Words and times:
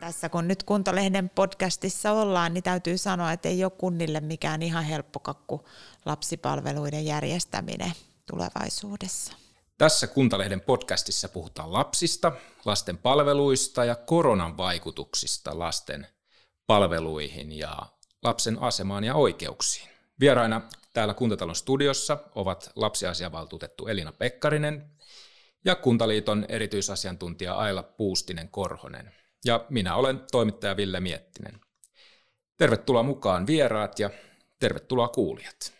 Tässä 0.00 0.28
kun 0.28 0.48
nyt 0.48 0.62
Kuntalehden 0.62 1.30
podcastissa 1.30 2.12
ollaan, 2.12 2.54
niin 2.54 2.64
täytyy 2.64 2.98
sanoa, 2.98 3.32
että 3.32 3.48
ei 3.48 3.64
ole 3.64 3.72
kunnille 3.78 4.20
mikään 4.20 4.62
ihan 4.62 4.84
helppo 4.84 5.20
kakku 5.20 5.64
lapsipalveluiden 6.06 7.04
järjestäminen 7.04 7.92
tulevaisuudessa. 8.30 9.32
Tässä 9.78 10.06
Kuntalehden 10.06 10.60
podcastissa 10.60 11.28
puhutaan 11.28 11.72
lapsista, 11.72 12.32
lasten 12.64 12.98
palveluista 12.98 13.84
ja 13.84 13.94
koronan 13.94 14.56
vaikutuksista 14.56 15.58
lasten 15.58 16.06
palveluihin 16.66 17.52
ja 17.52 17.76
lapsen 18.22 18.62
asemaan 18.62 19.04
ja 19.04 19.14
oikeuksiin. 19.14 19.88
Vieraina 20.20 20.62
täällä 20.92 21.14
Kuntatalon 21.14 21.56
studiossa 21.56 22.18
ovat 22.34 22.70
lapsiasiavaltuutettu 22.76 23.86
Elina 23.86 24.12
Pekkarinen 24.12 24.90
ja 25.64 25.74
Kuntaliiton 25.74 26.46
erityisasiantuntija 26.48 27.54
Aila 27.54 27.82
Puustinen-Korhonen. 27.82 29.12
Ja 29.44 29.66
minä 29.70 29.94
olen 29.94 30.20
toimittaja 30.32 30.76
Ville 30.76 31.00
Miettinen. 31.00 31.60
Tervetuloa 32.56 33.02
mukaan 33.02 33.46
vieraat 33.46 33.98
ja 33.98 34.10
tervetuloa 34.58 35.08
kuulijat. 35.08 35.72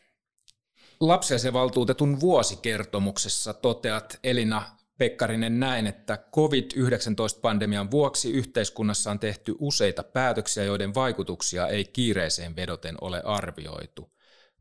Lapsiasiavaltuutetun 1.01 2.21
vuosikertomuksessa 2.21 3.55
toteat 3.55 4.19
Elina 4.25 4.79
Pekkarinen 4.99 5.61
näin, 5.61 5.87
että 5.87 6.19
COVID-19-pandemian 6.33 7.91
vuoksi 7.91 8.33
yhteiskunnassa 8.33 9.11
on 9.11 9.19
tehty 9.19 9.55
useita 9.59 10.03
päätöksiä, 10.03 10.65
joiden 10.65 10.95
vaikutuksia 10.95 11.67
ei 11.67 11.85
kiireeseen 11.85 12.57
vedoten 12.57 12.97
ole 13.01 13.23
arvioitu. 13.25 14.11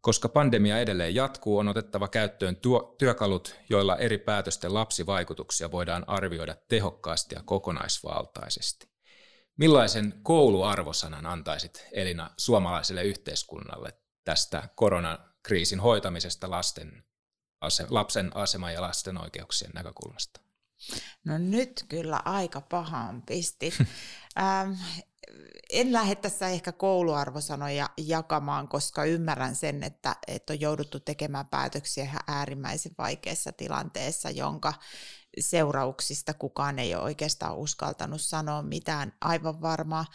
Koska 0.07 0.29
pandemia 0.29 0.79
edelleen 0.79 1.15
jatkuu, 1.15 1.57
on 1.57 1.67
otettava 1.67 2.07
käyttöön 2.07 2.55
tuo, 2.55 2.95
työkalut, 2.97 3.55
joilla 3.69 3.97
eri 3.97 4.17
päätösten 4.17 4.73
lapsivaikutuksia 4.73 5.71
voidaan 5.71 6.03
arvioida 6.07 6.55
tehokkaasti 6.67 7.35
ja 7.35 7.43
kokonaisvaltaisesti. 7.45 8.89
Millaisen 9.57 10.13
kouluarvosanan 10.23 11.25
antaisit 11.25 11.87
Elina 11.91 12.29
suomalaiselle 12.37 13.03
yhteiskunnalle 13.03 13.93
tästä 14.23 14.69
koronakriisin 14.75 15.79
hoitamisesta 15.79 16.51
lasten, 16.51 17.03
lapsen 17.89 18.31
aseman 18.35 18.73
ja 18.73 18.81
lasten 18.81 19.21
oikeuksien 19.21 19.71
näkökulmasta? 19.73 20.41
No 21.23 21.37
nyt 21.37 21.85
kyllä 21.89 22.21
aika 22.25 22.61
pahaan 22.61 23.21
pistit. 23.21 23.73
ähm, 24.39 24.71
en 25.69 25.93
lähde 25.93 26.15
tässä 26.15 26.47
ehkä 26.47 26.71
kouluarvosanoja 26.71 27.89
jakamaan, 27.97 28.67
koska 28.67 29.05
ymmärrän 29.05 29.55
sen, 29.55 29.83
että, 29.83 30.15
että 30.27 30.53
on 30.53 30.61
jouduttu 30.61 30.99
tekemään 30.99 31.47
päätöksiä 31.47 32.03
ihan 32.03 32.21
äärimmäisen 32.27 32.91
vaikeassa 32.97 33.51
tilanteessa, 33.51 34.29
jonka 34.29 34.73
seurauksista 35.39 36.33
kukaan 36.33 36.79
ei 36.79 36.95
ole 36.95 37.03
oikeastaan 37.03 37.57
uskaltanut 37.57 38.21
sanoa 38.21 38.61
mitään 38.61 39.13
aivan 39.21 39.61
varmaa, 39.61 40.05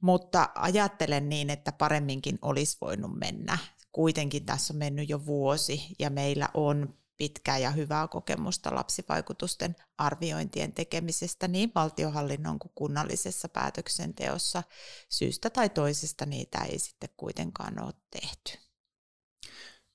mutta 0.00 0.48
ajattelen 0.54 1.28
niin, 1.28 1.50
että 1.50 1.72
paremminkin 1.72 2.38
olisi 2.42 2.76
voinut 2.80 3.18
mennä. 3.18 3.58
Kuitenkin 3.92 4.46
tässä 4.46 4.74
on 4.74 4.78
mennyt 4.78 5.08
jo 5.08 5.26
vuosi 5.26 5.86
ja 5.98 6.10
meillä 6.10 6.48
on 6.54 6.94
pitkää 7.16 7.58
ja 7.58 7.70
hyvää 7.70 8.08
kokemusta 8.08 8.74
lapsivaikutusten 8.74 9.76
arviointien 9.98 10.72
tekemisestä 10.72 11.48
niin 11.48 11.72
valtiohallinnon 11.74 12.58
kuin 12.58 12.72
kunnallisessa 12.74 13.48
päätöksenteossa. 13.48 14.62
Syystä 15.08 15.50
tai 15.50 15.68
toisesta 15.68 16.26
niitä 16.26 16.58
ei 16.58 16.78
sitten 16.78 17.08
kuitenkaan 17.16 17.84
ole 17.84 17.92
tehty. 18.10 18.58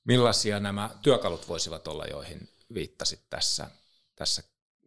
Millaisia 0.03 0.59
nämä 0.59 0.89
työkalut 1.01 1.47
voisivat 1.47 1.87
olla, 1.87 2.05
joihin 2.05 2.49
viittasit 2.73 3.29
tässä, 3.29 3.71
tässä 4.15 4.43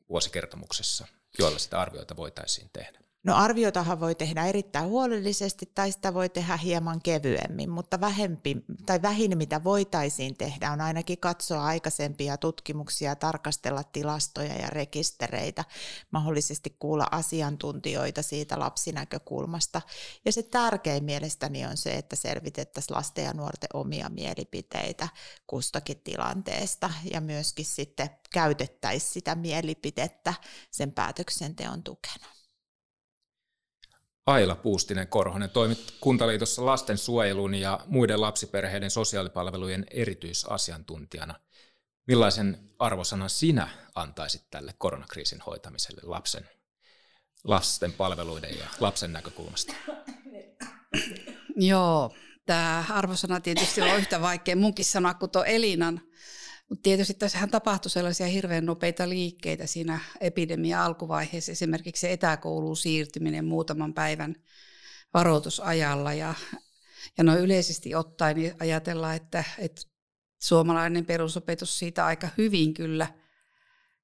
vuosikertomuksessa, 0.09 1.07
joilla 1.39 1.59
sitä 1.59 1.81
arvioita 1.81 2.17
voitaisiin 2.17 2.71
tehdä? 2.73 3.00
No 3.23 3.37
arviotahan 3.37 4.01
voi 4.01 4.15
tehdä 4.15 4.47
erittäin 4.47 4.89
huolellisesti 4.89 5.71
tai 5.75 5.93
sitä 5.93 6.15
voi 6.15 6.29
tehdä 6.29 6.57
hieman 6.57 7.03
kevyemmin, 7.03 7.71
mutta 7.71 8.01
vähempi, 8.01 8.57
tai 8.87 9.03
vähin 9.03 9.39
mitä 9.39 9.65
voitaisiin 9.65 10.37
tehdä 10.37 10.73
on 10.73 10.81
ainakin 10.81 11.19
katsoa 11.19 11.65
aikaisempia 11.65 12.37
tutkimuksia, 12.37 13.17
tarkastella 13.17 13.83
tilastoja 13.85 14.55
ja 14.55 14.71
rekistereitä, 14.71 15.65
mahdollisesti 16.11 16.77
kuulla 16.79 17.07
asiantuntijoita 17.11 18.23
siitä 18.23 18.59
lapsinäkökulmasta. 18.59 19.83
Ja 20.25 20.33
se 20.33 20.43
tärkein 20.43 21.05
mielestäni 21.05 21.67
on 21.67 21.77
se, 21.77 21.91
että 21.93 22.17
selvitettäisiin 22.17 22.97
lasten 22.97 23.25
ja 23.25 23.33
nuorten 23.33 23.69
omia 23.75 24.09
mielipiteitä 24.09 25.09
kustakin 25.47 26.01
tilanteesta 26.05 26.91
ja 27.13 27.21
myöskin 27.21 27.65
sitten 27.65 28.11
käytettäisiin 28.33 29.13
sitä 29.13 29.35
mielipidettä 29.35 30.35
sen 30.71 30.93
päätöksenteon 30.93 31.83
tukena. 31.83 32.40
Aila 34.27 34.55
Puustinen 34.55 35.09
Korhonen 35.09 35.51
toimit 35.51 35.95
Kuntaliitossa 36.01 36.67
lastensuojelun 36.67 37.55
ja 37.55 37.81
muiden 37.87 38.21
lapsiperheiden 38.21 38.91
sosiaalipalvelujen 38.91 39.87
erityisasiantuntijana. 39.91 41.35
Millaisen 42.07 42.71
arvosanan 42.79 43.31
sinä 43.31 43.69
antaisit 43.95 44.43
tälle 44.51 44.75
koronakriisin 44.79 45.41
hoitamiselle 45.41 46.01
lapsen, 46.05 46.49
lasten 47.45 47.93
palveluiden 47.93 48.59
ja 48.59 48.65
lapsen 48.81 49.13
näkökulmasta? 49.13 49.75
Joo, 51.57 52.15
tämä 52.47 52.85
arvosana 52.89 53.41
tietysti 53.41 53.83
on 53.83 53.97
yhtä 53.97 54.21
vaikea 54.21 54.57
munkin 54.57 54.85
sanoa 54.85 55.15
kuin 55.15 55.31
tuo 55.31 55.45
Elinan 55.45 56.01
mutta 56.71 56.83
tietysti 56.83 57.15
tässähän 57.15 57.51
tapahtui 57.51 57.91
sellaisia 57.91 58.27
hirveän 58.27 58.67
nopeita 58.67 59.09
liikkeitä 59.09 59.67
siinä 59.67 60.01
epidemia 60.21 60.85
alkuvaiheessa, 60.85 61.53
esimerkiksi 61.53 62.11
etäkouluun 62.11 62.77
siirtyminen 62.77 63.45
muutaman 63.45 63.95
päivän 63.95 64.37
varoitusajalla. 65.15 66.13
Ja, 66.13 66.35
ja 67.19 67.25
no 67.25 67.37
yleisesti 67.37 67.95
ottaen 67.95 68.37
niin 68.37 68.55
ajatellaan, 68.61 69.17
että, 69.17 69.45
että 69.59 69.83
suomalainen 70.43 71.07
perusopetus 71.07 71.79
siitä 71.79 72.07
aika 72.07 72.29
hyvin 72.39 72.75
kyllä 72.75 73.07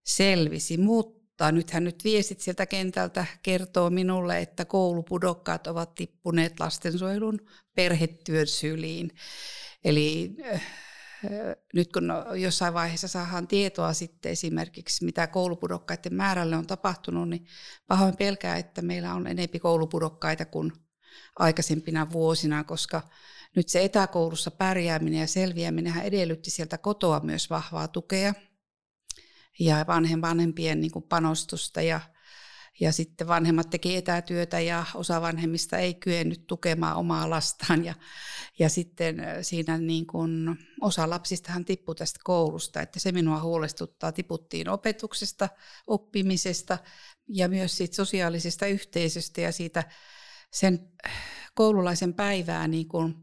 selvisi, 0.04 0.76
mutta 0.76 1.52
nythän 1.52 1.84
nyt 1.84 2.04
viestit 2.04 2.40
sieltä 2.40 2.66
kentältä 2.66 3.26
kertoo 3.42 3.90
minulle, 3.90 4.38
että 4.40 4.64
koulupudokkaat 4.64 5.66
ovat 5.66 5.94
tippuneet 5.94 6.60
lastensuojelun 6.60 7.40
perhetyön 7.74 8.46
syliin. 8.46 9.10
Eli 9.84 10.36
nyt 11.74 11.92
kun 11.92 12.12
jossain 12.40 12.74
vaiheessa 12.74 13.08
saadaan 13.08 13.48
tietoa 13.48 13.92
sitten 13.92 14.32
esimerkiksi, 14.32 15.04
mitä 15.04 15.26
koulupudokkaiden 15.26 16.14
määrälle 16.14 16.56
on 16.56 16.66
tapahtunut, 16.66 17.28
niin 17.28 17.46
pahoin 17.86 18.16
pelkää, 18.16 18.56
että 18.56 18.82
meillä 18.82 19.14
on 19.14 19.26
enempi 19.26 19.58
koulupudokkaita 19.58 20.44
kuin 20.44 20.72
aikaisempina 21.38 22.12
vuosina, 22.12 22.64
koska 22.64 23.02
nyt 23.56 23.68
se 23.68 23.84
etäkoulussa 23.84 24.50
pärjääminen 24.50 25.20
ja 25.20 25.26
selviäminen 25.26 26.02
edellytti 26.02 26.50
sieltä 26.50 26.78
kotoa 26.78 27.20
myös 27.20 27.50
vahvaa 27.50 27.88
tukea 27.88 28.34
ja 29.58 29.84
vanhempien 30.22 30.80
niin 30.80 31.02
panostusta 31.08 31.82
ja 31.82 32.00
ja 32.80 32.92
sitten 32.92 33.26
vanhemmat 33.26 33.70
teki 33.70 33.96
etätyötä 33.96 34.60
ja 34.60 34.84
osa 34.94 35.20
vanhemmista 35.20 35.78
ei 35.78 35.94
kyennyt 35.94 36.46
tukemaan 36.46 36.96
omaa 36.96 37.30
lastaan. 37.30 37.84
Ja, 37.84 37.94
ja 38.58 38.68
sitten 38.68 39.16
siinä 39.42 39.78
niin 39.78 40.06
kuin 40.06 40.58
osa 40.80 41.10
lapsistahan 41.10 41.64
tippui 41.64 41.94
tästä 41.94 42.20
koulusta, 42.24 42.80
että 42.80 43.00
se 43.00 43.12
minua 43.12 43.40
huolestuttaa, 43.40 44.12
tiputtiin 44.12 44.68
opetuksesta, 44.68 45.48
oppimisesta 45.86 46.78
ja 47.28 47.48
myös 47.48 47.76
siitä 47.76 47.96
sosiaalisesta 47.96 48.66
yhteisöstä 48.66 49.40
ja 49.40 49.52
siitä 49.52 49.84
sen 50.52 50.88
koululaisen 51.54 52.14
päivää 52.14 52.68
niin 52.68 52.88
kuin 52.88 53.14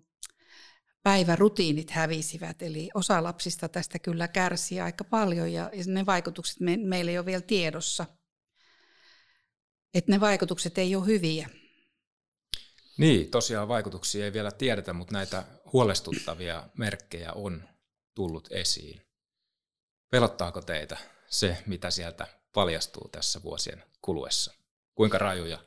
päivärutiinit 1.04 1.92
hävisivät, 1.92 2.62
eli 2.62 2.90
osa 2.94 3.24
lapsista 3.24 3.70
tästä 3.70 4.00
kyllä 4.00 4.28
kärsii 4.28 4.82
aika 4.82 5.04
paljon 5.04 5.54
ja 5.54 5.70
ne 5.88 6.06
vaikutukset 6.06 6.60
me, 6.60 6.78
meillä 6.78 7.12
ei 7.12 7.18
ole 7.18 7.26
vielä 7.26 7.42
tiedossa– 7.42 8.06
että 9.94 10.12
ne 10.12 10.20
vaikutukset 10.20 10.78
ei 10.78 10.96
ole 10.96 11.06
hyviä. 11.06 11.50
Niin, 12.98 13.32
tosiaan 13.32 13.68
vaikutuksia 13.68 14.26
ei 14.26 14.34
vielä 14.34 14.52
tiedetä, 14.52 14.94
mutta 14.94 15.14
näitä 15.14 15.44
huolestuttavia 15.74 16.70
merkkejä 16.78 17.34
on 17.34 17.70
tullut 18.14 18.48
esiin. 18.52 19.02
Pelottaako 20.10 20.62
teitä 20.62 20.98
se, 21.28 21.64
mitä 21.66 21.92
sieltä 21.92 22.28
paljastuu 22.54 23.10
tässä 23.12 23.44
vuosien 23.44 23.84
kuluessa? 24.02 24.54
Kuinka 24.96 25.18
rajuja 25.18 25.60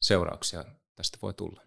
seurauksia 0.00 0.64
tästä 0.94 1.18
voi 1.22 1.34
tulla? 1.34 1.62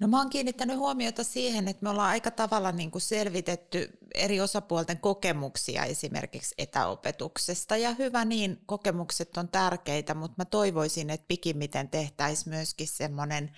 No 0.00 0.08
mä 0.08 0.18
oon 0.18 0.30
kiinnittänyt 0.30 0.76
huomiota 0.76 1.24
siihen, 1.24 1.68
että 1.68 1.82
me 1.82 1.90
ollaan 1.90 2.10
aika 2.10 2.30
tavalla 2.30 2.72
niin 2.72 2.90
kuin 2.90 3.02
selvitetty 3.02 3.98
eri 4.14 4.40
osapuolten 4.40 4.98
kokemuksia 4.98 5.84
esimerkiksi 5.84 6.54
etäopetuksesta. 6.58 7.76
Ja 7.76 7.94
hyvä 7.94 8.24
niin, 8.24 8.58
kokemukset 8.66 9.36
on 9.36 9.48
tärkeitä, 9.48 10.14
mutta 10.14 10.34
mä 10.38 10.44
toivoisin, 10.44 11.10
että 11.10 11.28
pikimmiten 11.28 11.88
tehtäisiin 11.88 12.54
myöskin 12.54 12.88
semmoinen 12.88 13.50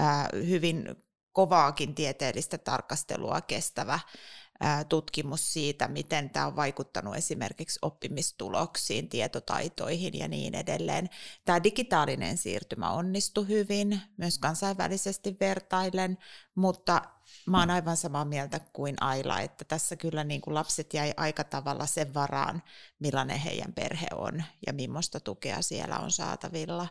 äh, 0.00 0.28
hyvin 0.46 0.96
kovaakin 1.32 1.94
tieteellistä 1.94 2.58
tarkastelua 2.58 3.40
kestävä 3.40 3.98
tutkimus 4.88 5.52
siitä, 5.52 5.88
miten 5.88 6.30
tämä 6.30 6.46
on 6.46 6.56
vaikuttanut 6.56 7.16
esimerkiksi 7.16 7.78
oppimistuloksiin, 7.82 9.08
tietotaitoihin 9.08 10.18
ja 10.18 10.28
niin 10.28 10.54
edelleen. 10.54 11.08
Tämä 11.44 11.62
digitaalinen 11.62 12.38
siirtymä 12.38 12.90
onnistui 12.90 13.48
hyvin, 13.48 14.00
myös 14.16 14.38
kansainvälisesti 14.38 15.36
vertailen, 15.40 16.18
mutta 16.54 17.02
mä 17.46 17.58
oon 17.58 17.70
aivan 17.70 17.96
samaa 17.96 18.24
mieltä 18.24 18.60
kuin 18.72 18.94
Aila, 19.00 19.40
että 19.40 19.64
tässä 19.64 19.96
kyllä 19.96 20.24
niin 20.24 20.40
kuin 20.40 20.54
lapset 20.54 20.94
jäi 20.94 21.14
aika 21.16 21.44
tavalla 21.44 21.86
sen 21.86 22.14
varaan, 22.14 22.62
millainen 22.98 23.38
heidän 23.38 23.72
perhe 23.72 24.06
on 24.14 24.44
ja 24.66 24.72
millaista 24.72 25.20
tukea 25.20 25.62
siellä 25.62 25.98
on 25.98 26.10
saatavilla. 26.10 26.88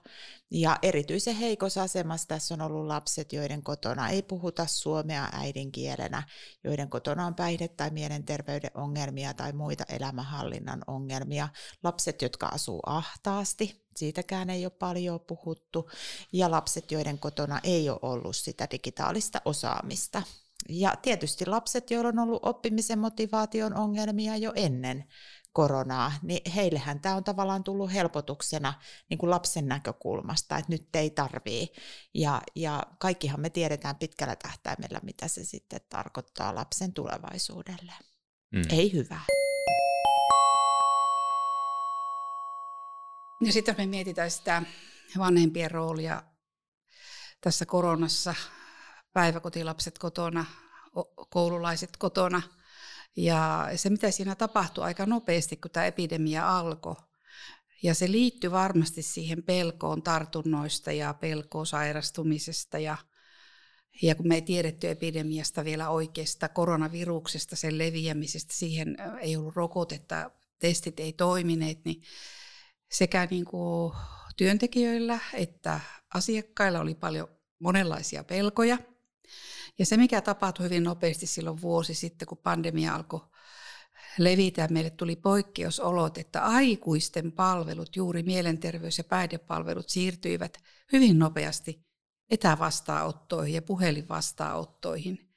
Ja 0.51 0.77
erityisen 0.81 1.35
heikossa 1.35 1.83
asemassa 1.83 2.27
tässä 2.27 2.53
on 2.53 2.61
ollut 2.61 2.87
lapset, 2.87 3.33
joiden 3.33 3.63
kotona 3.63 4.09
ei 4.09 4.21
puhuta 4.21 4.65
suomea 4.65 5.29
äidinkielenä, 5.31 6.23
joiden 6.63 6.89
kotona 6.89 7.25
on 7.25 7.35
päihde- 7.35 7.67
tai 7.67 7.89
mielenterveyden 7.89 8.71
ongelmia 8.73 9.33
tai 9.33 9.53
muita 9.53 9.83
elämänhallinnan 9.89 10.81
ongelmia. 10.87 11.49
Lapset, 11.83 12.21
jotka 12.21 12.47
asuu 12.47 12.79
ahtaasti, 12.85 13.88
siitäkään 13.95 14.49
ei 14.49 14.65
ole 14.65 14.71
paljon 14.79 15.19
puhuttu, 15.19 15.89
ja 16.33 16.51
lapset, 16.51 16.91
joiden 16.91 17.19
kotona 17.19 17.59
ei 17.63 17.89
ole 17.89 17.99
ollut 18.01 18.35
sitä 18.35 18.67
digitaalista 18.71 19.41
osaamista. 19.45 20.23
Ja 20.69 20.93
tietysti 21.01 21.45
lapset, 21.45 21.91
joilla 21.91 22.09
on 22.09 22.19
ollut 22.19 22.45
oppimisen 22.45 22.99
motivaation 22.99 23.75
ongelmia 23.77 24.37
jo 24.37 24.53
ennen 24.55 25.05
koronaa, 25.53 26.11
niin 26.23 26.51
heillehän 26.51 26.99
tämä 26.99 27.15
on 27.15 27.23
tavallaan 27.23 27.63
tullut 27.63 27.93
helpotuksena 27.93 28.73
niin 29.09 29.17
kuin 29.17 29.29
lapsen 29.29 29.67
näkökulmasta, 29.67 30.57
että 30.57 30.71
nyt 30.71 30.95
ei 30.95 31.09
tarvii. 31.09 31.67
Ja, 32.13 32.41
ja 32.55 32.83
kaikkihan 32.99 33.39
me 33.39 33.49
tiedetään 33.49 33.95
pitkällä 33.95 34.35
tähtäimellä, 34.35 34.99
mitä 35.03 35.27
se 35.27 35.45
sitten 35.45 35.81
tarkoittaa 35.89 36.55
lapsen 36.55 36.93
tulevaisuudelle. 36.93 37.93
Mm. 38.51 38.61
Ei 38.69 38.93
hyvää. 38.93 39.25
Ja 43.41 43.53
sitten 43.53 43.71
jos 43.73 43.77
me 43.77 43.85
mietitään 43.85 44.31
sitä 44.31 44.63
vanhempien 45.17 45.71
roolia 45.71 46.23
tässä 47.41 47.65
koronassa, 47.65 48.35
päiväkotilapset 49.13 49.97
kotona, 49.99 50.45
koululaiset 51.29 51.97
kotona, 51.97 52.41
ja 53.15 53.69
se 53.75 53.89
mitä 53.89 54.11
siinä 54.11 54.35
tapahtui 54.35 54.83
aika 54.83 55.05
nopeasti, 55.05 55.57
kun 55.57 55.71
tämä 55.71 55.85
epidemia 55.85 56.57
alkoi, 56.57 56.95
ja 57.83 57.93
se 57.93 58.11
liittyy 58.11 58.51
varmasti 58.51 59.01
siihen 59.01 59.43
pelkoon 59.43 60.03
tartunnoista 60.03 60.91
ja 60.91 61.13
pelkoon 61.13 61.65
sairastumisesta 61.65 62.79
ja 62.79 62.97
ja 64.01 64.15
kun 64.15 64.27
me 64.27 64.35
ei 64.35 64.41
tiedetty 64.41 64.89
epidemiasta 64.89 65.65
vielä 65.65 65.89
oikeasta 65.89 66.49
koronaviruksesta, 66.49 67.55
sen 67.55 67.77
leviämisestä, 67.77 68.53
siihen 68.53 68.97
ei 69.21 69.35
ollut 69.35 69.55
rokotetta, 69.55 70.31
testit 70.59 70.99
ei 70.99 71.13
toimineet, 71.13 71.85
niin 71.85 72.01
sekä 72.91 73.27
niin 73.31 73.45
kuin 73.45 73.93
työntekijöillä 74.37 75.19
että 75.33 75.79
asiakkailla 76.13 76.79
oli 76.79 76.95
paljon 76.95 77.27
monenlaisia 77.59 78.23
pelkoja. 78.23 78.77
Ja 79.79 79.85
se, 79.85 79.97
mikä 79.97 80.21
tapahtui 80.21 80.65
hyvin 80.65 80.83
nopeasti 80.83 81.27
silloin 81.27 81.61
vuosi 81.61 81.93
sitten, 81.93 82.27
kun 82.27 82.37
pandemia 82.37 82.95
alkoi 82.95 83.21
levitä, 84.17 84.67
meille 84.71 84.89
tuli 84.89 85.15
poikkeusolot, 85.15 86.17
että 86.17 86.43
aikuisten 86.43 87.31
palvelut, 87.31 87.95
juuri 87.95 88.23
mielenterveys- 88.23 88.97
ja 88.97 89.03
päihdepalvelut 89.03 89.89
siirtyivät 89.89 90.57
hyvin 90.91 91.19
nopeasti 91.19 91.85
etävastaanottoihin 92.29 93.55
ja 93.55 93.61
puhelinvastaanottoihin. 93.61 95.28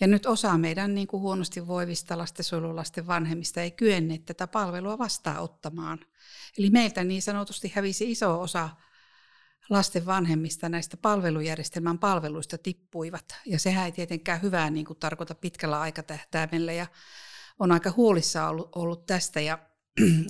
Ja 0.00 0.06
nyt 0.06 0.26
osa 0.26 0.58
meidän 0.58 0.94
niin 0.94 1.06
kuin 1.06 1.20
huonosti 1.20 1.66
voivista 1.66 2.18
lastensuojelulasten 2.18 3.06
vanhemmista 3.06 3.62
ei 3.62 3.70
kyenneet 3.70 4.24
tätä 4.24 4.46
palvelua 4.46 4.98
vastaanottamaan. 4.98 5.98
Eli 6.58 6.70
meiltä 6.70 7.04
niin 7.04 7.22
sanotusti 7.22 7.72
hävisi 7.74 8.10
iso 8.10 8.40
osa 8.40 8.70
lasten 9.70 10.06
vanhemmista 10.06 10.68
näistä 10.68 10.96
palvelujärjestelmän 10.96 11.98
palveluista 11.98 12.58
tippuivat. 12.58 13.24
Ja 13.46 13.58
sehän 13.58 13.86
ei 13.86 13.92
tietenkään 13.92 14.42
hyvää 14.42 14.70
niin 14.70 14.86
kuin 14.86 14.98
tarkoita 14.98 15.34
pitkällä 15.34 15.80
aikatähtäimellä. 15.80 16.72
Ja 16.72 16.86
on 17.58 17.72
aika 17.72 17.92
huolissa 17.96 18.48
ollut, 18.48 18.68
ollut 18.76 19.06
tästä. 19.06 19.40
Ja, 19.40 19.58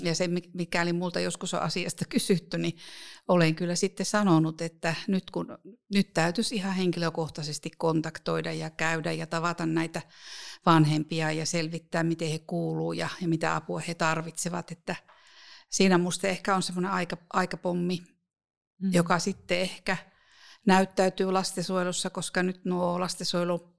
ja 0.03 0.15
se, 0.15 0.29
mikäli 0.55 0.93
multa 0.93 1.21
joskus 1.21 1.55
on 1.55 1.63
asiasta 1.63 2.05
kysytty, 2.15 2.59
niin 2.59 2.79
olen 3.29 3.55
kyllä 3.55 3.75
sitten 3.75 4.07
sanonut, 4.07 4.61
että 4.61 4.95
nyt, 5.09 5.31
kun, 5.31 5.59
nyt 5.95 6.13
täytyisi 6.15 6.55
ihan 6.55 6.75
henkilökohtaisesti 6.75 7.71
kontaktoida 7.79 8.53
ja 8.53 8.71
käydä 8.71 9.13
ja 9.13 9.27
tavata 9.27 9.67
näitä 9.67 10.03
vanhempia 10.67 11.33
ja 11.33 11.47
selvittää, 11.47 12.03
miten 12.03 12.29
he 12.31 12.39
kuuluu 12.39 12.93
ja, 12.93 13.09
ja 13.21 13.29
mitä 13.29 13.57
apua 13.57 13.81
he 13.81 13.95
tarvitsevat. 13.95 14.71
Että 14.71 14.97
siinä 15.71 15.99
musta 15.99 16.29
ehkä 16.29 16.57
on 16.57 16.63
semmoinen 16.63 16.91
aika, 16.91 17.17
aikapommi, 17.33 17.99
mm. 18.83 18.93
joka 18.93 19.19
sitten 19.19 19.61
ehkä 19.61 19.97
näyttäytyy 20.67 21.33
lastensuojelussa, 21.33 22.11
koska 22.11 22.43
nyt 22.43 22.65
nuo 22.65 23.01
lastensuojelu 23.01 23.77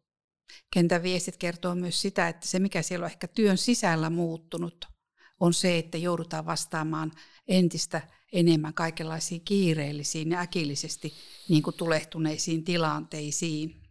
kentän 0.74 1.04
viestit 1.04 1.38
kertoo 1.38 1.76
myös 1.76 2.02
sitä, 2.02 2.28
että 2.28 2.48
se 2.48 2.60
mikä 2.60 2.82
siellä 2.82 3.04
on 3.04 3.12
ehkä 3.12 3.28
työn 3.28 3.58
sisällä 3.58 4.10
muuttunut, 4.10 4.97
on 5.40 5.54
se, 5.54 5.78
että 5.78 5.98
joudutaan 5.98 6.46
vastaamaan 6.46 7.12
entistä 7.48 8.02
enemmän 8.34 8.74
kaikenlaisiin 8.74 9.42
kiireellisiin 9.42 10.32
ja 10.32 10.40
äkillisesti 10.40 11.14
niin 11.50 11.64
kuin 11.64 11.76
tulehtuneisiin 11.76 12.64
tilanteisiin. 12.64 13.88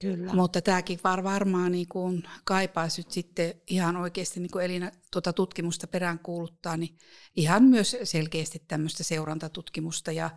Kyllä. 0.00 0.34
Mutta 0.34 0.62
tämäkin 0.62 1.00
var, 1.04 1.24
varmaan 1.24 1.72
niin 1.72 1.88
kuin 1.88 2.22
kaipaisi 2.44 3.04
sitten 3.08 3.54
ihan 3.70 3.96
oikeasti, 3.96 4.40
niin 4.40 4.50
kuin 4.50 4.64
Elina 4.64 4.90
tuota 5.12 5.32
tutkimusta 5.32 5.86
perään 5.86 6.18
kuuluttaa, 6.18 6.76
niin 6.76 6.98
ihan 7.36 7.62
myös 7.62 7.96
selkeästi 8.04 8.62
tämmöistä 8.68 9.02
seurantatutkimusta. 9.02 10.12
Ja, 10.12 10.30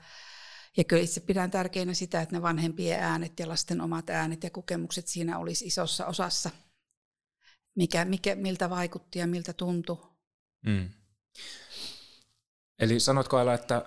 ja 0.78 0.84
kyllä 0.84 1.04
itse 1.04 1.19
pidän 1.19 1.52
tärkeänä 1.52 1.94
sitä, 1.94 2.22
että 2.22 2.36
ne 2.36 2.42
vanhempien 2.42 3.00
äänet 3.00 3.40
ja 3.40 3.48
lasten 3.48 3.81
omat 3.81 4.10
äänet 4.10 4.44
ja 4.44 4.50
kokemukset 4.50 5.07
siinä 5.07 5.38
olisi 5.38 5.66
isossa 5.66 6.06
osassa, 6.06 6.50
mikä, 7.75 8.06
mikä, 8.06 8.36
miltä 8.36 8.69
vaikutti 8.69 9.19
ja 9.19 9.27
miltä 9.27 9.54
tuntui. 9.54 9.98
Mm. 10.66 10.89
Eli 12.80 13.00
sanotko 13.00 13.38
Aila, 13.38 13.54
että 13.54 13.86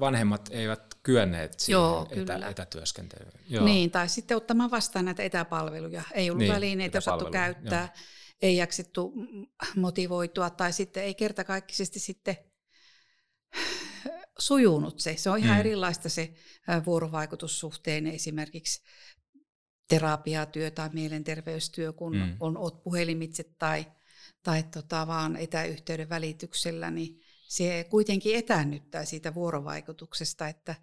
vanhemmat 0.00 0.48
eivät 0.52 0.94
kyenneet 1.02 1.60
siihen 1.60 1.72
Joo, 1.80 2.08
etä, 2.10 2.48
etätyöskentelyyn. 2.48 3.32
Joo. 3.48 3.64
Niin, 3.64 3.90
tai 3.90 4.08
sitten 4.08 4.36
ottamaan 4.36 4.70
vastaan 4.70 5.04
näitä 5.04 5.22
etäpalveluja. 5.22 6.02
Ei 6.12 6.30
ollut 6.30 6.38
niin, 6.38 6.52
välineitä 6.52 6.98
osattu 6.98 7.24
käyttää, 7.24 7.80
joo. 7.80 8.04
ei 8.42 8.56
jaksettu 8.56 9.12
motivoitua, 9.76 10.50
tai 10.50 10.72
sitten 10.72 11.02
ei 11.02 11.14
kertakaikkisesti 11.14 11.98
sitten 11.98 12.36
sujunut 14.38 15.00
se. 15.00 15.16
Se 15.16 15.30
on 15.30 15.38
ihan 15.38 15.56
mm. 15.56 15.60
erilaista 15.60 16.08
se 16.08 16.34
vuorovaikutussuhteen 16.86 18.06
esimerkiksi 18.06 18.82
terapiatyö 19.90 20.70
tai 20.70 20.90
mielenterveystyö, 20.92 21.92
kun 21.92 22.16
mm. 22.16 22.36
on, 22.40 22.56
on 22.56 22.80
puhelimitse 22.84 23.44
tai, 23.58 23.86
tai 24.42 24.62
tota, 24.62 25.06
vaan 25.06 25.36
etäyhteyden 25.36 26.08
välityksellä, 26.08 26.90
niin 26.90 27.20
se 27.48 27.86
kuitenkin 27.90 28.36
etäännyttää 28.36 29.04
siitä 29.04 29.34
vuorovaikutuksesta, 29.34 30.48
että, 30.48 30.74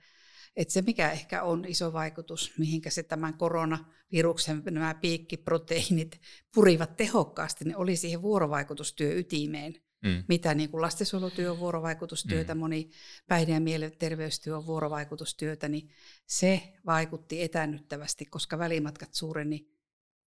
että 0.56 0.74
se 0.74 0.82
mikä 0.82 1.12
ehkä 1.12 1.44
on 1.44 1.66
iso 1.68 1.94
vaikutus, 1.94 2.54
mihinkä 2.58 2.90
se 2.90 3.04
tämän 3.04 3.34
koronaviruksen 3.34 4.64
nämä 4.66 4.94
piikkiproteiinit 4.94 6.22
purivat 6.56 6.96
tehokkaasti, 6.96 7.66
niin 7.66 7.78
oli 7.78 7.96
siihen 7.96 8.22
vuorovaikutustyö 8.22 9.14
ytimeen. 9.14 9.76
Mm. 10.04 10.24
Mitä 10.28 10.54
niin 10.54 10.70
kuin 10.70 10.82
lastensuojelutyö 10.82 11.52
on 11.52 11.60
vuorovaikutustyötä, 11.60 12.56
mm. 12.56 12.60
moni 12.60 12.90
päihde- 13.28 13.52
ja 13.52 13.60
mielenterveystyö 13.60 14.58
on 14.58 14.66
vuorovaikutustyötä, 14.66 15.68
niin 15.68 15.90
se 16.26 16.74
vaikutti 16.86 17.42
etännyttävästi, 17.42 18.26
koska 18.26 18.58
välimatkat 18.58 19.14
suureni, 19.14 19.68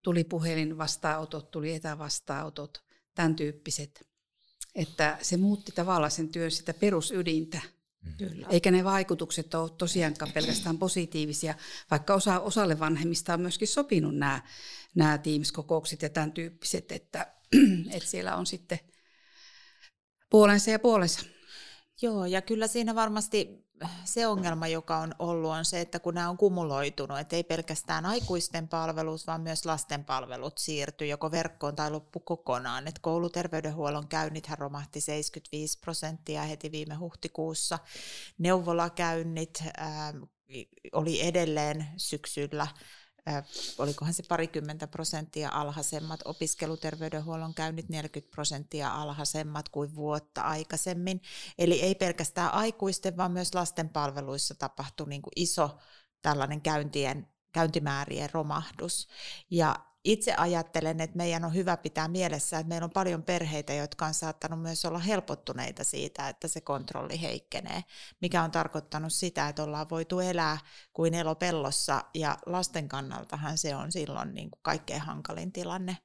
tuli 0.03 0.25
puhelin 0.25 0.79
vastaanotot, 0.79 1.51
tuli 1.51 1.75
etävastaanotot, 1.75 2.85
tämän 3.15 3.37
tyyppiset 3.37 4.11
että 4.75 5.19
se 5.23 5.37
muutti 5.37 5.73
tavallaan 5.73 6.11
sen 6.11 6.29
työn 6.29 6.51
sitä 6.51 6.75
perusydintä. 6.75 7.61
Mm. 8.03 8.13
Kyllä. 8.17 8.47
Eikä 8.51 8.71
ne 8.71 8.85
vaikutukset 8.85 9.55
ole 9.55 9.71
tosiaankaan 9.71 10.33
pelkästään 10.33 10.79
positiivisia, 10.79 11.55
vaikka 11.91 12.15
osa, 12.15 12.41
osalle 12.41 12.79
vanhemmista 12.79 13.35
on 13.35 13.41
myöskin 13.41 13.69
sopinut 13.69 14.17
nämä, 14.17 14.43
nämä 14.95 15.19
Teams-kokoukset 15.19 16.03
ja 16.03 16.09
tämän 16.09 16.33
tyyppiset, 16.33 16.93
että, 16.93 17.35
että 17.95 18.09
siellä 18.09 18.37
on 18.37 18.47
sitten 18.47 18.79
puolensa 20.31 20.71
ja 20.71 20.79
puolensa. 20.79 21.21
Joo, 22.03 22.27
ja 22.27 22.43
kyllä 22.43 22.67
siinä 22.67 22.95
varmasti 22.95 23.67
se 24.05 24.27
ongelma, 24.27 24.69
joka 24.69 24.97
on 24.97 25.15
ollut, 25.19 25.51
on 25.51 25.65
se, 25.65 25.81
että 25.81 25.99
kun 25.99 26.15
nämä 26.15 26.31
on 26.31 26.37
kumuloitunut, 26.37 27.19
että 27.19 27.37
ei 27.37 27.45
pelkästään 27.45 28.07
aikuisten 28.07 28.69
palvelut, 28.69 29.27
vaan 29.27 29.41
myös 29.41 29.67
lasten 29.67 30.05
palvelut 30.05 30.59
siirtyi 30.59 31.09
joko 31.09 31.31
verkkoon 31.31 31.77
tai 31.77 31.91
loppu 31.91 32.21
kokonaan. 32.21 32.89
Että 32.89 33.01
kouluterveydenhuollon 33.01 34.09
käynnithän 34.09 34.59
romahti 34.59 35.01
75 35.01 35.79
prosenttia 35.79 36.43
heti 36.43 36.73
viime 36.73 36.95
huhtikuussa. 36.95 37.79
Neuvolakäynnit 38.39 39.65
ää, 39.77 40.15
oli 40.93 41.27
edelleen 41.27 41.87
syksyllä 41.97 42.67
olikohan 43.79 44.15
se 44.15 44.23
parikymmentä 44.29 44.87
prosenttia 44.87 45.51
alhaisemmat, 45.53 46.21
opiskeluterveydenhuollon 46.25 47.55
käynnit 47.55 47.89
40 47.89 48.31
prosenttia 48.35 48.95
alhaisemmat 48.95 49.69
kuin 49.69 49.95
vuotta 49.95 50.43
aikaisemmin. 50.43 51.23
Eli 51.59 51.81
ei 51.81 51.95
pelkästään 51.95 52.55
aikuisten, 52.55 53.17
vaan 53.17 53.33
myös 53.33 53.55
lasten 53.55 53.89
palveluissa 53.89 54.55
tapahtui 54.55 55.09
niin 55.09 55.23
kuin 55.23 55.33
iso 55.37 55.79
tällainen 56.23 56.61
käyntien, 56.61 57.29
käyntimäärien 57.53 58.31
romahdus. 58.33 59.09
Ja 59.51 59.90
itse 60.05 60.35
ajattelen, 60.35 61.01
että 61.01 61.17
meidän 61.17 61.45
on 61.45 61.55
hyvä 61.55 61.77
pitää 61.77 62.09
mielessä, 62.09 62.59
että 62.59 62.69
meillä 62.69 62.85
on 62.85 62.91
paljon 62.91 63.23
perheitä, 63.23 63.75
jotka 63.75 64.07
on 64.07 64.15
saattanut 64.15 64.63
myös 64.63 64.85
olla 64.85 64.99
helpottuneita 64.99 65.85
siitä, 65.85 66.29
että 66.29 66.49
se 66.49 66.61
kontrolli 66.61 67.21
heikkenee, 67.21 67.85
mikä 68.21 68.43
on 68.43 68.51
tarkoittanut 68.51 69.13
sitä, 69.13 69.49
että 69.49 69.63
ollaan 69.63 69.91
voitu 69.91 70.21
elää 70.21 70.59
kuin 70.93 71.15
elopellossa 71.15 72.05
ja 72.15 72.39
lasten 72.47 72.89
kannaltahan 72.89 73.59
se 73.59 73.77
on 73.77 73.93
silloin 73.93 74.35
niin 74.35 74.51
kuin 74.51 74.61
kaikkein 74.63 75.01
hankalin 75.01 75.53
tilanne, 75.53 75.97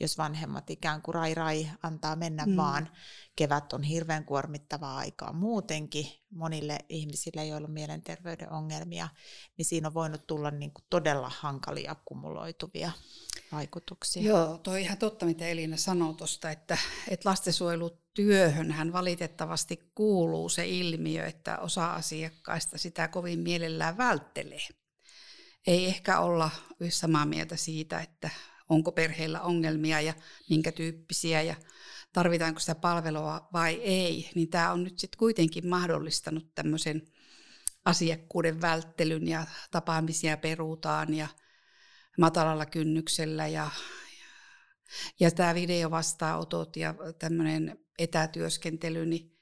jos 0.00 0.18
vanhemmat 0.18 0.70
ikään 0.70 1.02
kuin 1.02 1.14
rai 1.14 1.34
rai 1.34 1.70
antaa 1.82 2.16
mennä 2.16 2.46
mm. 2.46 2.56
vaan. 2.56 2.88
Kevät 3.36 3.72
on 3.72 3.82
hirveän 3.82 4.24
kuormittavaa 4.24 4.96
aikaa 4.96 5.32
muutenkin 5.32 6.06
monille 6.30 6.78
ihmisille, 6.88 7.46
joilla 7.46 7.66
on 7.66 7.72
mielenterveyden 7.72 8.52
ongelmia, 8.52 9.08
niin 9.56 9.66
siinä 9.66 9.88
on 9.88 9.94
voinut 9.94 10.26
tulla 10.26 10.50
niin 10.50 10.72
kuin 10.72 10.84
todella 10.90 11.32
hankalia 11.38 11.96
kumuloituvia 12.04 12.92
vaikutuksia. 13.52 14.22
Joo, 14.22 14.58
toi 14.58 14.82
ihan 14.82 14.98
totta, 14.98 15.26
mitä 15.26 15.48
Elina 15.48 15.76
sanoi 15.76 16.14
tuosta, 16.14 16.50
että, 16.50 16.78
että 17.08 17.28
lastensuojelutyöhön 17.28 18.70
hän 18.70 18.92
valitettavasti 18.92 19.92
kuuluu 19.94 20.48
se 20.48 20.68
ilmiö, 20.68 21.26
että 21.26 21.58
osa 21.58 21.92
asiakkaista 21.92 22.78
sitä 22.78 23.08
kovin 23.08 23.38
mielellään 23.38 23.96
välttelee. 23.96 24.68
Ei 25.66 25.86
ehkä 25.86 26.20
olla 26.20 26.50
samaa 26.88 27.26
mieltä 27.26 27.56
siitä, 27.56 28.00
että 28.00 28.30
onko 28.68 28.92
perheellä 28.92 29.40
ongelmia 29.40 30.00
ja 30.00 30.14
minkä 30.50 30.72
tyyppisiä 30.72 31.42
ja 31.42 31.54
tarvitaanko 32.12 32.60
sitä 32.60 32.74
palvelua 32.74 33.48
vai 33.52 33.74
ei, 33.74 34.30
niin 34.34 34.48
tämä 34.48 34.72
on 34.72 34.84
nyt 34.84 34.98
sitten 34.98 35.18
kuitenkin 35.18 35.68
mahdollistanut 35.68 36.54
tämmöisen 36.54 37.02
asiakkuuden 37.84 38.60
välttelyn 38.60 39.28
ja 39.28 39.46
tapaamisia 39.70 40.36
peruutaan 40.36 41.14
ja– 41.14 41.28
matalalla 42.18 42.66
kynnyksellä 42.66 43.46
ja, 43.46 43.70
ja 45.20 45.30
tämä 45.30 45.54
videovastaanotot 45.54 46.76
ja 46.76 46.94
tämmöinen 47.18 47.78
etätyöskentely, 47.98 49.06
niin 49.06 49.38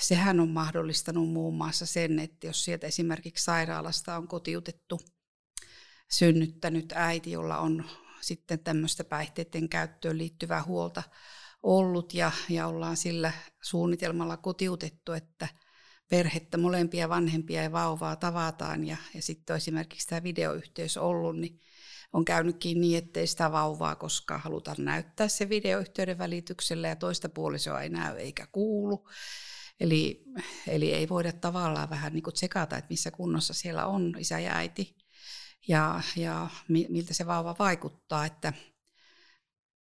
sehän 0.00 0.40
on 0.40 0.48
mahdollistanut 0.48 1.28
muun 1.28 1.56
muassa 1.56 1.86
sen, 1.86 2.18
että 2.18 2.46
jos 2.46 2.64
sieltä 2.64 2.86
esimerkiksi 2.86 3.44
sairaalasta 3.44 4.16
on 4.16 4.28
kotiutettu 4.28 5.00
synnyttänyt 6.10 6.92
äiti, 6.96 7.30
jolla 7.30 7.58
on 7.58 7.84
sitten 8.26 8.58
tämmöistä 8.58 9.04
päihteiden 9.04 9.68
käyttöön 9.68 10.18
liittyvää 10.18 10.62
huolta 10.62 11.02
ollut 11.62 12.14
ja, 12.14 12.32
ja 12.48 12.66
ollaan 12.66 12.96
sillä 12.96 13.32
suunnitelmalla 13.62 14.36
kotiutettu, 14.36 15.12
että 15.12 15.48
perhettä, 16.10 16.58
molempia 16.58 17.08
vanhempia 17.08 17.62
ja 17.62 17.72
vauvaa 17.72 18.16
tavataan 18.16 18.86
ja, 18.86 18.96
ja 19.14 19.22
sitten 19.22 19.54
on 19.54 19.56
esimerkiksi 19.56 20.08
tämä 20.08 20.22
videoyhteys 20.22 20.96
ollut, 20.96 21.38
niin 21.38 21.60
on 22.12 22.24
käynytkin 22.24 22.80
niin, 22.80 22.98
ettei 22.98 23.26
sitä 23.26 23.52
vauvaa 23.52 23.94
koskaan 23.96 24.40
haluta 24.40 24.74
näyttää 24.78 25.28
se 25.28 25.48
videoyhteyden 25.48 26.18
välityksellä 26.18 26.88
ja 26.88 26.96
toista 26.96 27.28
puolisoa 27.28 27.82
ei 27.82 27.88
näy 27.88 28.16
eikä 28.16 28.46
kuulu. 28.52 29.08
Eli, 29.80 30.24
eli 30.66 30.92
ei 30.92 31.08
voida 31.08 31.32
tavallaan 31.32 31.90
vähän 31.90 32.12
niin 32.12 32.22
kuin 32.22 32.34
tsekata, 32.34 32.76
että 32.76 32.90
missä 32.90 33.10
kunnossa 33.10 33.54
siellä 33.54 33.86
on 33.86 34.14
isä 34.18 34.38
ja 34.38 34.56
äiti 34.56 34.96
ja, 35.68 36.00
ja 36.16 36.48
miltä 36.68 37.14
se 37.14 37.26
vauva 37.26 37.56
vaikuttaa. 37.58 38.26
Että 38.26 38.52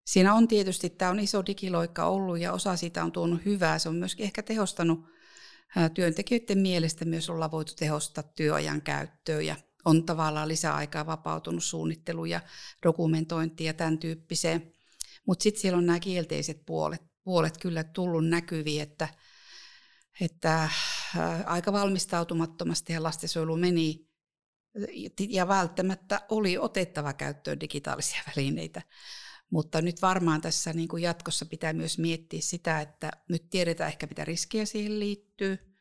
siinä 0.06 0.34
on 0.34 0.48
tietysti, 0.48 0.90
tämä 0.90 1.10
on 1.10 1.20
iso 1.20 1.46
digiloikka 1.46 2.04
ollut 2.04 2.38
ja 2.38 2.52
osa 2.52 2.76
siitä 2.76 3.04
on 3.04 3.12
tuonut 3.12 3.44
hyvää. 3.44 3.78
Se 3.78 3.88
on 3.88 3.96
myöskin 3.96 4.24
ehkä 4.24 4.42
tehostanut 4.42 5.12
työntekijöiden 5.94 6.58
mielestä 6.58 7.04
myös 7.04 7.30
olla 7.30 7.50
voitu 7.50 7.72
tehostaa 7.74 8.24
työajan 8.24 8.82
käyttöä 8.82 9.40
ja 9.40 9.56
on 9.84 10.04
tavallaan 10.04 10.48
lisäaikaa 10.48 11.06
vapautunut 11.06 11.64
suunnittelu 11.64 12.24
ja 12.24 12.40
dokumentointi 12.82 13.64
ja 13.64 13.74
tämän 13.74 13.98
tyyppiseen. 13.98 14.72
Mutta 15.26 15.42
sitten 15.42 15.60
siellä 15.60 15.78
on 15.78 15.86
nämä 15.86 16.00
kielteiset 16.00 16.66
puolet, 16.66 17.02
puolet 17.24 17.58
kyllä 17.58 17.84
tullut 17.84 18.28
näkyviin, 18.28 18.82
että, 18.82 19.08
että 20.20 20.68
aika 21.46 21.72
valmistautumattomasti 21.72 22.92
ja 22.92 23.02
lastensuojelu 23.02 23.56
meni 23.56 24.11
ja 25.28 25.48
välttämättä 25.48 26.20
oli 26.28 26.58
otettava 26.58 27.12
käyttöön 27.12 27.60
digitaalisia 27.60 28.22
välineitä. 28.36 28.82
Mutta 29.50 29.82
nyt 29.82 30.02
varmaan 30.02 30.40
tässä 30.40 30.72
niin 30.72 30.88
kuin 30.88 31.02
jatkossa 31.02 31.46
pitää 31.46 31.72
myös 31.72 31.98
miettiä 31.98 32.40
sitä, 32.42 32.80
että 32.80 33.10
nyt 33.28 33.50
tiedetään 33.50 33.88
ehkä 33.88 34.06
mitä 34.06 34.24
riskiä 34.24 34.64
siihen 34.64 35.00
liittyy– 35.00 35.58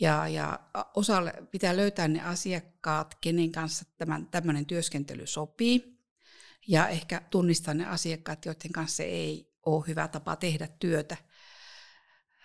ja, 0.00 0.28
ja 0.28 0.60
osalle 0.94 1.32
pitää 1.50 1.76
löytää 1.76 2.08
ne 2.08 2.22
asiakkaat, 2.22 3.14
kenen 3.20 3.52
kanssa 3.52 3.84
tämän, 3.98 4.26
tämmöinen 4.26 4.66
työskentely 4.66 5.26
sopii. 5.26 6.00
Ja 6.68 6.88
ehkä 6.88 7.22
tunnistaa 7.30 7.74
ne 7.74 7.86
asiakkaat, 7.86 8.46
joiden 8.46 8.72
kanssa 8.72 9.02
ei 9.02 9.52
ole 9.66 9.84
hyvä 9.86 10.08
tapa 10.08 10.36
tehdä 10.36 10.68
työtä. 10.78 11.16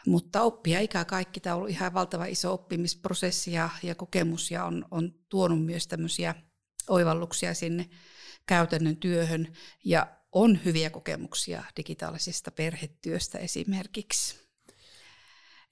Mutta 0.06 0.42
oppia 0.42 0.80
ikä 0.80 1.06
kaikki, 1.06 1.40
tämä 1.40 1.54
on 1.54 1.58
ollut 1.58 1.72
ihan 1.72 1.94
valtava 1.94 2.26
iso 2.26 2.54
oppimisprosessi 2.54 3.52
ja, 3.52 3.70
ja 3.84 3.96
kokemus 3.96 4.52
ja 4.52 4.66
on, 4.66 4.86
on 4.92 5.14
tuonut 5.30 5.66
myös 5.66 5.88
tämmöisiä 5.88 6.36
oivalluksia 6.88 7.54
sinne 7.54 7.90
käytännön 8.46 8.98
työhön. 8.98 9.54
Ja 9.84 10.08
on 10.32 10.60
hyviä 10.66 10.90
kokemuksia 10.90 11.64
digitaalisesta 11.78 12.52
perhetyöstä 12.52 13.40
esimerkiksi. 13.40 14.40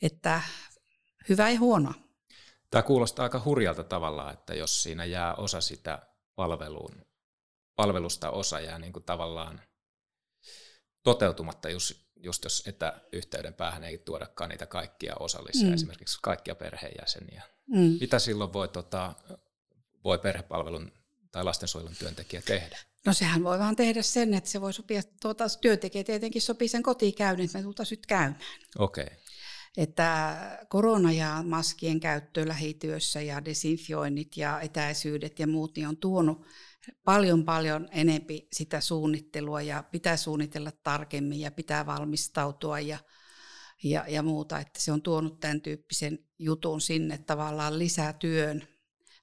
Että 0.01 0.41
hyvä 1.29 1.49
ja 1.49 1.59
huono. 1.59 1.93
Tämä 2.71 2.83
kuulostaa 2.83 3.23
aika 3.23 3.41
hurjalta 3.45 3.83
tavalla, 3.83 4.31
että 4.31 4.53
jos 4.53 4.83
siinä 4.83 5.05
jää 5.05 5.35
osa 5.35 5.61
sitä 5.61 6.07
palveluun, 6.35 7.05
palvelusta 7.75 8.29
osa 8.29 8.59
jää 8.59 8.79
niin 8.79 8.93
kuin 8.93 9.03
tavallaan 9.03 9.61
toteutumatta, 11.03 11.69
just, 11.69 12.02
just 12.23 12.43
jos 12.43 12.63
etäyhteyden 12.67 13.53
päähän 13.53 13.83
ei 13.83 13.97
tuodakaan 13.97 14.49
niitä 14.49 14.65
kaikkia 14.65 15.15
osallisia, 15.19 15.67
mm. 15.67 15.73
esimerkiksi 15.73 16.19
kaikkia 16.21 16.55
perheenjäseniä. 16.55 17.43
Mm. 17.67 17.97
Mitä 17.99 18.19
silloin 18.19 18.53
voi, 18.53 18.67
tota, 18.67 19.13
voi 20.03 20.17
perhepalvelun 20.17 20.91
tai 21.31 21.43
lastensuojelun 21.43 21.95
työntekijä 21.99 22.41
tehdä? 22.41 22.77
No 23.05 23.13
sehän 23.13 23.43
voi 23.43 23.59
vaan 23.59 23.75
tehdä 23.75 24.01
sen, 24.01 24.33
että 24.33 24.49
se 24.49 24.61
voi 24.61 24.73
sopia, 24.73 25.01
tuota, 25.21 25.43
työntekijä 25.61 26.03
tietenkin 26.03 26.41
sopii 26.41 26.67
sen 26.67 26.83
kotikäynnin, 26.83 27.45
että 27.45 27.57
me 27.57 27.63
tultaisiin 27.63 27.97
nyt 27.97 28.05
käymään. 28.05 28.39
Okei. 28.77 29.03
Okay 29.03 29.17
että 29.77 30.37
korona 30.69 31.11
ja 31.11 31.43
maskien 31.47 31.99
käyttö 31.99 32.47
lähityössä 32.47 33.21
ja 33.21 33.45
desinfioinnit 33.45 34.37
ja 34.37 34.61
etäisyydet 34.61 35.39
ja 35.39 35.47
muut 35.47 35.75
niin 35.75 35.87
on 35.87 35.97
tuonut 35.97 36.45
paljon 37.03 37.45
paljon 37.45 37.87
enempi 37.91 38.47
sitä 38.53 38.81
suunnittelua 38.81 39.61
ja 39.61 39.83
pitää 39.91 40.17
suunnitella 40.17 40.71
tarkemmin 40.83 41.39
ja 41.39 41.51
pitää 41.51 41.85
valmistautua 41.85 42.79
ja, 42.79 42.97
ja, 43.83 44.05
ja 44.07 44.23
muuta, 44.23 44.59
että 44.59 44.81
se 44.81 44.91
on 44.91 45.01
tuonut 45.01 45.39
tämän 45.39 45.61
tyyppisen 45.61 46.19
jutun 46.39 46.81
sinne 46.81 47.17
tavallaan 47.17 47.79
lisää 47.79 48.13
työn. 48.13 48.67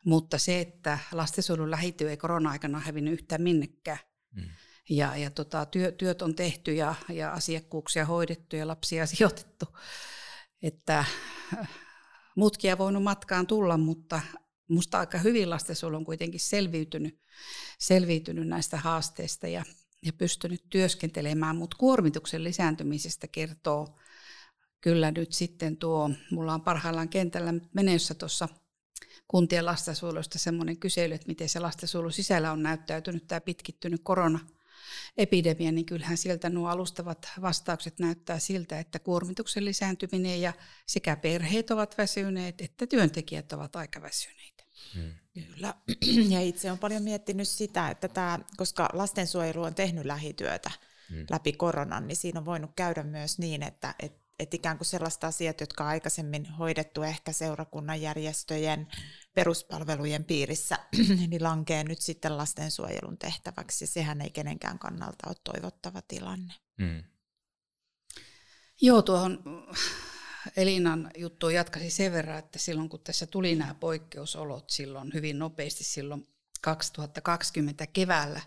Mutta 0.05 0.39
se, 0.39 0.61
että 0.61 0.99
lastensuojelun 1.13 1.71
lähityö 1.71 2.11
ei 2.11 2.17
korona-aikana 2.17 2.81
hävinnyt 2.81 3.13
yhtään 3.13 3.43
minnekään. 3.43 3.99
Mm. 4.35 4.43
Ja, 4.91 5.17
ja 5.17 5.31
tota, 5.31 5.67
työ, 5.67 5.93
työt 5.93 6.23
on 6.23 6.35
tehty 6.35 6.75
ja, 6.75 6.95
ja 7.09 7.33
asiakkuuksia 7.33 8.05
hoidettu 8.05 8.57
ja 8.57 8.67
lapsia 8.67 9.07
sijoitettu 9.17 9.67
että 10.63 10.99
äh, 10.99 11.69
mutkia 12.37 12.79
voinut 12.79 13.03
matkaan 13.03 13.47
tulla, 13.47 13.77
mutta 13.77 14.21
musta 14.71 14.99
aika 14.99 15.19
hyvin 15.19 15.51
lastensuojelu 15.51 15.97
on 15.97 16.05
kuitenkin 16.05 16.41
selviytynyt, 16.41 17.21
selviytynyt 17.79 18.49
näistä 18.49 18.77
haasteista 18.77 19.49
ja, 19.49 19.65
ja 20.03 20.13
pystynyt 20.13 20.65
työskentelemään, 20.71 21.57
mutta 21.57 21.77
kuormituksen 21.77 22.45
lisääntymisestä 22.45 23.29
kertoo 23.29 23.99
kyllä 24.81 25.11
nyt 25.11 25.33
sitten 25.33 25.77
tuo, 25.77 26.11
mulla 26.31 26.55
on 26.55 26.63
parhaillaan 26.63 27.09
kentällä 27.09 27.55
menessä 27.75 28.15
tuossa 28.15 28.49
kuntien 29.29 29.67
lastensuojelusta 29.67 30.39
semmoinen 30.39 30.77
kysely, 30.77 31.15
että 31.15 31.27
miten 31.27 31.49
se 31.49 31.61
lastensuojelu 31.61 32.11
sisällä 32.11 32.53
on 32.53 32.63
näyttäytynyt 32.63 33.27
tämä 33.27 33.41
pitkittynyt 33.41 34.01
korona– 34.05 34.39
epidemia, 35.17 35.73
niin 35.73 35.87
kyllähän 35.87 36.17
sieltä 36.17 36.51
nuo 36.51 36.69
alustavat 36.69 37.29
vastaukset 37.41 37.99
näyttää 37.99 38.39
siltä, 38.39 38.79
että 38.79 38.99
kuormituksen 38.99 39.65
lisääntyminen 39.65 40.41
ja 40.41 40.53
sekä 40.87 41.17
perheet 41.17 41.71
ovat 41.71 41.99
väsyneet, 41.99 42.61
että 42.61 42.87
työntekijät 42.87 43.53
ovat 43.53 43.77
aika 43.77 44.03
väsyneitä. 44.03 44.65
Hmm. 44.95 45.13
Kyllä. 45.35 45.75
Ja 46.29 46.41
itse 46.41 46.69
olen 46.69 46.79
paljon 46.79 47.03
miettinyt 47.03 47.49
sitä, 47.49 47.91
että 47.91 48.09
tämä, 48.09 48.39
koska 48.57 48.89
lastensuojelu 48.93 49.63
on 49.63 49.75
tehnyt 49.75 50.05
lähityötä 50.05 50.71
hmm. 51.11 51.27
läpi 51.31 51.53
koronan, 51.53 52.09
niin 52.09 52.17
siinä 52.17 52.41
on 52.41 52.47
voinut 52.47 52.71
käydä 52.77 53.03
myös 53.03 53.39
niin, 53.39 53.63
että, 53.63 53.95
että 53.99 54.21
että 54.41 54.57
ikään 54.57 54.79
kuin 54.79 54.87
sellaiset 54.87 55.25
asiat, 55.25 55.61
jotka 55.61 55.85
on 55.85 55.91
aikaisemmin 55.91 56.47
hoidettu 56.47 57.03
ehkä 57.03 57.33
seurakunnan 57.33 58.01
järjestöjen 58.01 58.89
peruspalvelujen 59.35 60.25
piirissä, 60.25 60.79
niin 61.29 61.43
lankee 61.43 61.85
nyt 61.85 62.01
sitten 62.01 62.37
lastensuojelun 62.37 63.19
tehtäväksi. 63.19 63.87
Sehän 63.87 64.21
ei 64.21 64.31
kenenkään 64.31 64.79
kannalta 64.79 65.29
ole 65.29 65.37
toivottava 65.45 66.03
tilanne. 66.03 66.55
Mm. 66.79 67.03
Joo, 68.81 69.03
tuohon 69.03 69.43
Elinan 70.57 71.11
juttuun 71.17 71.55
jatkaisin 71.55 71.91
sen 71.91 72.13
verran, 72.13 72.39
että 72.39 72.59
silloin 72.59 72.89
kun 72.89 73.01
tässä 73.01 73.27
tuli 73.27 73.55
nämä 73.55 73.75
poikkeusolot 73.75 74.71
silloin 74.71 75.11
hyvin 75.15 75.39
nopeasti 75.39 75.85
silloin 75.85 76.29
2020 76.61 77.87
keväällä, 77.87 78.41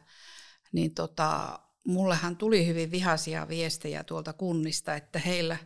niin 0.71 0.93
tota, 0.93 1.59
mullehan 1.88 2.38
tuli 2.38 2.67
hyvin 2.67 2.91
vihaisia 2.91 3.47
viestejä 3.47 4.03
tuolta 4.03 4.33
kunnista, 4.33 4.95
että 4.95 5.19
heillä 5.19 5.57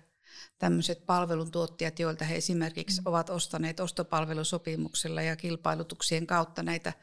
tämmöiset 0.60 1.06
palveluntuottajat, 1.06 2.00
joilta 2.00 2.26
he 2.26 2.36
esimerkiksi 2.36 3.02
mm. 3.02 3.08
ovat 3.08 3.30
ostaneet 3.30 3.80
ostopalvelusopimuksella 3.80 5.22
ja 5.22 5.36
kilpailutuksien 5.36 6.28
kautta 6.28 6.64
näitä 6.64 6.94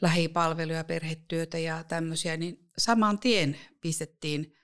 lähipalveluja, 0.00 0.84
perhetyötä 0.84 1.58
ja 1.58 1.84
tämmöisiä, 1.84 2.36
niin 2.36 2.68
saman 2.78 3.18
tien 3.18 3.56
pistettiin 3.80 4.54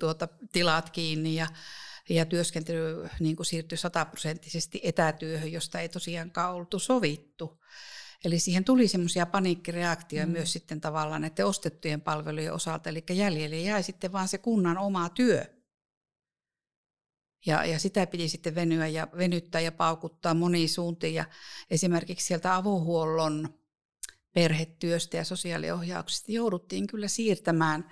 tuota, 0.00 0.28
tilat 0.52 0.90
kiinni 0.90 1.34
ja, 1.34 1.46
ja 2.08 2.24
työskentely 2.24 3.08
niin 3.20 3.36
kuin 3.36 3.46
siirtyi 3.46 3.78
sataprosenttisesti 3.78 4.80
etätyöhön, 4.82 5.52
josta 5.52 5.80
ei 5.80 5.88
tosiaankaan 5.88 6.54
oltu 6.54 6.78
sovittu. 6.78 7.60
Eli 8.24 8.38
siihen 8.38 8.64
tuli 8.64 8.88
semmoisia 8.88 9.26
paniikkireaktioita 9.26 10.26
mm. 10.26 10.32
myös 10.32 10.52
sitten 10.52 10.80
tavallaan 10.80 11.20
näiden 11.20 11.46
ostettujen 11.46 12.00
palvelujen 12.00 12.52
osalta, 12.52 12.88
eli 12.88 13.04
jäljelle 13.10 13.58
jäi 13.58 13.82
sitten 13.82 14.12
vaan 14.12 14.28
se 14.28 14.38
kunnan 14.38 14.78
oma 14.78 15.08
työ. 15.08 15.59
Ja, 17.46 17.64
ja 17.64 17.78
sitä 17.78 18.06
piti 18.06 18.28
sitten 18.28 18.54
venyä 18.54 18.86
ja 18.86 19.08
venyttää 19.16 19.60
ja 19.60 19.72
paukuttaa 19.72 20.34
moniin 20.34 20.68
suuntiin. 20.68 21.14
Ja 21.14 21.24
esimerkiksi 21.70 22.26
sieltä 22.26 22.56
avohuollon 22.56 23.48
perhetyöstä 24.34 25.16
ja 25.16 25.24
sosiaaliohjauksesta 25.24 26.32
jouduttiin 26.32 26.86
kyllä 26.86 27.08
siirtämään 27.08 27.90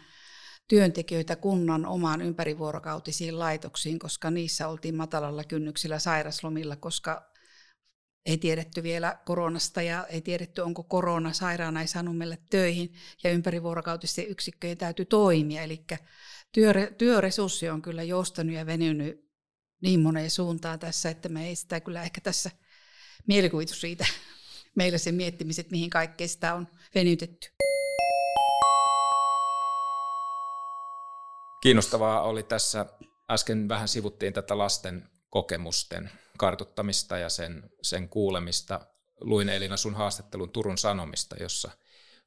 työntekijöitä 0.69 1.37
kunnan 1.37 1.87
omaan 1.87 2.23
ympärivuorokautisiin 2.23 3.39
laitoksiin, 3.39 3.99
koska 3.99 4.31
niissä 4.31 4.69
oltiin 4.69 4.95
matalalla 4.95 5.45
kynnyksillä 5.45 5.99
sairaslomilla, 5.99 6.77
koska 6.77 7.33
ei 8.27 8.39
tiedetty 8.39 8.83
vielä 8.83 9.19
koronasta 9.27 9.83
ja 9.83 10.07
ei 10.07 10.21
tiedetty, 10.21 10.61
onko 10.61 10.83
korona, 10.83 11.33
sairaana 11.33 11.81
ei 11.81 11.87
saanut 11.87 12.17
meille 12.17 12.39
töihin 12.51 12.93
ja 13.25 13.31
ympärivuorokautisten 13.31 14.27
yksikköjen 14.27 14.79
täytyy 14.79 15.05
toimia. 15.05 15.63
Eli 15.63 15.85
työre, 16.53 16.95
työresurssi 16.99 17.69
on 17.69 17.83
kyllä 17.83 18.03
joustanut 18.03 18.55
ja 18.55 18.67
venynyt 18.67 19.28
niin 19.81 20.01
moneen 20.01 20.31
suuntaan 20.31 20.79
tässä, 20.79 21.11
että 21.11 21.29
me 21.29 21.47
ei 21.47 21.57
sitä 21.57 21.81
kyllä 21.81 22.03
ehkä 22.03 22.21
tässä 22.21 22.51
mielikuvitus 23.27 23.81
siitä 23.81 24.07
meillä 24.77 24.99
se 24.99 25.13
miettimiset, 25.13 25.71
mihin 25.71 25.91
kaikkea 25.91 26.29
sitä 26.29 26.55
on 26.55 26.69
venytetty. 26.95 27.49
Kiinnostavaa 31.61 32.23
oli 32.23 32.43
tässä, 32.43 32.87
äsken 33.31 33.69
vähän 33.69 33.89
sivuttiin 33.89 34.33
tätä 34.33 34.59
lasten 34.59 35.11
kokemusten 35.31 36.11
kartuttamista 36.39 37.19
ja 37.19 37.29
sen, 37.29 37.71
sen 37.83 38.09
kuulemista. 38.09 38.81
Luin 39.21 39.49
Elina 39.49 39.77
sun 39.77 39.95
haastattelun 39.95 40.51
Turun 40.51 40.79
Sanomista, 40.79 41.37
jossa 41.41 41.71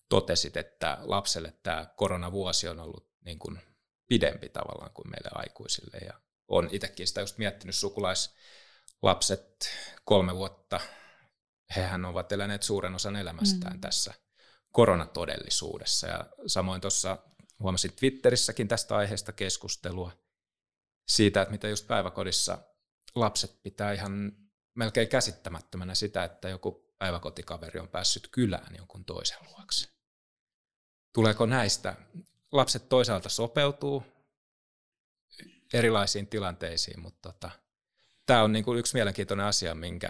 totesit, 0.10 0.58
että 0.58 0.98
lapselle 1.02 1.54
tämä 1.64 1.86
koronavuosi 1.96 2.68
on 2.68 2.80
ollut 2.80 3.08
niin 3.26 3.40
kuin 3.40 3.60
pidempi 4.08 4.50
tavallaan 4.50 4.92
kuin 4.94 5.10
meille 5.10 5.30
aikuisille. 5.34 5.98
Ja 5.98 6.14
on 6.52 6.70
itsekin 6.72 7.08
sitä 7.08 7.22
just 7.22 7.38
miettinyt 7.38 7.76
sukulaislapset 7.76 9.70
kolme 10.06 10.36
vuotta. 10.36 10.80
Hehän 11.76 12.06
ovat 12.06 12.32
eläneet 12.32 12.64
suuren 12.64 12.96
osan 12.96 13.16
elämästään 13.16 13.74
mm. 13.74 13.82
tässä 13.82 14.14
koronatodellisuudessa. 14.72 16.08
Ja 16.08 16.26
samoin 16.48 16.82
tuossa 16.82 17.18
huomasin 17.60 17.96
Twitterissäkin 17.96 18.68
tästä 18.68 18.96
aiheesta 18.96 19.32
keskustelua 19.32 20.12
siitä, 21.08 21.42
että 21.42 21.52
mitä 21.52 21.68
just 21.68 21.88
päiväkodissa 21.88 22.58
lapset 23.16 23.60
pitää 23.64 23.94
ihan 23.94 24.32
melkein 24.76 25.08
käsittämättömänä 25.08 25.96
sitä, 25.96 26.24
että 26.24 26.50
joku 26.50 26.96
päiväkotikaveri 26.98 27.80
on 27.80 27.88
päässyt 27.88 28.28
kylään 28.32 28.76
jonkun 28.76 29.06
toisen 29.06 29.38
luokse. 29.50 29.90
Tuleeko 31.14 31.46
näistä? 31.46 31.96
Lapset 32.52 32.90
toisaalta 32.90 33.30
sopeutuu 33.30 34.04
erilaisiin 35.74 36.28
tilanteisiin, 36.28 37.00
mutta 37.02 37.32
tota, 37.32 37.52
tämä 38.26 38.44
on 38.44 38.52
niin 38.52 38.66
kuin 38.66 38.80
yksi 38.80 38.94
mielenkiintoinen 38.94 39.46
asia, 39.46 39.76
minkä, 39.76 40.10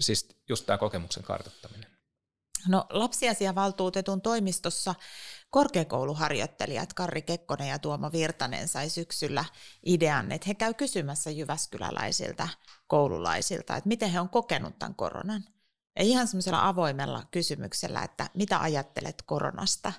siis 0.00 0.28
just 0.48 0.66
tämä 0.66 0.78
kokemuksen 0.78 1.22
kartoittaminen. 1.22 1.96
No 2.68 2.86
lapsiasiavaltuutetun 2.90 4.22
toimistossa 4.22 4.94
korkeakouluharjoittelijat 5.50 6.92
Karri 6.92 7.22
Kekkonen 7.22 7.68
ja 7.68 7.78
Tuomo 7.78 8.12
Virtanen 8.12 8.68
sai 8.68 8.90
syksyllä 8.90 9.44
idean, 9.86 10.32
että 10.32 10.44
he 10.46 10.54
käy 10.54 10.74
kysymässä 10.74 11.30
jyväskyläläisiltä 11.30 12.48
koululaisilta, 12.86 13.76
että 13.76 13.88
miten 13.88 14.10
he 14.10 14.20
on 14.20 14.28
kokenut 14.28 14.78
tämän 14.78 14.94
koronan. 14.94 15.44
Ja 15.96 16.04
ihan 16.04 16.28
semmoisella 16.28 16.68
avoimella 16.68 17.22
kysymyksellä, 17.30 18.02
että 18.02 18.30
mitä 18.34 18.60
ajattelet 18.60 19.22
koronasta? 19.26 19.92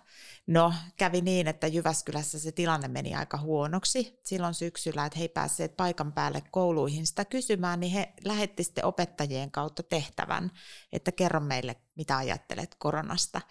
No, 0.48 0.74
kävi 0.98 1.22
niin, 1.22 1.48
että 1.48 1.68
Jyväskylässä 1.68 2.40
se 2.40 2.52
tilanne 2.52 2.88
meni 2.88 3.16
aika 3.16 3.38
huonoksi 3.38 4.20
silloin 4.24 4.54
syksyllä, 4.54 5.06
että 5.06 5.20
he 5.20 5.24
ei 5.24 5.30
päässeet 5.30 5.78
paikan 5.78 6.14
päälle 6.14 6.44
kouluihin 6.52 7.08
sitä 7.08 7.26
kysymään, 7.26 7.80
niin 7.80 7.92
he 7.92 8.14
lähetti 8.26 8.64
sitten 8.64 8.86
opettajien 8.86 9.52
kautta 9.52 9.84
tehtävän, 9.84 10.52
että 10.92 11.12
kerro 11.12 11.40
meille, 11.40 11.76
mitä 11.96 12.18
ajattelet 12.18 12.76
koronasta. 12.76 13.42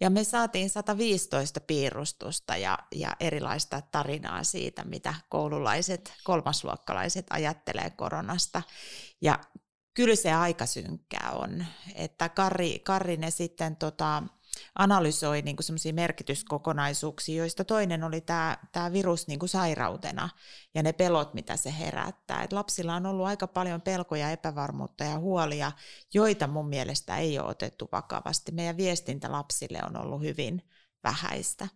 Ja 0.00 0.10
me 0.10 0.24
saatiin 0.24 0.70
115 0.70 1.60
piirustusta 1.60 2.56
ja, 2.56 2.78
ja 2.94 3.16
erilaista 3.20 3.82
tarinaa 3.92 4.44
siitä, 4.44 4.84
mitä 4.84 5.14
koululaiset, 5.28 6.12
kolmasluokkalaiset 6.24 7.26
ajattelee 7.30 7.90
koronasta. 7.90 8.62
Ja 9.20 9.38
kyllä 9.98 10.16
se 10.16 10.32
aika 10.32 10.66
synkkää 10.66 11.30
on. 11.32 11.64
Että 11.94 12.28
Karri, 12.28 12.78
Karri 12.78 13.16
ne 13.16 13.30
sitten 13.30 13.76
tota, 13.76 14.22
analysoi 14.78 15.42
niin 15.42 15.56
semmoisia 15.60 15.92
merkityskokonaisuuksia, 15.92 17.36
joista 17.36 17.64
toinen 17.64 18.04
oli 18.04 18.20
tämä, 18.20 18.56
tämä 18.72 18.92
virus 18.92 19.26
niin 19.26 19.38
kuin 19.38 19.48
sairautena 19.48 20.28
ja 20.74 20.82
ne 20.82 20.92
pelot, 20.92 21.34
mitä 21.34 21.56
se 21.56 21.74
herättää. 21.78 22.42
Et 22.42 22.52
lapsilla 22.52 22.94
on 22.94 23.06
ollut 23.06 23.26
aika 23.26 23.46
paljon 23.46 23.80
pelkoja, 23.80 24.30
epävarmuutta 24.30 25.04
ja 25.04 25.18
huolia, 25.18 25.72
joita 26.14 26.46
mun 26.46 26.68
mielestä 26.68 27.16
ei 27.16 27.38
ole 27.38 27.48
otettu 27.48 27.88
vakavasti. 27.92 28.52
Meidän 28.52 28.76
viestintä 28.76 29.32
lapsille 29.32 29.80
on 29.86 29.96
ollut 29.96 30.22
hyvin 30.22 30.62
vähäistä. 31.04 31.68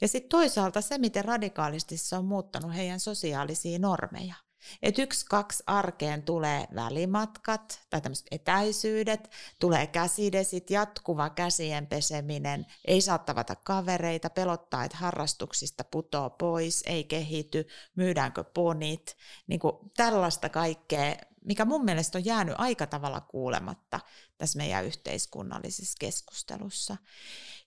Ja 0.00 0.08
sitten 0.08 0.28
toisaalta 0.28 0.80
se, 0.80 0.98
miten 0.98 1.24
radikaalisti 1.24 1.96
se 1.96 2.16
on 2.16 2.24
muuttanut 2.24 2.74
heidän 2.74 3.00
sosiaalisia 3.00 3.78
normeja. 3.78 4.45
Että 4.82 5.02
yksi, 5.02 5.26
kaksi 5.26 5.62
arkeen 5.66 6.22
tulee 6.22 6.66
välimatkat 6.74 7.80
tai 7.90 8.00
tämmöiset 8.00 8.26
etäisyydet, 8.30 9.30
tulee 9.58 9.86
käsidesit, 9.86 10.70
jatkuva 10.70 11.30
käsien 11.30 11.86
peseminen, 11.86 12.66
ei 12.84 13.00
saa 13.00 13.18
tavata 13.18 13.56
kavereita, 13.56 14.30
pelottaa, 14.30 14.84
että 14.84 14.96
harrastuksista 14.96 15.84
putoo 15.84 16.30
pois, 16.30 16.82
ei 16.86 17.04
kehity, 17.04 17.66
myydäänkö 17.96 18.44
ponit, 18.44 19.16
niin 19.46 19.60
kuin 19.60 19.76
tällaista 19.96 20.48
kaikkea, 20.48 21.16
mikä 21.44 21.64
mun 21.64 21.84
mielestä 21.84 22.18
on 22.18 22.24
jäänyt 22.24 22.54
aika 22.58 22.86
tavalla 22.86 23.20
kuulematta 23.20 24.00
tässä 24.38 24.56
meidän 24.56 24.84
yhteiskunnallisessa 24.84 25.96
keskustelussa. 26.00 26.96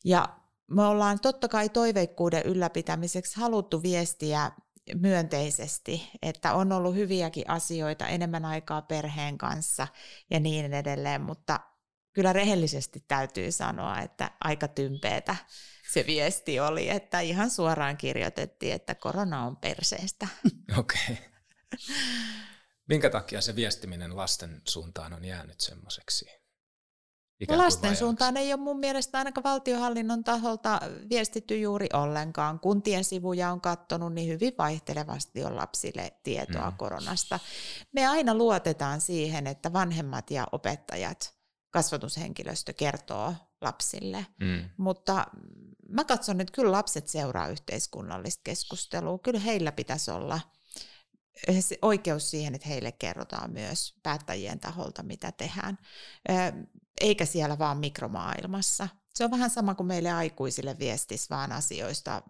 Ja 0.03 0.39
me 0.67 0.83
ollaan 0.83 1.19
totta 1.19 1.47
kai 1.47 1.69
toiveikkuuden 1.69 2.43
ylläpitämiseksi 2.45 3.39
haluttu 3.39 3.83
viestiä 3.83 4.51
myönteisesti, 4.95 6.09
että 6.21 6.53
on 6.53 6.71
ollut 6.71 6.95
hyviäkin 6.95 7.49
asioita, 7.49 8.07
enemmän 8.07 8.45
aikaa 8.45 8.81
perheen 8.81 9.37
kanssa 9.37 9.87
ja 10.29 10.39
niin 10.39 10.73
edelleen, 10.73 11.21
mutta 11.21 11.59
kyllä 12.13 12.33
rehellisesti 12.33 13.03
täytyy 13.07 13.51
sanoa, 13.51 13.99
että 13.99 14.31
aika 14.41 14.67
tympeetä 14.67 15.35
se 15.91 16.05
viesti 16.07 16.59
oli, 16.59 16.89
että 16.89 17.19
ihan 17.19 17.49
suoraan 17.49 17.97
kirjoitettiin, 17.97 18.73
että 18.73 18.95
korona 18.95 19.45
on 19.45 19.57
perseestä. 19.57 20.27
Okei. 20.77 20.99
Okay. 21.09 21.15
Minkä 22.89 23.09
takia 23.09 23.41
se 23.41 23.55
viestiminen 23.55 24.17
lasten 24.17 24.61
suuntaan 24.67 25.13
on 25.13 25.25
jäänyt 25.25 25.59
semmoiseksi? 25.59 26.38
Lasten 27.47 27.95
suuntaan 27.95 28.37
ei 28.37 28.53
ole 28.53 28.61
mun 28.61 28.79
mielestä 28.79 29.17
ainakaan 29.17 29.43
valtiohallinnon 29.43 30.23
taholta 30.23 30.79
viestitty 31.09 31.59
juuri 31.59 31.87
ollenkaan. 31.93 32.59
Kuntien 32.59 33.03
sivuja 33.03 33.51
on 33.51 33.61
katsonut, 33.61 34.13
niin 34.13 34.27
hyvin 34.27 34.53
vaihtelevasti 34.57 35.43
on 35.43 35.55
lapsille 35.55 36.11
tietoa 36.23 36.69
mm. 36.69 36.77
koronasta. 36.77 37.39
Me 37.91 38.07
aina 38.07 38.35
luotetaan 38.35 39.01
siihen, 39.01 39.47
että 39.47 39.73
vanhemmat 39.73 40.31
ja 40.31 40.47
opettajat, 40.51 41.33
kasvatushenkilöstö 41.71 42.73
kertoo 42.73 43.33
lapsille. 43.61 44.25
Mm. 44.39 44.69
Mutta 44.77 45.27
mä 45.89 46.03
katson, 46.03 46.41
että 46.41 46.53
kyllä 46.53 46.71
lapset 46.71 47.07
seuraa 47.07 47.47
yhteiskunnallista 47.47 48.41
keskustelua. 48.43 49.19
Kyllä 49.19 49.39
heillä 49.39 49.71
pitäisi 49.71 50.11
olla 50.11 50.39
oikeus 51.81 52.31
siihen, 52.31 52.55
että 52.55 52.67
heille 52.67 52.91
kerrotaan 52.91 53.51
myös 53.51 53.93
päättäjien 54.03 54.59
taholta, 54.59 55.03
mitä 55.03 55.31
tehdään, 55.31 55.77
eikä 57.01 57.25
siellä 57.25 57.59
vaan 57.59 57.77
mikromaailmassa. 57.77 58.87
Se 59.13 59.25
on 59.25 59.31
vähän 59.31 59.49
sama 59.49 59.75
kuin 59.75 59.87
meille 59.87 60.11
aikuisille 60.11 60.75
viestis 60.79 61.29
vaan 61.29 61.51
asioista 61.51 62.21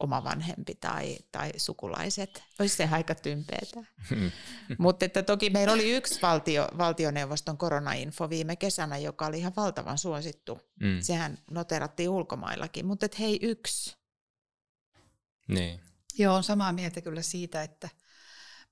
oma 0.00 0.24
vanhempi 0.24 0.74
tai, 0.74 1.18
tai 1.32 1.52
sukulaiset. 1.56 2.42
Olisi 2.58 2.76
se 2.76 2.88
aika 2.92 3.14
tympeetä. 3.14 3.80
Mutta 4.78 5.04
että 5.04 5.22
toki 5.22 5.50
meillä 5.50 5.72
oli 5.72 5.96
yksi 5.96 6.22
valtio, 6.22 6.68
valtioneuvoston 6.78 7.58
koronainfo 7.58 8.30
viime 8.30 8.56
kesänä, 8.56 8.98
joka 8.98 9.26
oli 9.26 9.38
ihan 9.38 9.52
valtavan 9.56 9.98
suosittu. 9.98 10.60
Mm. 10.80 11.00
Sehän 11.00 11.38
noterattiin 11.50 12.08
ulkomaillakin, 12.08 12.86
mutta 12.86 13.06
hei 13.18 13.38
yksi. 13.42 13.96
Niin. 15.48 15.80
Joo, 16.18 16.34
on 16.36 16.44
samaa 16.44 16.72
mieltä 16.72 17.00
kyllä 17.00 17.22
siitä, 17.22 17.62
että 17.62 17.88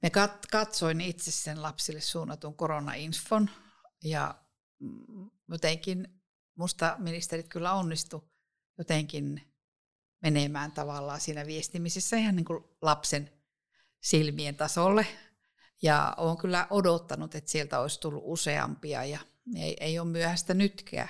me 0.03 0.09
kat- 0.09 0.47
katsoin 0.51 1.01
itse 1.01 1.31
sen 1.31 1.63
lapsille 1.63 2.01
suunnatun 2.01 2.55
koronainfon 2.55 3.51
ja 4.05 4.35
jotenkin 5.49 6.23
musta 6.55 6.97
ministerit 6.99 7.49
kyllä 7.49 7.73
onnistu 7.73 8.33
jotenkin 8.79 9.43
menemään 10.23 10.73
tavallaan 10.73 11.21
siinä 11.21 11.47
viestimisessä 11.47 12.17
ihan 12.17 12.37
niin 12.37 12.45
kuin 12.45 12.65
lapsen 12.83 13.31
silmien 14.01 14.57
tasolle. 14.57 15.07
Ja 15.83 16.15
olen 16.17 16.37
kyllä 16.37 16.67
odottanut, 16.71 17.35
että 17.35 17.51
sieltä 17.51 17.81
olisi 17.81 18.01
tullut 18.01 18.23
useampia 18.27 19.05
ja 19.05 19.19
ei, 19.57 19.77
ei 19.81 19.99
ole 19.99 20.09
myöhäistä 20.09 20.55
nytkään. 20.55 21.09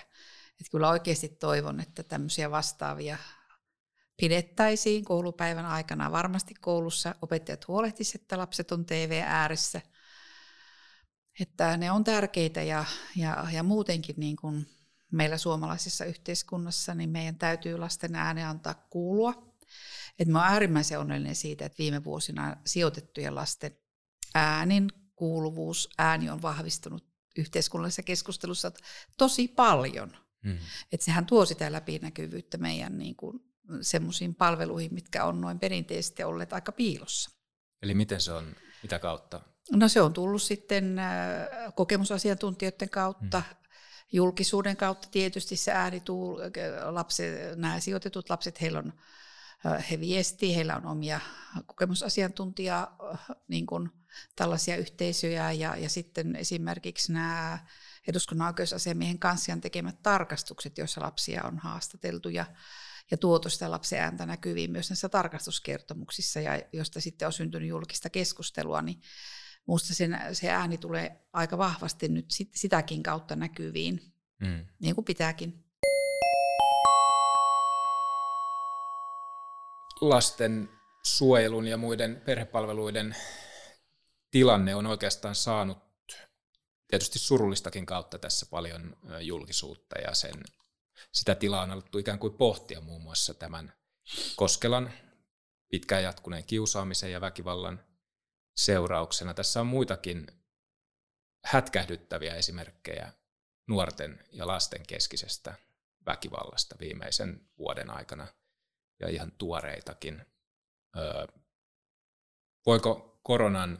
Että 0.61 0.71
kyllä 0.71 0.89
oikeasti 0.89 1.29
toivon, 1.29 1.81
että 1.81 2.03
tämmöisiä 2.03 2.51
vastaavia 2.51 3.19
pidettäisiin 4.17 5.05
koulupäivän 5.05 5.67
aikana. 5.67 6.13
Varmasti 6.13 6.55
koulussa 6.55 7.15
opettajat 7.23 7.69
huolehtisivat, 7.69 8.23
että 8.23 8.39
lapset 8.39 8.73
on 8.73 8.87
TV 8.87 9.23
ääressä. 9.27 9.81
Että 11.41 11.77
ne 11.77 11.91
on 11.91 12.05
tärkeitä 12.05 12.63
ja, 12.63 12.85
ja, 13.17 13.47
ja 13.53 13.63
muutenkin 13.63 14.17
niin 14.19 14.37
kuin 14.37 14.67
meillä 15.13 15.39
suomalaisessa 15.39 16.05
yhteiskunnassa, 16.05 16.95
niin 16.95 17.11
meidän 17.11 17.39
täytyy 17.39 17.79
lasten 17.79 18.15
ääni 18.15 18.43
antaa 18.43 18.87
kuulua. 18.91 19.55
Et 20.19 20.29
mä 20.29 20.41
olen 20.41 20.53
äärimmäisen 20.53 20.99
onnellinen 21.01 21.37
siitä, 21.37 21.67
että 21.67 21.79
viime 21.79 22.05
vuosina 22.05 22.57
sijoitettujen 22.67 23.35
lasten 23.35 23.79
äänin 24.35 24.91
kuuluvuus, 25.15 25.89
ääni 25.99 26.31
on 26.31 26.43
vahvistunut 26.43 27.13
yhteiskunnallisessa 27.39 28.03
keskustelussa 28.03 28.73
tosi 29.19 29.49
paljon. 29.49 30.17
Mm. 30.45 30.59
Että 30.93 31.05
sehän 31.05 31.27
tuo 31.27 31.45
sitä 31.45 31.73
läpinäkyvyyttä 31.73 32.59
meidän 32.59 32.99
niin 32.99 33.17
kuin, 33.17 33.52
semmoisiin 33.81 34.35
palveluihin, 34.35 34.95
mitkä 34.95 35.25
on 35.25 35.41
noin 35.41 35.59
perinteisesti 35.59 36.25
olleet 36.25 36.53
aika 36.53 36.73
piilossa. 36.73 37.31
Eli 37.83 37.95
miten 37.95 38.21
se 38.21 38.33
on, 38.33 38.57
mitä 38.83 38.99
kautta? 38.99 39.41
No 39.73 39.89
se 39.89 40.01
on 40.03 40.13
tullut 40.13 40.43
sitten 40.43 41.01
kokemusasiantuntijoiden 41.75 42.91
kautta, 42.91 43.39
mm 43.39 43.63
julkisuuden 44.13 44.77
kautta 44.77 45.09
tietysti 45.11 45.57
se 45.57 45.73
ääni 45.73 46.01
tuu, 46.01 46.39
lapset, 46.91 47.59
nämä 47.59 47.81
sijoitetut 47.81 48.31
lapset, 48.31 48.61
heillä 48.61 48.79
on, 48.79 48.93
he 49.91 50.01
viestii, 50.01 50.57
heillä 50.57 50.77
on 50.77 50.87
omia 50.87 51.21
kokemusasiantuntija 51.67 52.93
niin 53.49 53.67
kuin 53.67 53.91
tällaisia 54.37 54.77
yhteisöjä 54.77 55.53
ja, 55.53 55.77
ja 55.77 55.89
sitten 55.89 56.37
esimerkiksi 56.37 57.13
nämä 57.13 57.59
eduskunnan 58.09 58.49
oikeusasiamiehen 58.49 59.19
kanssian 59.19 59.61
tekemät 59.61 60.03
tarkastukset, 60.03 60.79
joissa 60.79 61.01
lapsia 61.01 61.43
on 61.45 61.59
haastateltu 61.59 62.29
ja, 62.29 62.47
ja 63.13 63.19
tuotu 63.19 63.51
sitä 63.51 63.71
lapsen 63.71 64.01
ääntä 64.01 64.27
näkyviin 64.27 64.73
myös 64.73 64.91
näissä 64.91 65.09
tarkastuskertomuksissa 65.09 66.41
ja 66.41 66.63
josta 66.73 67.01
sitten 67.01 67.27
on 67.27 67.33
syntynyt 67.33 67.69
julkista 67.69 68.11
keskustelua, 68.11 68.83
niin 68.83 69.01
Minusta 69.67 69.95
sen, 69.95 70.21
se 70.33 70.51
ääni 70.51 70.79
tulee 70.79 71.27
aika 71.33 71.59
vahvasti 71.59 72.09
nyt 72.09 72.31
sit, 72.31 72.51
sitäkin 72.55 73.03
kautta 73.03 73.37
näkyviin, 73.37 74.01
mm. 74.41 74.67
niin 74.79 74.95
kuin 74.95 75.05
pitääkin. 75.05 75.65
Lasten 80.01 80.69
suojelun 81.03 81.67
ja 81.67 81.77
muiden 81.77 82.23
perhepalveluiden 82.25 83.17
tilanne 84.31 84.75
on 84.75 84.87
oikeastaan 84.87 85.35
saanut 85.35 85.79
tietysti 86.89 87.19
surullistakin 87.19 87.87
kautta 87.87 88.19
tässä 88.19 88.47
paljon 88.51 88.97
julkisuutta 89.21 89.99
ja 89.99 90.15
sen, 90.15 90.35
sitä 91.13 91.35
tilaa 91.35 91.63
on 91.63 91.71
alettu 91.71 91.99
ikään 91.99 92.19
kuin 92.19 92.35
pohtia 92.35 92.81
muun 92.81 93.03
muassa 93.03 93.35
tämän 93.35 93.73
Koskelan 94.37 94.93
pitkään 95.69 96.03
jatkuneen 96.03 96.45
kiusaamisen 96.45 97.13
ja 97.13 97.21
väkivallan 97.21 97.85
seurauksena. 98.57 99.35
Tässä 99.35 99.61
on 99.61 99.67
muitakin 99.67 100.27
hätkähdyttäviä 101.45 102.35
esimerkkejä 102.35 103.13
nuorten 103.69 104.25
ja 104.33 104.47
lasten 104.47 104.87
keskisestä 104.87 105.55
väkivallasta 106.07 106.77
viimeisen 106.81 107.51
vuoden 107.59 107.91
aikana 107.91 108.27
ja 109.01 109.09
ihan 109.09 109.33
tuoreitakin. 109.39 110.27
Öö, 110.97 111.27
voiko 112.67 113.21
koronan 113.23 113.79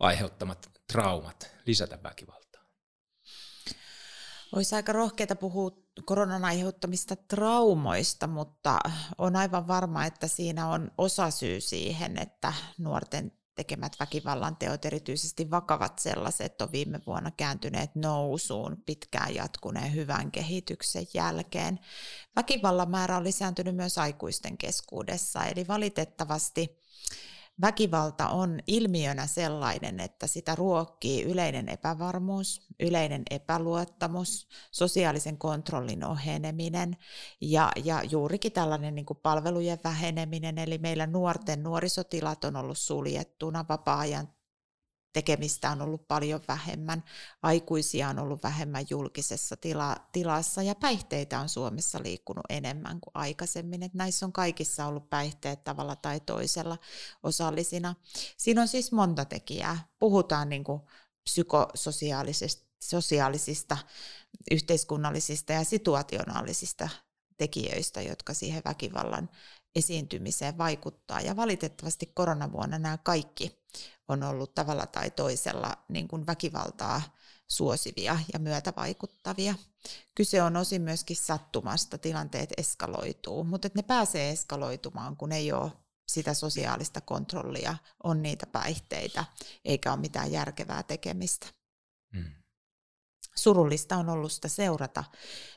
aiheuttamat 0.00 0.70
traumat 0.92 1.50
lisätä 1.66 2.02
väkivaltaa? 2.02 2.64
Olisi 4.52 4.74
aika 4.74 4.92
rohkeita 4.92 5.36
puhua 5.36 5.81
koronan 6.04 6.44
aiheuttamista 6.44 7.16
traumoista, 7.16 8.26
mutta 8.26 8.78
on 9.18 9.36
aivan 9.36 9.68
varma, 9.68 10.04
että 10.04 10.28
siinä 10.28 10.68
on 10.68 10.90
osa 10.98 11.30
syy 11.30 11.60
siihen, 11.60 12.18
että 12.18 12.52
nuorten 12.78 13.32
tekemät 13.54 13.92
väkivallan 14.00 14.56
teot, 14.56 14.84
erityisesti 14.84 15.50
vakavat 15.50 15.98
sellaiset, 15.98 16.62
on 16.62 16.72
viime 16.72 17.00
vuonna 17.06 17.30
kääntyneet 17.30 17.94
nousuun 17.94 18.82
pitkään 18.86 19.34
jatkuneen 19.34 19.94
hyvän 19.94 20.30
kehityksen 20.30 21.06
jälkeen. 21.14 21.80
Väkivallan 22.36 22.90
määrä 22.90 23.16
on 23.16 23.24
lisääntynyt 23.24 23.76
myös 23.76 23.98
aikuisten 23.98 24.58
keskuudessa, 24.58 25.44
eli 25.44 25.68
valitettavasti 25.68 26.81
Väkivalta 27.60 28.28
on 28.28 28.60
ilmiönä 28.66 29.26
sellainen, 29.26 30.00
että 30.00 30.26
sitä 30.26 30.54
ruokkii 30.54 31.22
yleinen 31.22 31.68
epävarmuus, 31.68 32.66
yleinen 32.80 33.22
epäluottamus, 33.30 34.48
sosiaalisen 34.70 35.38
kontrollin 35.38 36.04
oheneminen 36.04 36.96
ja, 37.40 37.72
ja 37.84 38.02
juurikin 38.10 38.52
tällainen 38.52 38.94
niin 38.94 39.06
palvelujen 39.22 39.78
väheneminen. 39.84 40.58
Eli 40.58 40.78
meillä 40.78 41.06
nuorten 41.06 41.62
nuorisotilat 41.62 42.44
on 42.44 42.56
ollut 42.56 42.78
suljettuna, 42.78 43.64
vapaa-ajan 43.68 44.28
tekemistä 45.12 45.70
on 45.70 45.82
ollut 45.82 46.08
paljon 46.08 46.40
vähemmän, 46.48 47.04
aikuisia 47.42 48.08
on 48.08 48.18
ollut 48.18 48.42
vähemmän 48.42 48.84
julkisessa 48.90 49.56
tila, 49.56 49.96
tilassa 50.12 50.62
ja 50.62 50.74
päihteitä 50.74 51.40
on 51.40 51.48
Suomessa 51.48 52.02
liikkunut 52.02 52.44
enemmän 52.48 53.00
kuin 53.00 53.12
aikaisemmin. 53.14 53.82
Et 53.82 53.94
näissä 53.94 54.26
on 54.26 54.32
kaikissa 54.32 54.86
ollut 54.86 55.10
päihteet 55.10 55.64
tavalla 55.64 55.96
tai 55.96 56.20
toisella 56.20 56.78
osallisina. 57.22 57.94
Siinä 58.36 58.60
on 58.62 58.68
siis 58.68 58.92
monta 58.92 59.24
tekijää. 59.24 59.88
Puhutaan 59.98 60.48
niin 60.48 60.64
kuin 60.64 60.82
psykososiaalisista, 61.24 62.66
sosiaalisista, 62.82 63.78
yhteiskunnallisista 64.50 65.52
ja 65.52 65.64
situationaalisista 65.64 66.88
tekijöistä, 67.38 68.02
jotka 68.02 68.34
siihen 68.34 68.62
väkivallan 68.64 69.28
esiintymiseen 69.74 70.58
vaikuttaa. 70.58 71.20
Ja 71.20 71.36
valitettavasti 71.36 72.06
koronavuonna 72.06 72.78
nämä 72.78 72.98
kaikki 72.98 73.62
on 74.08 74.22
ollut 74.22 74.54
tavalla 74.54 74.86
tai 74.86 75.10
toisella 75.10 75.76
niin 75.88 76.08
kuin 76.08 76.26
väkivaltaa 76.26 77.02
suosivia 77.48 78.18
ja 78.32 78.38
myötävaikuttavia. 78.38 79.54
Kyse 80.14 80.42
on 80.42 80.56
osin 80.56 80.82
myöskin 80.82 81.16
sattumasta, 81.16 81.98
tilanteet 81.98 82.52
eskaloituu, 82.56 83.44
mutta 83.44 83.68
ne 83.74 83.82
pääsee 83.82 84.30
eskaloitumaan, 84.30 85.16
kun 85.16 85.32
ei 85.32 85.52
ole 85.52 85.72
sitä 86.08 86.34
sosiaalista 86.34 87.00
kontrollia, 87.00 87.76
on 88.02 88.22
niitä 88.22 88.46
päihteitä, 88.46 89.24
eikä 89.64 89.92
ole 89.92 90.00
mitään 90.00 90.32
järkevää 90.32 90.82
tekemistä. 90.82 91.46
Hmm. 92.16 92.32
Surullista 93.36 93.96
on 93.96 94.08
ollut 94.08 94.32
sitä 94.32 94.48
seurata. 94.48 95.04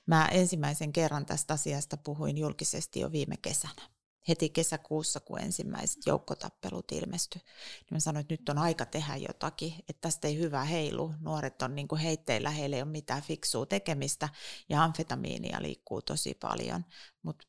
Mä 0.08 0.28
ensimmäisen 0.28 0.94
kerran 0.94 1.26
tästä 1.26 1.54
asiasta 1.54 1.98
puhuin 1.98 2.38
julkisesti 2.38 3.00
jo 3.00 3.12
viime 3.12 3.38
kesänä 3.38 3.95
heti 4.28 4.50
kesäkuussa, 4.50 5.20
kun 5.20 5.42
ensimmäiset 5.42 6.06
joukkotappelut 6.06 6.92
ilmestyi, 6.92 7.42
niin 7.78 7.88
mä 7.92 8.00
sanoin, 8.00 8.22
että 8.22 8.34
nyt 8.34 8.50
on 8.50 8.58
aika 8.58 8.86
tehdä 8.86 9.16
jotakin, 9.16 9.74
että 9.80 10.02
tästä 10.02 10.28
ei 10.28 10.38
hyvä 10.38 10.64
heilu. 10.64 11.14
Nuoret 11.20 11.62
on 11.62 11.76
niin 11.76 11.88
kuin 11.88 12.02
heitteillä, 12.02 12.50
heillä 12.50 12.76
ei 12.76 12.82
ole 12.82 12.92
mitään 12.92 13.22
fiksua 13.22 13.66
tekemistä 13.66 14.30
ja 14.70 14.84
amfetamiinia 14.84 15.62
liikkuu 15.62 16.02
tosi 16.02 16.34
paljon. 16.34 16.86
Mut... 17.24 17.48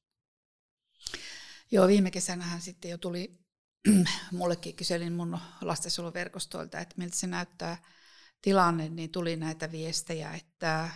Joo, 1.71 1.87
viime 1.87 2.11
kesänähän 2.11 2.61
sitten 2.61 2.91
jo 2.91 2.99
tuli, 2.99 3.39
mullekin 4.33 4.77
kyselin 4.77 5.13
mun 5.13 5.39
lastensuojeluverkostoilta, 5.61 6.79
että 6.79 6.95
miltä 6.99 7.17
se 7.17 7.27
näyttää 7.27 7.83
tilanne, 8.43 8.89
niin 8.89 9.11
tuli 9.11 9.37
näitä 9.37 9.73
viestejä, 9.73 10.33
että 10.35 10.91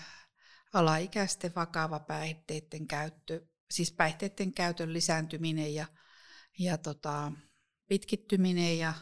alaikäisten 0.73 1.53
vakava 1.57 2.01
päihteiden 2.01 2.87
käyttö 2.87 3.47
siis 3.71 3.93
päihteiden 3.93 4.53
käytön 4.53 4.93
lisääntyminen 4.93 5.75
ja, 5.75 5.87
ja 6.59 6.79
tota, 6.79 7.33
pitkittyminen 7.89 8.79
ja, 8.79 8.95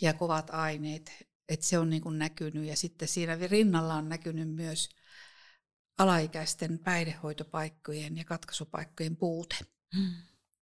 ja 0.00 0.14
kovat 0.14 0.50
aineet, 0.50 1.12
että 1.48 1.66
se 1.66 1.78
on 1.78 1.90
niin 1.90 2.02
kuin 2.02 2.18
näkynyt. 2.18 2.64
Ja 2.64 2.76
sitten 2.76 3.08
siinä 3.08 3.38
rinnalla 3.50 3.94
on 3.94 4.08
näkynyt 4.08 4.54
myös 4.54 4.88
alaikäisten 5.98 6.78
päihdehoitopaikkojen 6.78 8.16
ja 8.16 8.24
katkaisupaikkojen 8.24 9.16
puute. 9.16 9.56
Hmm. 9.96 10.14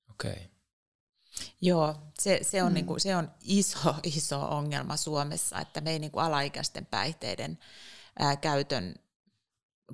Okei. 0.09 0.31
Okay. 0.31 0.55
Joo, 1.61 2.11
se, 2.21 2.39
se, 2.41 2.63
on, 2.63 2.71
mm. 2.71 2.73
niin 2.73 2.85
kuin, 2.85 2.99
se 2.99 3.15
on 3.15 3.31
iso, 3.41 3.95
iso 4.03 4.41
ongelma 4.41 4.97
Suomessa, 4.97 5.59
että 5.59 5.81
me 5.81 5.91
ei 5.91 5.99
niin 5.99 6.11
kuin 6.11 6.25
alaikäisten 6.25 6.85
päihteiden 6.85 7.57
ää, 8.19 8.35
käytön 8.35 8.95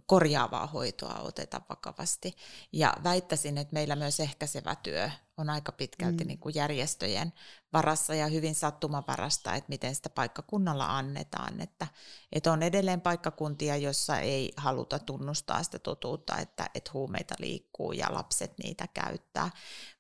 korjaavaa 0.06 0.67
hoitoa 0.67 1.19
oteta 1.19 1.62
vakavasti. 1.69 2.36
Ja 2.71 2.93
väittäisin, 3.04 3.58
että 3.58 3.73
meillä 3.73 3.95
myös 3.95 4.19
ehkäisevä 4.19 4.75
työ 4.75 5.10
on 5.38 5.49
aika 5.49 5.71
pitkälti 5.71 6.23
mm. 6.23 6.27
niin 6.27 6.39
kuin 6.39 6.56
järjestöjen 6.56 7.34
varassa 7.73 8.15
ja 8.15 8.27
hyvin 8.27 8.56
sattumavarasta, 8.56 9.56
että 9.56 9.69
miten 9.69 9.95
sitä 9.95 10.10
paikkakunnalla 10.10 10.97
annetaan. 10.97 11.62
Että, 11.62 11.88
että 12.32 12.51
on 12.51 12.63
edelleen 12.63 13.01
paikkakuntia, 13.01 13.77
jossa 13.77 14.19
ei 14.19 14.54
haluta 14.58 14.99
tunnustaa 14.99 15.63
sitä 15.63 15.80
totuutta, 15.80 16.38
että, 16.38 16.69
että 16.75 16.91
huumeita 16.93 17.36
liikkuu 17.39 17.91
ja 17.91 18.08
lapset 18.10 18.54
niitä 18.63 18.88
käyttää. 18.93 19.49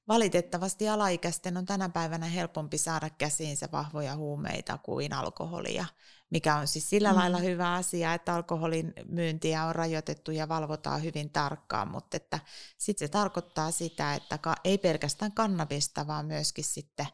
Valitettavasti 0.07 0.89
alaikäisten 0.89 1.57
on 1.57 1.65
tänä 1.65 1.89
päivänä 1.89 2.25
helpompi 2.25 2.77
saada 2.77 3.09
käsiinsä 3.09 3.69
vahvoja 3.71 4.15
huumeita 4.15 4.77
kuin 4.77 5.13
alkoholia, 5.13 5.85
mikä 6.31 6.55
on 6.55 6.67
siis 6.67 6.89
sillä 6.89 7.11
mm. 7.11 7.17
lailla 7.17 7.37
hyvä 7.37 7.73
asia, 7.73 8.13
että 8.13 8.33
alkoholin 8.33 8.93
myyntiä 9.05 9.65
on 9.65 9.75
rajoitettu 9.75 10.31
ja 10.31 10.47
valvotaan 10.47 11.03
hyvin 11.03 11.29
tarkkaan, 11.29 11.91
mutta 11.91 12.17
että 12.17 12.39
sitten 12.77 13.07
se 13.07 13.11
tarkoittaa 13.11 13.71
sitä, 13.71 14.13
että 14.13 14.39
ei 14.63 14.77
pelkästään 14.77 15.31
kannabista, 15.31 16.07
vaan 16.07 16.25
myöskin 16.25 16.63
sitten 16.63 17.07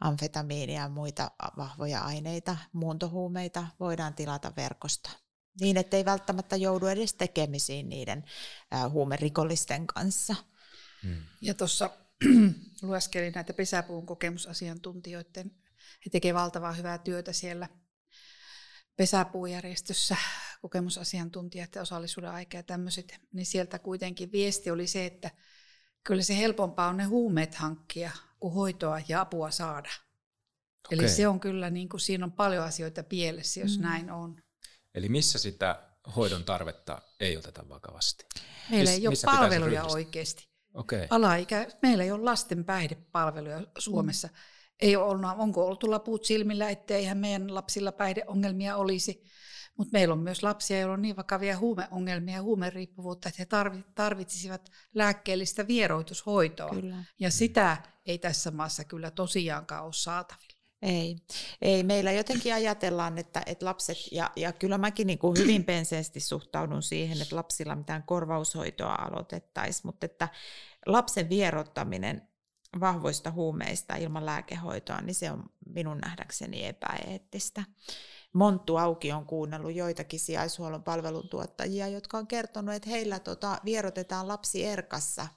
amfetamiinia 0.00 0.80
ja 0.80 0.88
muita 0.88 1.30
vahvoja 1.56 2.00
aineita, 2.00 2.56
muuntohuumeita 2.72 3.66
voidaan 3.80 4.14
tilata 4.14 4.52
verkosta 4.56 5.10
niin, 5.60 5.76
ettei 5.76 6.04
välttämättä 6.04 6.56
joudu 6.56 6.86
edes 6.86 7.14
tekemisiin 7.14 7.88
niiden 7.88 8.24
huumerikollisten 8.90 9.86
kanssa. 9.86 10.34
Hmm. 11.02 11.22
Ja 11.40 11.54
tuossa 11.54 11.90
lueskelin 12.82 13.32
näitä 13.32 13.52
pesäpuun 13.52 14.06
kokemusasiantuntijoiden. 14.06 15.50
He 16.04 16.10
tekevät 16.10 16.40
valtavaa 16.40 16.72
hyvää 16.72 16.98
työtä 16.98 17.32
siellä 17.32 17.68
pesäpuujärjestössä, 18.96 20.16
kokemusasiantuntijat 20.62 21.74
ja 21.74 21.82
osallisuuden 21.82 22.30
aika 22.30 22.56
ja 22.56 22.62
tämmöiset. 22.62 23.18
Niin 23.32 23.46
sieltä 23.46 23.78
kuitenkin 23.78 24.32
viesti 24.32 24.70
oli 24.70 24.86
se, 24.86 25.06
että 25.06 25.30
kyllä 26.04 26.22
se 26.22 26.36
helpompaa 26.36 26.88
on 26.88 26.96
ne 26.96 27.04
huumeet 27.04 27.54
hankkia 27.54 28.10
kuin 28.40 28.54
hoitoa 28.54 29.00
ja 29.08 29.20
apua 29.20 29.50
saada. 29.50 29.90
Okay. 30.86 30.98
Eli 30.98 31.08
se 31.08 31.28
on 31.28 31.40
kyllä, 31.40 31.70
niin 31.70 31.88
kuin, 31.88 32.00
siinä 32.00 32.24
on 32.24 32.32
paljon 32.32 32.64
asioita 32.64 33.02
pielessä, 33.02 33.60
jos 33.60 33.78
mm. 33.78 33.82
näin 33.82 34.10
on. 34.10 34.42
Eli 34.94 35.08
missä 35.08 35.38
sitä 35.38 35.88
hoidon 36.16 36.44
tarvetta 36.44 37.02
ei 37.20 37.36
oteta 37.36 37.68
vakavasti? 37.68 38.24
Meillä 38.70 38.90
ei 38.90 39.08
ole 39.08 39.16
palveluja 39.24 39.84
oikeasti. 39.84 40.48
Okay. 40.74 41.06
Alaikä, 41.10 41.66
meillä 41.82 42.04
ei 42.04 42.10
ole 42.10 42.22
lasten 42.22 42.64
päihdepalveluja 42.64 43.66
Suomessa. 43.78 44.28
Mm. 44.28 44.34
Ei 44.82 44.96
ole 44.96 45.04
ollut, 45.04 45.30
onko 45.36 45.66
oltu 45.66 45.90
laput 45.90 46.24
silmillä, 46.24 46.70
etteihän 46.70 47.18
meidän 47.18 47.54
lapsilla 47.54 47.92
päihdeongelmia 47.92 48.76
olisi. 48.76 49.24
Mutta 49.76 49.92
meillä 49.92 50.12
on 50.12 50.18
myös 50.18 50.42
lapsia, 50.42 50.78
joilla 50.78 50.94
on 50.94 51.02
niin 51.02 51.16
vakavia 51.16 51.58
huumeongelmia 51.58 52.34
ja 52.34 52.42
huumeriippuvuutta, 52.42 53.28
että 53.28 53.42
he 53.42 53.46
tarvitsisivat 53.94 54.70
lääkkeellistä 54.94 55.66
vieroitushoitoa. 55.66 56.70
Kyllä. 56.70 56.96
Ja 57.20 57.30
sitä 57.30 57.76
ei 58.06 58.18
tässä 58.18 58.50
maassa 58.50 58.84
kyllä 58.84 59.10
tosiaankaan 59.10 59.84
ole 59.84 59.92
saatavilla. 59.92 60.62
Ei, 60.82 61.16
ei. 61.62 61.82
Meillä 61.82 62.12
jotenkin 62.12 62.54
ajatellaan, 62.54 63.18
että, 63.18 63.42
että 63.46 63.66
lapset, 63.66 63.96
ja, 64.12 64.30
ja 64.36 64.52
kyllä 64.52 64.78
mäkin 64.78 65.06
niin 65.06 65.18
kuin 65.18 65.38
hyvin 65.38 65.64
penseesti 65.64 66.20
suhtaudun 66.20 66.82
siihen, 66.82 67.22
että 67.22 67.36
lapsilla 67.36 67.76
mitään 67.76 68.02
korvaushoitoa 68.02 68.94
aloitettaisiin, 68.94 69.86
mutta 69.86 70.06
että 70.06 70.28
lapsen 70.86 71.28
vierottaminen 71.28 72.31
vahvoista 72.80 73.30
huumeista 73.30 73.96
ilman 73.96 74.26
lääkehoitoa, 74.26 75.00
niin 75.00 75.14
se 75.14 75.30
on 75.30 75.44
minun 75.66 75.98
nähdäkseni 75.98 76.66
epäeettistä. 76.66 77.64
Monttu 78.32 78.76
Auki 78.76 79.12
on 79.12 79.26
kuunnellut 79.26 79.74
joitakin 79.74 80.20
sijaishuollon 80.20 80.82
palveluntuottajia, 80.82 81.88
jotka 81.88 82.18
on 82.18 82.26
kertonut, 82.26 82.74
että 82.74 82.90
heillä 82.90 83.18
tota, 83.18 83.58
vierotetaan 83.64 84.28
lapsi 84.28 84.64
erkassa– 84.64 85.26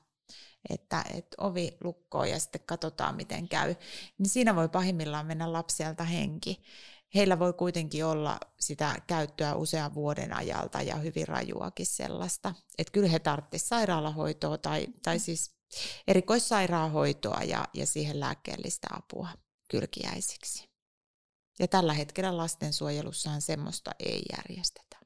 että, 0.69 1.03
että 1.13 1.37
ovi 1.41 1.77
lukkoo 1.83 2.23
ja 2.23 2.39
sitten 2.39 2.61
katsotaan, 2.65 3.15
miten 3.15 3.47
käy, 3.47 3.75
niin 4.17 4.29
siinä 4.29 4.55
voi 4.55 4.69
pahimmillaan 4.69 5.25
mennä 5.25 5.53
lapsialta 5.53 6.03
henki. 6.03 6.61
Heillä 7.15 7.39
voi 7.39 7.53
kuitenkin 7.53 8.05
olla 8.05 8.39
sitä 8.59 8.95
käyttöä 9.07 9.55
usean 9.55 9.93
vuoden 9.93 10.33
ajalta 10.33 10.81
ja 10.81 10.95
hyvin 10.95 11.27
rajuakin 11.27 11.85
sellaista. 11.85 12.53
Että 12.77 12.91
kyllä 12.91 13.09
he 13.09 13.19
tarvitsisivat 13.19 13.69
sairaalahoitoa 13.69 14.57
tai, 14.57 14.87
tai 15.03 15.19
siis 15.19 15.54
erikoissairaanhoitoa 16.07 17.43
ja, 17.43 17.67
ja 17.73 17.85
siihen 17.85 18.19
lääkkeellistä 18.19 18.87
apua 18.91 19.29
kylkiäisiksi. 19.67 20.69
Ja 21.59 21.67
tällä 21.67 21.93
hetkellä 21.93 22.37
lastensuojelussahan 22.37 23.41
semmoista 23.41 23.91
ei 23.99 24.21
järjestetä. 24.37 24.97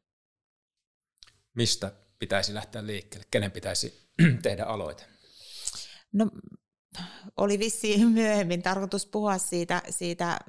Mistä 1.53 1.91
pitäisi 2.19 2.53
lähteä 2.53 2.85
liikkeelle? 2.85 3.27
Kenen 3.31 3.51
pitäisi 3.51 4.09
tehdä 4.43 4.63
aloite? 4.63 5.05
No 6.13 6.29
oli 7.37 7.59
vissiin 7.59 8.07
myöhemmin 8.07 8.61
tarkoitus 8.61 9.05
puhua 9.05 9.37
siitä, 9.37 9.81
siitä 9.89 10.39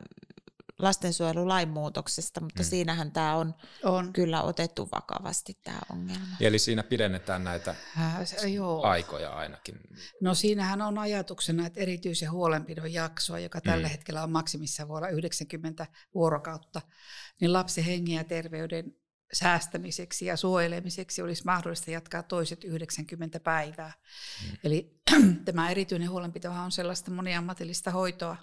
lastensuojelulain 0.83 1.69
muutoksesta, 1.69 2.41
mutta 2.41 2.63
mm. 2.63 2.67
siinähän 2.67 3.13
tämä 3.13 3.37
on, 3.37 3.55
on 3.85 4.13
kyllä 4.13 4.43
otettu 4.43 4.89
vakavasti 4.93 5.59
tämä 5.65 5.79
ongelma. 5.93 6.27
Eli 6.41 6.59
siinä 6.59 6.83
pidennetään 6.83 7.45
näitä 7.45 7.75
äh, 7.99 8.53
joo. 8.53 8.83
aikoja 8.83 9.31
ainakin. 9.31 9.81
No 10.21 10.35
siinähän 10.35 10.83
on 10.83 10.99
ajatuksena, 10.99 11.67
että 11.67 11.81
erityisen 11.81 12.31
huolenpidon 12.31 12.93
jaksoa, 12.93 13.39
joka 13.39 13.61
tällä 13.61 13.87
mm. 13.87 13.91
hetkellä 13.91 14.23
on 14.23 14.33
maksimissa 14.33 14.89
vuonna 14.89 15.09
90 15.09 15.87
vuorokautta, 16.15 16.83
niin 17.41 17.53
lapsen 17.53 17.85
hengen 17.85 18.17
ja 18.17 18.25
terveyden 18.25 18.95
säästämiseksi 19.33 20.27
ja 20.27 20.37
suojelemiseksi 20.37 21.23
olisi 21.23 21.45
mahdollista 21.45 21.91
jatkaa 21.91 22.23
toiset 22.23 22.65
90 22.65 23.41
päivää. 23.41 23.93
Mm. 24.45 24.57
Eli 24.65 25.01
tämä 25.45 25.71
erityinen 25.71 26.11
huolenpitohan 26.11 26.65
on 26.65 26.73
sellaista 26.73 27.11
moniammatillista 27.11 27.91
hoitoa. 27.91 28.37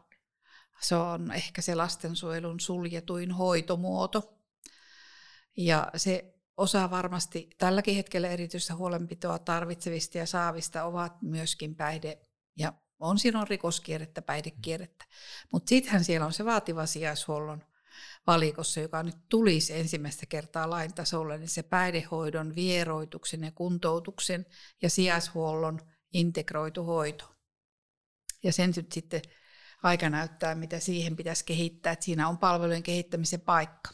Se 0.82 0.96
on 0.96 1.32
ehkä 1.32 1.62
se 1.62 1.76
lastensuojelun 1.76 2.60
suljetuin 2.60 3.32
hoitomuoto. 3.32 4.34
Ja 5.58 5.92
se 5.96 6.34
osa 6.58 6.90
varmasti 6.90 7.50
tälläkin 7.58 7.96
hetkellä 7.96 8.28
erityistä 8.28 8.76
huolenpitoa 8.76 9.40
tarvitsevista 9.40 10.18
ja 10.18 10.26
saavista 10.26 10.84
ovat 10.84 11.22
myöskin 11.22 11.76
päihde- 11.76 12.22
ja 12.56 12.74
on 13.00 13.20
siinä 13.20 13.42
on 13.42 13.48
rikoskierrettä, 13.48 14.22
päihdekierrettä. 14.22 15.06
Mutta 15.52 15.70
sittenhän 15.70 16.04
siellä 16.04 16.26
on 16.26 16.34
se 16.34 16.46
vaativa 16.46 16.86
sijaishuollon 16.86 17.64
valikossa, 18.28 18.80
joka 18.80 19.04
nyt 19.04 19.16
tulisi 19.30 19.74
ensimmäistä 19.74 20.26
kertaa 20.26 20.70
lain 20.70 20.94
tasolle, 20.94 21.38
niin 21.38 21.50
se 21.50 21.64
päihdehoidon, 21.64 22.56
vieroituksen 22.56 23.44
ja 23.44 23.52
kuntoutuksen 23.52 24.46
ja 24.82 24.90
sijaishuollon 24.90 25.80
integroitu 26.14 26.84
hoito. 26.84 27.26
Ja 28.44 28.54
sen 28.54 28.74
nyt 28.76 28.92
sitten 28.92 29.22
aika 29.88 30.10
näyttää, 30.10 30.56
mitä 30.56 30.80
siihen 30.80 31.16
pitäisi 31.16 31.46
kehittää, 31.46 31.94
että 31.94 32.06
siinä 32.06 32.28
on 32.28 32.38
palvelujen 32.38 32.84
kehittämisen 32.84 33.42
paikka. 33.42 33.92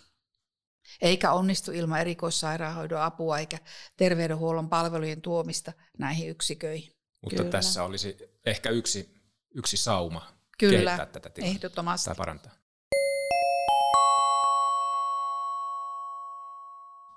Eikä 1.01 1.32
onnistu 1.32 1.71
ilman 1.71 2.01
erikoissairaanhoidon 2.01 3.01
apua 3.01 3.39
eikä 3.39 3.58
terveydenhuollon 3.97 4.69
palvelujen 4.69 5.21
tuomista 5.21 5.73
näihin 5.97 6.29
yksiköihin. 6.29 6.93
Mutta 7.21 7.38
Kyllä. 7.38 7.51
tässä 7.51 7.84
olisi 7.84 8.17
ehkä 8.45 8.69
yksi, 8.69 9.21
yksi 9.56 9.77
sauma 9.77 10.34
Kyllä, 10.58 10.73
kehittää 10.73 11.06
tätä 11.06 11.29
tilannetta 11.29 11.58
ehdottomasti. 11.58 12.06
tai 12.06 12.15
parantaa. 12.15 12.51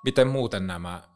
Miten 0.05 0.29
muuten 0.29 0.67
nämä 0.67 1.09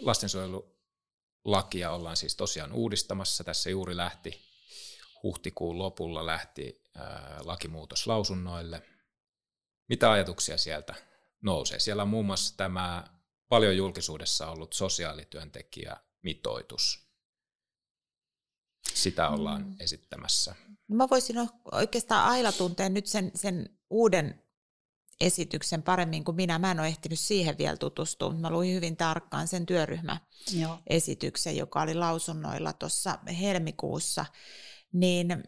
lastensuojelulakia 0.00 1.90
ollaan 1.90 2.16
siis 2.16 2.36
tosiaan 2.36 2.72
uudistamassa? 2.72 3.44
Tässä 3.44 3.70
juuri 3.70 3.96
lähti 3.96 4.49
huhtikuun 5.22 5.78
lopulla 5.78 6.26
lähti 6.26 6.82
lakimuutos 7.44 8.06
lausunnoille. 8.06 8.82
Mitä 9.88 10.10
ajatuksia 10.10 10.58
sieltä 10.58 10.94
nousee? 11.42 11.78
Siellä 11.78 12.02
on 12.02 12.08
muun 12.08 12.26
muassa 12.26 12.56
tämä 12.56 13.04
paljon 13.48 13.76
julkisuudessa 13.76 14.50
ollut 14.50 14.72
sosiaalityöntekijä 14.72 15.96
mitoitus. 16.22 17.10
Sitä 18.94 19.28
ollaan 19.28 19.62
mm. 19.62 19.76
esittämässä. 19.80 20.54
Mä 20.88 21.08
voisin 21.10 21.36
oikeastaan 21.72 22.28
Aila 22.28 22.52
tuntea 22.52 22.88
nyt 22.88 23.06
sen, 23.06 23.30
sen 23.34 23.78
uuden 23.90 24.42
esityksen 25.20 25.82
paremmin 25.82 26.24
kuin 26.24 26.36
minä. 26.36 26.58
Mä 26.58 26.70
en 26.70 26.80
ole 26.80 26.88
ehtinyt 26.88 27.18
siihen 27.18 27.58
vielä 27.58 27.76
tutustua. 27.76 28.34
Mä 28.34 28.50
luin 28.50 28.74
hyvin 28.74 28.96
tarkkaan 28.96 29.48
sen 29.48 29.66
työryhmäesityksen, 29.66 31.56
joka 31.56 31.82
oli 31.82 31.94
lausunnoilla 31.94 32.72
tuossa 32.72 33.18
helmikuussa. 33.40 34.26
Niin 34.92 35.44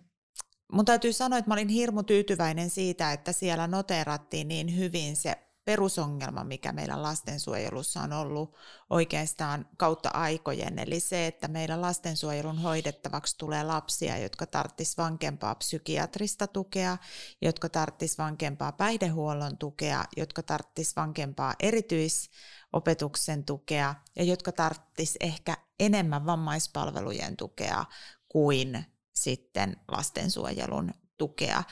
mun 0.72 0.84
täytyy 0.84 1.12
sanoa, 1.12 1.38
että 1.38 1.48
mä 1.48 1.54
olin 1.54 1.68
hirmu 1.68 2.02
tyytyväinen 2.02 2.70
siitä, 2.70 3.12
että 3.12 3.32
siellä 3.32 3.66
noteerattiin 3.66 4.48
niin 4.48 4.76
hyvin 4.76 5.16
se 5.16 5.36
perusongelma, 5.64 6.44
mikä 6.44 6.72
meillä 6.72 7.02
lastensuojelussa 7.02 8.00
on 8.00 8.12
ollut 8.12 8.56
oikeastaan 8.90 9.68
kautta 9.76 10.08
aikojen, 10.08 10.78
eli 10.78 11.00
se, 11.00 11.26
että 11.26 11.48
meillä 11.48 11.80
lastensuojelun 11.80 12.58
hoidettavaksi 12.58 13.38
tulee 13.38 13.64
lapsia, 13.64 14.18
jotka 14.18 14.46
tarttis 14.46 14.98
vankempaa 14.98 15.54
psykiatrista 15.54 16.46
tukea, 16.46 16.96
jotka 17.42 17.68
tarttis 17.68 18.18
vankempaa 18.18 18.72
päihdehuollon 18.72 19.58
tukea, 19.58 20.04
jotka 20.16 20.42
tarttis 20.42 20.96
vankempaa 20.96 21.54
erityisopetuksen 21.60 23.44
tukea 23.44 23.94
ja 24.16 24.24
jotka 24.24 24.52
tarttis 24.52 25.16
ehkä 25.20 25.56
enemmän 25.80 26.26
vammaispalvelujen 26.26 27.36
tukea 27.36 27.84
kuin 28.28 28.91
sitten 29.14 29.76
lastensuojelun 29.88 30.94
tukea. 31.18 31.62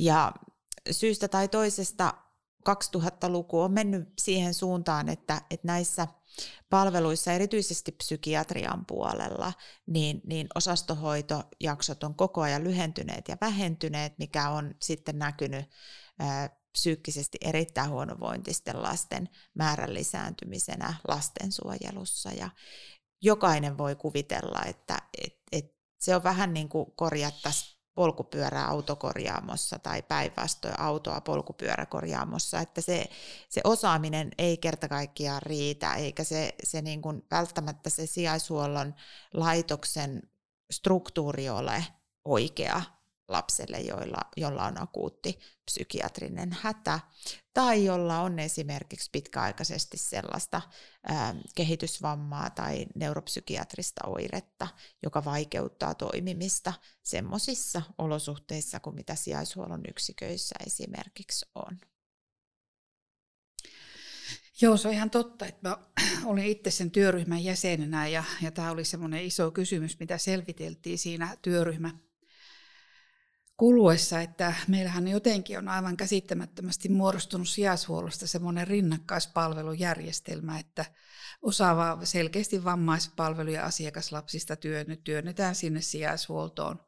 Ja 0.00 0.32
syystä 0.90 1.28
tai 1.28 1.48
toisesta 1.48 2.14
2000-luku 2.68 3.60
on 3.60 3.72
mennyt 3.72 4.08
siihen 4.20 4.54
suuntaan, 4.54 5.08
että, 5.08 5.42
että 5.50 5.66
näissä 5.66 6.06
palveluissa, 6.70 7.32
erityisesti 7.32 7.92
psykiatrian 7.92 8.86
puolella, 8.86 9.52
niin, 9.86 10.20
niin 10.26 10.46
osastohoitojaksot 10.54 12.04
on 12.04 12.14
koko 12.14 12.40
ajan 12.40 12.64
lyhentyneet 12.64 13.28
ja 13.28 13.36
vähentyneet, 13.40 14.18
mikä 14.18 14.50
on 14.50 14.74
sitten 14.82 15.18
näkynyt 15.18 15.66
ää, 16.18 16.60
psyykkisesti 16.72 17.38
erittäin 17.40 17.90
huonovointisten 17.90 18.82
lasten 18.82 19.28
määrän 19.54 19.94
lisääntymisenä 19.94 20.94
lastensuojelussa. 21.08 22.30
Ja 22.32 22.50
jokainen 23.22 23.78
voi 23.78 23.96
kuvitella, 23.96 24.62
että 24.66 24.98
et, 25.24 25.32
et 25.32 25.39
se 26.00 26.16
on 26.16 26.22
vähän 26.22 26.54
niin 26.54 26.68
kuin 26.68 26.92
korjattaisiin 26.96 27.80
polkupyörää 27.94 28.68
autokorjaamossa 28.68 29.78
tai 29.78 30.02
päinvastoin 30.02 30.80
autoa 30.80 31.20
polkupyöräkorjaamossa, 31.20 32.60
että 32.60 32.80
se, 32.80 33.08
se 33.48 33.60
osaaminen 33.64 34.30
ei 34.38 34.56
kerta 34.56 34.88
kaikkiaan 34.88 35.42
riitä, 35.42 35.94
eikä 35.94 36.24
se, 36.24 36.54
se 36.62 36.82
niin 36.82 37.02
kuin 37.02 37.22
välttämättä 37.30 37.90
se 37.90 38.06
sijaishuollon 38.06 38.94
laitoksen 39.34 40.22
struktuuri 40.70 41.48
ole 41.48 41.84
oikea 42.24 42.82
lapselle, 43.28 43.80
joilla, 43.80 44.20
jolla 44.36 44.64
on 44.64 44.82
akuutti 44.82 45.38
psykiatrinen 45.64 46.56
hätä, 46.60 47.00
tai 47.60 47.84
jolla 47.84 48.20
on 48.20 48.38
esimerkiksi 48.38 49.10
pitkäaikaisesti 49.12 49.96
sellaista 49.96 50.62
ää, 51.08 51.34
kehitysvammaa 51.54 52.50
tai 52.50 52.86
neuropsykiatrista 52.94 54.06
oiretta, 54.06 54.68
joka 55.02 55.24
vaikeuttaa 55.24 55.94
toimimista 55.94 56.72
semmoisissa 57.02 57.82
olosuhteissa 57.98 58.80
kuin 58.80 58.96
mitä 58.96 59.14
sijaishuollon 59.14 59.80
yksiköissä 59.90 60.54
esimerkiksi 60.66 61.46
on. 61.54 61.78
Joo, 64.60 64.76
se 64.76 64.88
on 64.88 64.94
ihan 64.94 65.10
totta, 65.10 65.46
että 65.46 65.68
mä 65.68 65.78
olin 66.24 66.46
itse 66.46 66.70
sen 66.70 66.90
työryhmän 66.90 67.44
jäsenenä 67.44 68.08
ja, 68.08 68.24
ja 68.42 68.50
tämä 68.50 68.70
oli 68.70 68.84
semmoinen 68.84 69.24
iso 69.24 69.50
kysymys, 69.50 69.98
mitä 69.98 70.18
selviteltiin 70.18 70.98
siinä 70.98 71.36
työryhmä 71.42 71.90
kuluessa, 73.60 74.20
että 74.20 74.54
meillähän 74.68 75.08
jotenkin 75.08 75.58
on 75.58 75.68
aivan 75.68 75.96
käsittämättömästi 75.96 76.88
muodostunut 76.88 77.48
sijaishuollosta 77.48 78.26
semmoinen 78.26 78.66
rinnakkaispalvelujärjestelmä, 78.66 80.58
että 80.58 80.84
osaava 81.42 82.04
selkeästi 82.04 82.64
vammaispalveluja 82.64 83.64
asiakaslapsista 83.64 84.56
työnnetään 85.04 85.54
sinne 85.54 85.80
sijaishuoltoon. 85.80 86.80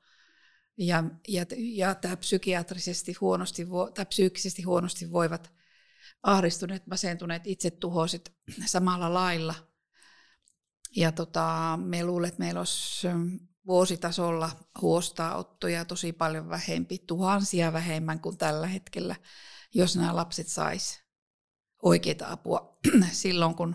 Ja, 0.79 1.05
ja, 1.29 1.47
ja 1.59 1.95
tämä 1.95 2.17
psykiatrisesti 2.17 3.13
huonosti, 3.21 3.67
tai 3.95 4.07
psyykkisesti 4.07 4.63
huonosti 4.63 5.13
voivat 5.13 5.53
ahdistuneet, 6.23 6.87
masentuneet, 6.87 7.43
itsetuhoiset 7.45 8.33
samalla 8.67 9.15
lailla. 9.15 9.55
Ja 10.97 11.13
tota, 11.13 11.79
me 11.85 12.05
luulen, 12.05 12.29
että 12.29 12.41
meillä 12.41 12.61
olisi 12.61 13.09
vuositasolla 13.67 14.51
huostaanottoja 14.81 15.85
tosi 15.85 16.13
paljon 16.13 16.49
vähempi, 16.49 16.99
tuhansia 16.99 17.73
vähemmän 17.73 18.21
kuin 18.21 18.39
tällä 18.39 18.67
hetkellä, 18.67 19.17
jos 19.75 19.97
nämä 19.97 20.17
lapset 20.17 20.49
sais 20.49 21.03
oikeita 21.83 22.27
apua 22.31 22.79
silloin, 23.13 23.55
kun 23.55 23.75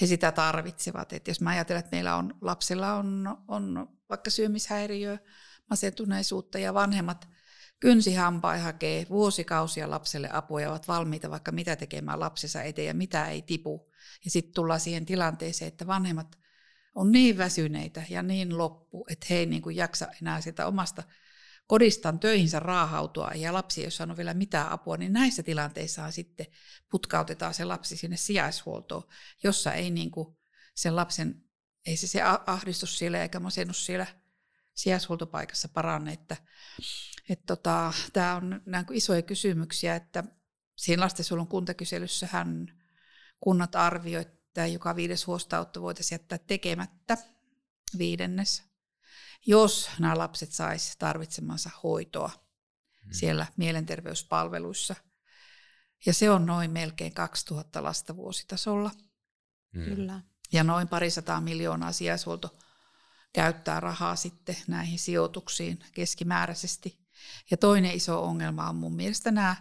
he 0.00 0.06
sitä 0.06 0.32
tarvitsevat. 0.32 1.12
Et 1.12 1.28
jos 1.28 1.40
mä 1.40 1.50
ajattelen, 1.50 1.80
että 1.80 1.96
meillä 1.96 2.16
on, 2.16 2.34
lapsilla 2.40 2.94
on, 2.94 3.38
on 3.48 3.88
vaikka 4.08 4.30
syömishäiriö, 4.30 5.18
masentuneisuutta 5.70 6.58
ja 6.58 6.74
vanhemmat 6.74 7.28
kynsihampaa 7.80 8.58
hakee 8.58 9.06
vuosikausia 9.08 9.90
lapselle 9.90 10.28
apua 10.32 10.60
ja 10.60 10.70
ovat 10.70 10.88
valmiita 10.88 11.30
vaikka 11.30 11.52
mitä 11.52 11.76
tekemään 11.76 12.20
lapsensa 12.20 12.62
eteen 12.62 12.86
ja 12.86 12.94
mitä 12.94 13.26
ei 13.26 13.42
tipu. 13.42 13.92
Ja 14.24 14.30
sitten 14.30 14.54
tullaan 14.54 14.80
siihen 14.80 15.06
tilanteeseen, 15.06 15.68
että 15.68 15.86
vanhemmat 15.86 16.38
on 16.94 17.12
niin 17.12 17.38
väsyneitä 17.38 18.02
ja 18.08 18.22
niin 18.22 18.58
loppu, 18.58 19.06
että 19.08 19.26
he 19.30 19.36
ei 19.36 19.46
niin 19.46 19.62
kuin 19.62 19.76
jaksa 19.76 20.08
enää 20.22 20.40
sitä 20.40 20.66
omasta 20.66 21.02
kodistaan 21.66 22.20
töihinsä 22.20 22.60
raahautua 22.60 23.30
ja 23.34 23.52
lapsi 23.52 23.84
ei 23.84 23.90
saanut 23.90 24.16
vielä 24.16 24.34
mitään 24.34 24.68
apua, 24.68 24.96
niin 24.96 25.12
näissä 25.12 25.42
tilanteissa 25.42 26.10
sitten 26.10 26.46
putkautetaan 26.90 27.54
se 27.54 27.64
lapsi 27.64 27.96
sinne 27.96 28.16
sijaishuoltoon, 28.16 29.02
jossa 29.42 29.72
ei 29.72 29.90
niin 29.90 30.10
kuin 30.10 30.36
sen 30.74 30.96
lapsen, 30.96 31.44
ei 31.86 31.96
se, 31.96 32.06
se 32.06 32.22
ahdistus 32.46 32.98
siellä 32.98 33.22
eikä 33.22 33.40
masennus 33.40 33.86
siellä 33.86 34.06
sijaishuoltopaikassa 34.74 35.68
paranne. 35.68 36.12
Että, 36.12 36.36
että 37.28 37.46
tota, 37.46 37.92
tämä 38.12 38.36
on 38.36 38.62
näin 38.66 38.86
isoja 38.90 39.22
kysymyksiä, 39.22 39.96
että 39.96 40.24
siinä 40.76 41.02
lastensuojelun 41.02 41.48
kuntakyselyssähän 41.48 42.66
kunnat 43.40 43.74
arvioivat 43.74 44.41
että 44.52 44.66
joka 44.66 44.96
viides 44.96 45.26
huostaanotto 45.26 45.82
voitaisiin 45.82 46.16
jättää 46.16 46.38
tekemättä, 46.38 47.18
viidennes, 47.98 48.62
jos 49.46 49.90
nämä 49.98 50.18
lapset 50.18 50.52
sais 50.52 50.96
tarvitsemansa 50.98 51.70
hoitoa 51.82 52.28
hmm. 52.28 53.12
siellä 53.12 53.46
mielenterveyspalveluissa. 53.56 54.96
Ja 56.06 56.14
se 56.14 56.30
on 56.30 56.46
noin 56.46 56.70
melkein 56.70 57.14
2000 57.14 57.82
lasta 57.82 58.16
vuositasolla. 58.16 58.90
Hmm. 59.74 59.84
Kyllä. 59.84 60.20
Ja 60.52 60.64
noin 60.64 60.88
parisataa 60.88 61.40
miljoonaa 61.40 61.92
sijaishuolto 61.92 62.58
käyttää 63.32 63.80
rahaa 63.80 64.16
sitten 64.16 64.56
näihin 64.66 64.98
sijoituksiin 64.98 65.84
keskimääräisesti. 65.92 66.98
Ja 67.50 67.56
toinen 67.56 67.94
iso 67.94 68.24
ongelma 68.24 68.68
on 68.68 68.76
mun 68.76 68.96
mielestä 68.96 69.30
nämä 69.30 69.56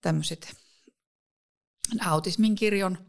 tämmöiset 0.00 0.56
autismin 2.00 2.54
kirjon 2.54 3.07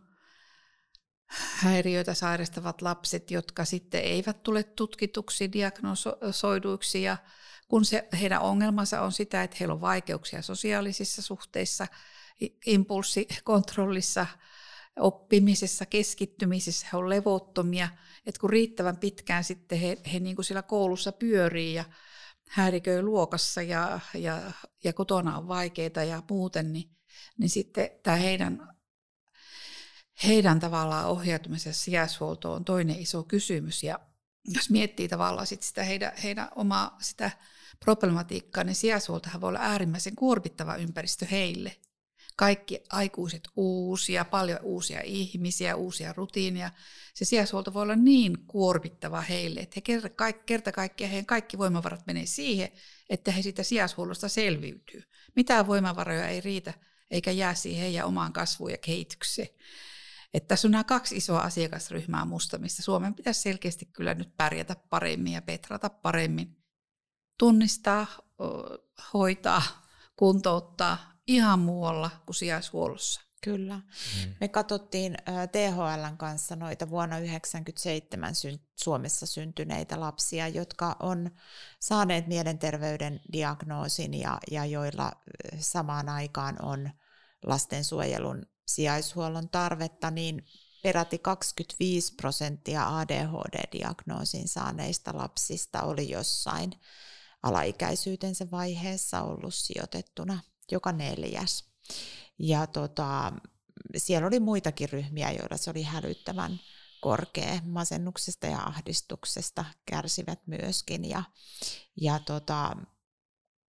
häiriöitä 1.30 2.13
sairastavat 2.13 2.82
lapset, 2.82 3.32
jotka 3.32 3.65
sitten 3.65 4.02
eivät 4.02 4.44
tule 4.44 4.63
tutkituksi, 4.63 5.52
diagnosoiduiksi. 5.52 7.02
Ja 7.04 7.18
kun 7.68 7.86
se, 7.86 8.08
heidän 8.22 8.42
ongelmansa 8.42 9.02
on 9.02 9.12
sitä, 9.12 9.44
että 9.44 9.58
heillä 9.60 9.74
on 9.74 9.82
vaikeuksia 9.82 10.42
sosiaalisissa 10.42 11.22
suhteissa, 11.22 11.88
impulssikontrollissa, 12.65 14.26
oppimisessa, 15.00 15.86
keskittymisessä, 15.86 16.88
he 16.92 16.98
on 16.98 17.10
levottomia, 17.10 17.89
että 18.26 18.39
kun 18.39 18.50
riittävän 18.50 18.98
pitkään 18.98 19.44
sitten 19.44 19.80
he, 19.80 19.98
he 20.13 20.20
niin 20.20 20.36
kuin 20.36 20.46
siellä 20.46 20.62
koulussa 20.62 21.12
pyörii 21.12 21.74
ja 21.74 21.86
häiriköi 22.50 23.02
luokassa 23.02 23.62
ja, 23.62 24.00
ja, 24.13 24.42
ja 24.84 24.94
kotona 24.94 25.38
on 25.38 25.48
vaikeita 25.48 26.04
ja 26.04 26.24
muuten, 26.30 26.74
niin, 26.74 26.89
niin 27.38 27.50
sitten 27.50 27.89
tämä 28.04 28.18
heidän 28.18 28.79
heidän 30.28 30.60
tavallaan 30.60 31.06
ohjautumisessa 31.06 31.84
sijaishuoltoon 31.84 32.56
on 32.56 32.66
toinen 32.66 33.00
iso 33.00 33.24
kysymys. 33.24 33.84
Ja 33.84 34.00
jos 34.46 34.70
miettii 34.70 35.08
tavallaan 35.08 35.48
sit 35.48 35.64
sitä 35.64 35.84
heidän, 35.84 36.12
heidän 36.24 36.50
omaa 36.56 36.98
sitä 37.02 37.32
problematiikkaa, 37.86 38.64
niin 38.64 38.76
sijaishuoltohan 38.76 39.42
voi 39.42 39.50
olla 39.50 39.60
äärimmäisen 39.60 40.16
kuormittava 40.16 40.76
ympäristö 40.76 41.26
heille. 41.26 41.76
Kaikki 42.36 42.84
aikuiset 42.90 43.48
uusia, 43.56 44.26
paljon 44.26 44.60
uusia 44.64 45.02
ihmisiä, 45.02 45.76
uusia 45.76 46.14
rutiineja. 46.14 46.72
Se 47.14 47.26
sijaishuolto 47.26 47.74
voi 47.74 47.82
olla 47.82 47.96
niin 47.96 48.38
kuormittava 48.48 49.22
heille, 49.22 49.60
että 49.60 49.74
he 49.76 49.82
kerta, 49.82 50.10
kerta 50.46 50.72
kaikkiaan 50.72 51.12
heidän 51.12 51.26
kaikki 51.26 51.58
voimavarat 51.58 52.08
menee 52.08 52.26
siihen, 52.26 52.70
että 53.10 53.32
he 53.32 53.42
sitä 53.42 53.63
sijaishuollosta 53.63 54.28
selviytyy. 54.30 55.04
Mitään 55.36 55.67
voimavaroja 55.67 56.28
ei 56.28 56.42
riitä 56.42 56.74
eikä 57.12 57.32
jää 57.32 57.54
siihen 57.54 57.82
heidän 57.82 58.06
omaan 58.06 58.34
kasvuun 58.34 58.72
ja 58.72 58.78
kehitykseen. 58.78 59.50
Että 60.34 60.48
tässä 60.48 60.67
on 60.67 60.71
nämä 60.71 60.84
kaksi 60.84 61.17
isoa 61.17 61.40
asiakasryhmää 61.40 62.25
musta, 62.25 62.58
mistä 62.58 62.84
Suomen 62.84 63.13
pitäisi 63.13 63.42
selkeästi 63.42 63.86
kyllä 63.86 64.13
nyt 64.13 64.38
pärjätä 64.38 64.75
paremmin 64.90 65.34
ja 65.34 65.42
petrata 65.42 65.90
paremmin. 65.90 66.58
Tunnistaa, 67.40 68.08
hoitaa, 69.13 69.62
kuntouttaa 70.15 70.98
ihan 71.27 71.60
muualla 71.60 72.10
kuin 72.25 72.36
sijaishuollossa. 72.36 73.21
Kyllä. 73.44 73.75
Mm. 73.75 74.34
Me 74.42 74.48
katsottiin 74.48 75.17
THLn 75.52 76.17
kanssa 76.17 76.56
noita 76.56 76.90
vuonna 76.90 77.15
1997 77.15 78.34
Suomessa 78.75 79.25
syntyneitä 79.25 80.00
lapsia, 80.00 80.48
jotka 80.48 80.96
on 81.00 81.32
saaneet 81.80 82.27
mielenterveyden 82.27 83.19
diagnoosin 83.34 84.13
ja, 84.13 84.38
ja 84.52 84.65
joilla 84.65 85.12
samaan 85.60 86.10
aikaan 86.10 86.56
on 86.62 86.90
lastensuojelun 87.46 88.46
sijaishuollon 88.70 89.50
tarvetta, 89.50 90.12
niin 90.12 90.46
peräti 90.84 91.17
25 91.17 92.15
prosenttia 92.15 92.98
ADHD-diagnoosin 92.98 94.48
saaneista 94.48 95.17
lapsista 95.17 95.82
oli 95.82 96.10
jossain 96.10 96.72
alaikäisyytensä 97.44 98.52
vaiheessa 98.52 99.22
ollut 99.22 99.54
sijoitettuna 99.54 100.40
joka 100.72 100.92
neljäs. 100.92 101.65
Ja 102.40 102.67
tota, 102.67 103.34
siellä 103.98 104.28
oli 104.28 104.40
muitakin 104.40 104.90
ryhmiä, 104.90 105.32
joilla 105.32 105.58
se 105.58 105.70
oli 105.70 105.84
hälyttävän 105.84 106.60
korkea. 107.02 107.62
Masennuksesta 107.65 108.48
ja 108.48 108.60
ahdistuksesta 108.60 109.65
kärsivät 109.86 110.40
myöskin. 110.48 111.10
Ja, 111.10 111.24
ja 112.02 112.20
tota, 112.20 112.78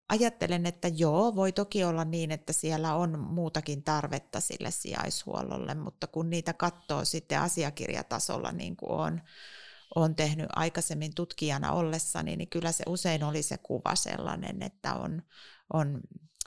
ajattelen, 0.09 0.65
että 0.65 0.87
joo, 0.87 1.35
voi 1.35 1.51
toki 1.51 1.83
olla 1.83 2.05
niin, 2.05 2.31
että 2.31 2.53
siellä 2.53 2.95
on 2.95 3.19
muutakin 3.19 3.83
tarvetta 3.83 4.39
sille 4.39 4.71
sijaishuollolle, 4.71 5.73
mutta 5.73 6.07
kun 6.07 6.29
niitä 6.29 6.53
katsoo 6.53 7.05
sitten 7.05 7.39
asiakirjatasolla, 7.39 8.51
niin 8.51 8.75
kuin 8.75 8.91
on, 8.91 9.21
on 9.95 10.15
tehnyt 10.15 10.47
aikaisemmin 10.55 11.15
tutkijana 11.15 11.71
ollessani, 11.71 12.35
niin 12.35 12.49
kyllä 12.49 12.71
se 12.71 12.83
usein 12.87 13.23
oli 13.23 13.43
se 13.43 13.57
kuva 13.57 13.95
sellainen, 13.95 14.63
että 14.63 14.93
on, 14.93 15.21
on 15.73 16.01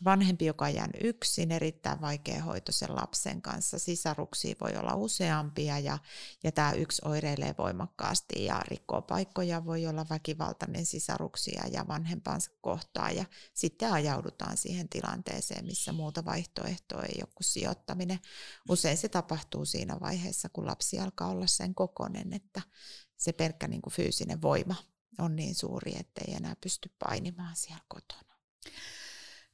vanhempi, 0.05 0.47
joka 0.47 0.65
on 0.65 0.75
jäänyt 0.75 1.01
yksin, 1.05 1.53
erittäin 1.53 2.01
vaikea 2.01 2.43
hoito 2.43 2.73
sen 2.73 2.97
lapsen 2.97 3.43
kanssa. 3.43 3.79
Sisaruksia 3.79 4.55
voi 4.61 4.77
olla 4.77 4.95
useampia 4.95 5.79
ja, 5.79 5.99
ja 6.43 6.53
tämä 6.53 6.73
yksi 6.73 7.03
oireilee 7.05 7.55
voimakkaasti 7.59 8.45
ja 8.45 8.63
rikkoo 8.69 9.03
paikkoja, 9.03 9.65
voi 9.65 9.87
olla 9.87 10.07
väkivaltainen 10.11 10.87
sisaruksia 10.87 11.65
ja 11.73 11.89
vanhempansa 11.89 12.51
kohtaa 12.61 13.11
ja 13.11 13.25
sitten 13.55 13.93
ajaudutaan 13.93 14.57
siihen 14.57 14.89
tilanteeseen, 14.89 15.67
missä 15.67 15.93
muuta 15.93 16.25
vaihtoehtoa 16.25 17.03
ei 17.03 17.19
ole 17.23 17.33
kuin 17.35 17.45
sijoittaminen. 17.45 18.19
Usein 18.69 18.97
se 18.97 19.09
tapahtuu 19.09 19.65
siinä 19.65 20.01
vaiheessa, 20.01 20.49
kun 20.49 20.67
lapsi 20.67 20.99
alkaa 20.99 21.29
olla 21.29 21.47
sen 21.47 21.75
kokonen, 21.75 22.33
että 22.33 22.63
se 23.17 23.33
pelkkä 23.33 23.69
niin 23.69 23.83
kuin 23.83 23.95
fyysinen 23.95 24.43
voima 24.43 24.75
on 25.19 25.37
niin 25.37 25.55
suuri, 25.55 25.93
ettei 25.97 26.35
enää 26.35 26.57
pysty 26.61 26.91
painimaan 26.99 27.57
siellä 27.57 27.85
kotona. 27.89 28.35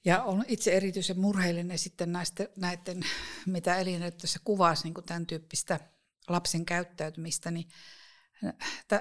Ja 0.07 0.23
on 0.23 0.45
itse 0.49 0.73
erityisen 0.73 1.21
murheellinen 1.21 1.79
sitten 1.79 2.13
näistä, 2.13 2.49
näiden, 2.57 3.03
mitä 3.47 3.77
Elina 3.77 4.11
tässä 4.11 4.41
kuvasi, 4.45 4.85
niin 4.85 4.95
kuin 4.95 5.05
tämän 5.05 5.27
tyyppistä 5.27 5.81
lapsen 6.29 6.65
käyttäytymistä, 6.65 7.51
niin 7.51 7.69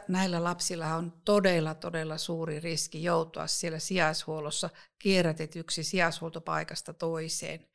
näillä 0.08 0.44
lapsilla 0.44 0.96
on 0.96 1.22
todella, 1.26 1.76
todella 1.76 2.18
suuri 2.18 2.60
riski 2.60 3.04
joutua 3.04 3.48
siellä 3.48 3.80
sijaishuollossa 3.80 4.70
kierrätetyksi 5.00 5.84
sijaishuoltopaikasta 5.84 6.94
toiseen, 6.94 7.68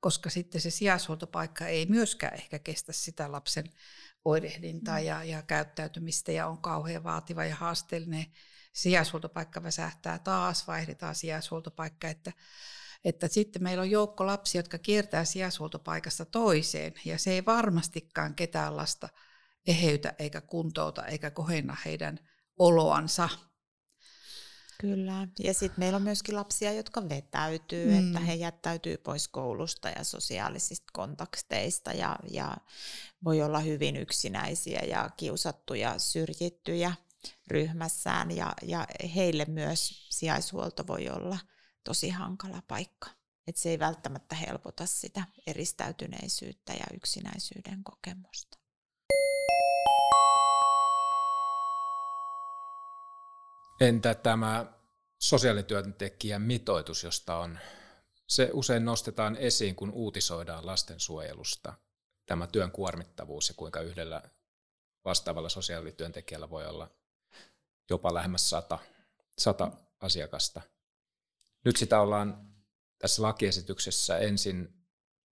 koska 0.00 0.30
sitten 0.30 0.60
se 0.60 0.70
sijaishuoltopaikka 0.70 1.66
ei 1.66 1.86
myöskään 1.86 2.34
ehkä 2.34 2.58
kestä 2.58 2.92
sitä 2.92 3.32
lapsen 3.32 3.64
oirehdintaa 4.24 4.98
mm. 4.98 5.04
ja, 5.04 5.24
ja 5.24 5.42
käyttäytymistä 5.42 6.32
ja 6.32 6.46
on 6.46 6.58
kauhean 6.58 7.04
vaativa 7.04 7.44
ja 7.44 7.54
haasteellinen 7.54 8.26
sijaishuoltopaikka 8.74 9.62
väsähtää 9.62 10.18
taas, 10.18 10.66
vaihdetaan 10.66 11.14
sijaishuoltopaikka, 11.14 12.08
että, 12.08 12.32
että 13.04 13.28
sitten 13.28 13.62
meillä 13.62 13.80
on 13.80 13.90
joukko 13.90 14.26
lapsia, 14.26 14.58
jotka 14.58 14.78
kiertää 14.78 15.24
sijaishuoltopaikasta 15.24 16.24
toiseen, 16.24 16.94
ja 17.04 17.18
se 17.18 17.32
ei 17.32 17.44
varmastikaan 17.44 18.34
ketään 18.34 18.76
lasta 18.76 19.08
eheytä 19.66 20.14
eikä 20.18 20.40
kuntouta 20.40 21.06
eikä 21.06 21.30
kohenna 21.30 21.76
heidän 21.84 22.18
oloansa. 22.58 23.28
Kyllä, 24.80 25.28
ja 25.38 25.54
sitten 25.54 25.80
meillä 25.80 25.96
on 25.96 26.02
myöskin 26.02 26.36
lapsia, 26.36 26.72
jotka 26.72 27.08
vetäytyy, 27.08 27.86
mm. 27.86 28.06
että 28.06 28.20
he 28.20 28.34
jättäytyy 28.34 28.96
pois 28.96 29.28
koulusta 29.28 29.88
ja 29.88 30.04
sosiaalisista 30.04 30.86
kontakteista 30.92 31.92
ja, 31.92 32.16
ja 32.30 32.56
voi 33.24 33.42
olla 33.42 33.58
hyvin 33.58 33.96
yksinäisiä 33.96 34.80
ja 34.80 35.10
kiusattuja, 35.16 35.98
syrjittyjä 35.98 36.94
ryhmässään 37.48 38.30
ja, 38.30 38.54
ja 38.62 38.86
heille 39.14 39.44
myös 39.48 40.08
sijaishuolto 40.10 40.86
voi 40.86 41.08
olla 41.08 41.38
tosi 41.84 42.10
hankala 42.10 42.62
paikka. 42.68 43.10
Et 43.46 43.56
se 43.56 43.70
ei 43.70 43.78
välttämättä 43.78 44.34
helpota 44.34 44.86
sitä 44.86 45.24
eristäytyneisyyttä 45.46 46.72
ja 46.72 46.86
yksinäisyyden 46.94 47.84
kokemusta. 47.84 48.58
Entä 53.80 54.14
tämä 54.14 54.72
sosiaalityöntekijän 55.18 56.42
mitoitus, 56.42 57.04
josta 57.04 57.36
on, 57.36 57.58
se 58.28 58.50
usein 58.52 58.84
nostetaan 58.84 59.36
esiin, 59.36 59.76
kun 59.76 59.90
uutisoidaan 59.90 60.66
lastensuojelusta, 60.66 61.74
tämä 62.26 62.46
työn 62.46 62.70
kuormittavuus 62.70 63.48
ja 63.48 63.54
kuinka 63.54 63.80
yhdellä 63.80 64.22
vastaavalla 65.04 65.48
sosiaalityöntekijällä 65.48 66.50
voi 66.50 66.66
olla 66.66 66.90
jopa 67.90 68.14
lähemmäs 68.14 68.50
sata, 68.50 68.78
sata 69.38 69.72
asiakasta. 70.00 70.60
Nyt 71.64 71.76
sitä 71.76 72.00
ollaan 72.00 72.54
tässä 72.98 73.22
lakiesityksessä 73.22 74.18
ensin 74.18 74.84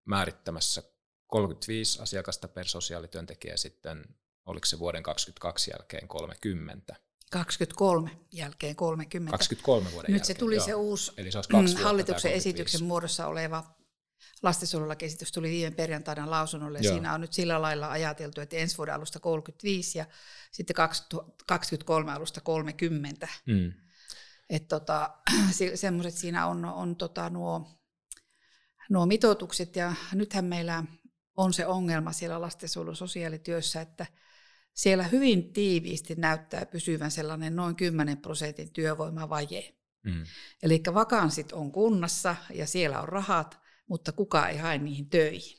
määrittämässä 0.04 0.82
35 1.26 2.02
asiakasta 2.02 2.48
per 2.48 2.68
sosiaalityöntekijä, 2.68 3.56
sitten 3.56 4.04
oliko 4.46 4.64
se 4.64 4.78
vuoden 4.78 5.02
2022 5.02 5.70
jälkeen 5.70 6.08
30. 6.08 6.94
23 7.30 8.10
jälkeen 8.32 8.76
30. 8.76 9.30
23 9.30 9.92
vuoden 9.92 10.12
Nyt 10.12 10.18
jälkeen, 10.18 10.26
se 10.26 10.34
tuli 10.34 10.54
joo. 10.54 10.64
se 10.64 10.74
uusi 10.74 11.12
Eli 11.16 11.32
se 11.32 11.38
olisi 11.38 11.50
kaksi 11.50 11.76
hallituksen 11.84 12.32
esityksen 12.32 12.84
muodossa 12.84 13.26
oleva 13.26 13.64
lastensuojelulakiesitys 14.42 15.32
tuli 15.32 15.50
viime 15.50 15.70
perjantaina 15.70 16.30
lausunnolle 16.30 16.78
ja 16.78 16.90
siinä 16.90 17.14
on 17.14 17.20
nyt 17.20 17.32
sillä 17.32 17.62
lailla 17.62 17.90
ajateltu, 17.90 18.40
että 18.40 18.56
ensi 18.56 18.78
vuoden 18.78 18.94
alusta 18.94 19.20
35 19.20 19.98
ja 19.98 20.06
sitten 20.52 20.74
2023 20.74 22.12
alusta 22.12 22.40
30. 22.40 23.28
Mm. 23.46 23.72
Että 24.50 24.68
tota, 24.68 25.10
semmoiset 25.74 26.14
siinä 26.14 26.46
on, 26.46 26.64
on 26.64 26.96
tota 26.96 27.30
nuo, 27.30 27.80
nuo 28.90 29.06
mitoitukset 29.06 29.76
ja 29.76 29.94
nythän 30.14 30.44
meillä 30.44 30.84
on 31.36 31.52
se 31.52 31.66
ongelma 31.66 32.12
siellä 32.12 32.40
lastensuojelun 32.40 32.96
sosiaalityössä, 32.96 33.80
että 33.80 34.06
siellä 34.74 35.02
hyvin 35.02 35.52
tiiviisti 35.52 36.14
näyttää 36.14 36.66
pysyvän 36.66 37.10
sellainen 37.10 37.56
noin 37.56 37.76
10 37.76 38.18
prosentin 38.18 38.72
työvoimavaje. 38.72 39.74
Mm. 40.02 40.24
Eli 40.62 40.82
vakanssit 40.94 41.52
on 41.52 41.72
kunnassa 41.72 42.36
ja 42.54 42.66
siellä 42.66 43.00
on 43.00 43.08
rahat, 43.08 43.61
mutta 43.92 44.12
kukaan 44.12 44.50
ei 44.50 44.56
hae 44.56 44.78
niihin 44.78 45.10
töihin. 45.10 45.58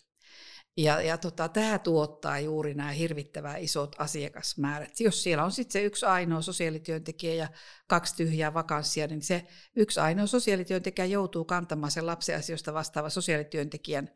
Ja, 0.77 1.01
ja 1.01 1.17
tota, 1.17 1.49
tämä 1.49 1.79
tuottaa 1.79 2.39
juuri 2.39 2.73
nämä 2.73 2.91
hirvittävän 2.91 3.61
isot 3.61 3.95
asiakasmäärät. 3.99 4.99
Jos 4.99 5.23
siellä 5.23 5.43
on 5.43 5.51
sitten 5.51 5.73
se 5.73 5.83
yksi 5.83 6.05
ainoa 6.05 6.41
sosiaalityöntekijä 6.41 7.33
ja 7.33 7.47
kaksi 7.87 8.15
tyhjää 8.15 8.53
vakanssia, 8.53 9.07
niin 9.07 9.21
se 9.21 9.47
yksi 9.75 9.99
ainoa 9.99 10.27
sosiaalityöntekijä 10.27 11.05
joutuu 11.05 11.45
kantamaan 11.45 11.91
sen 11.91 12.05
lapsen 12.05 12.37
asioista 12.37 12.73
vastaava 12.73 13.09
sosiaalityöntekijän 13.09 14.09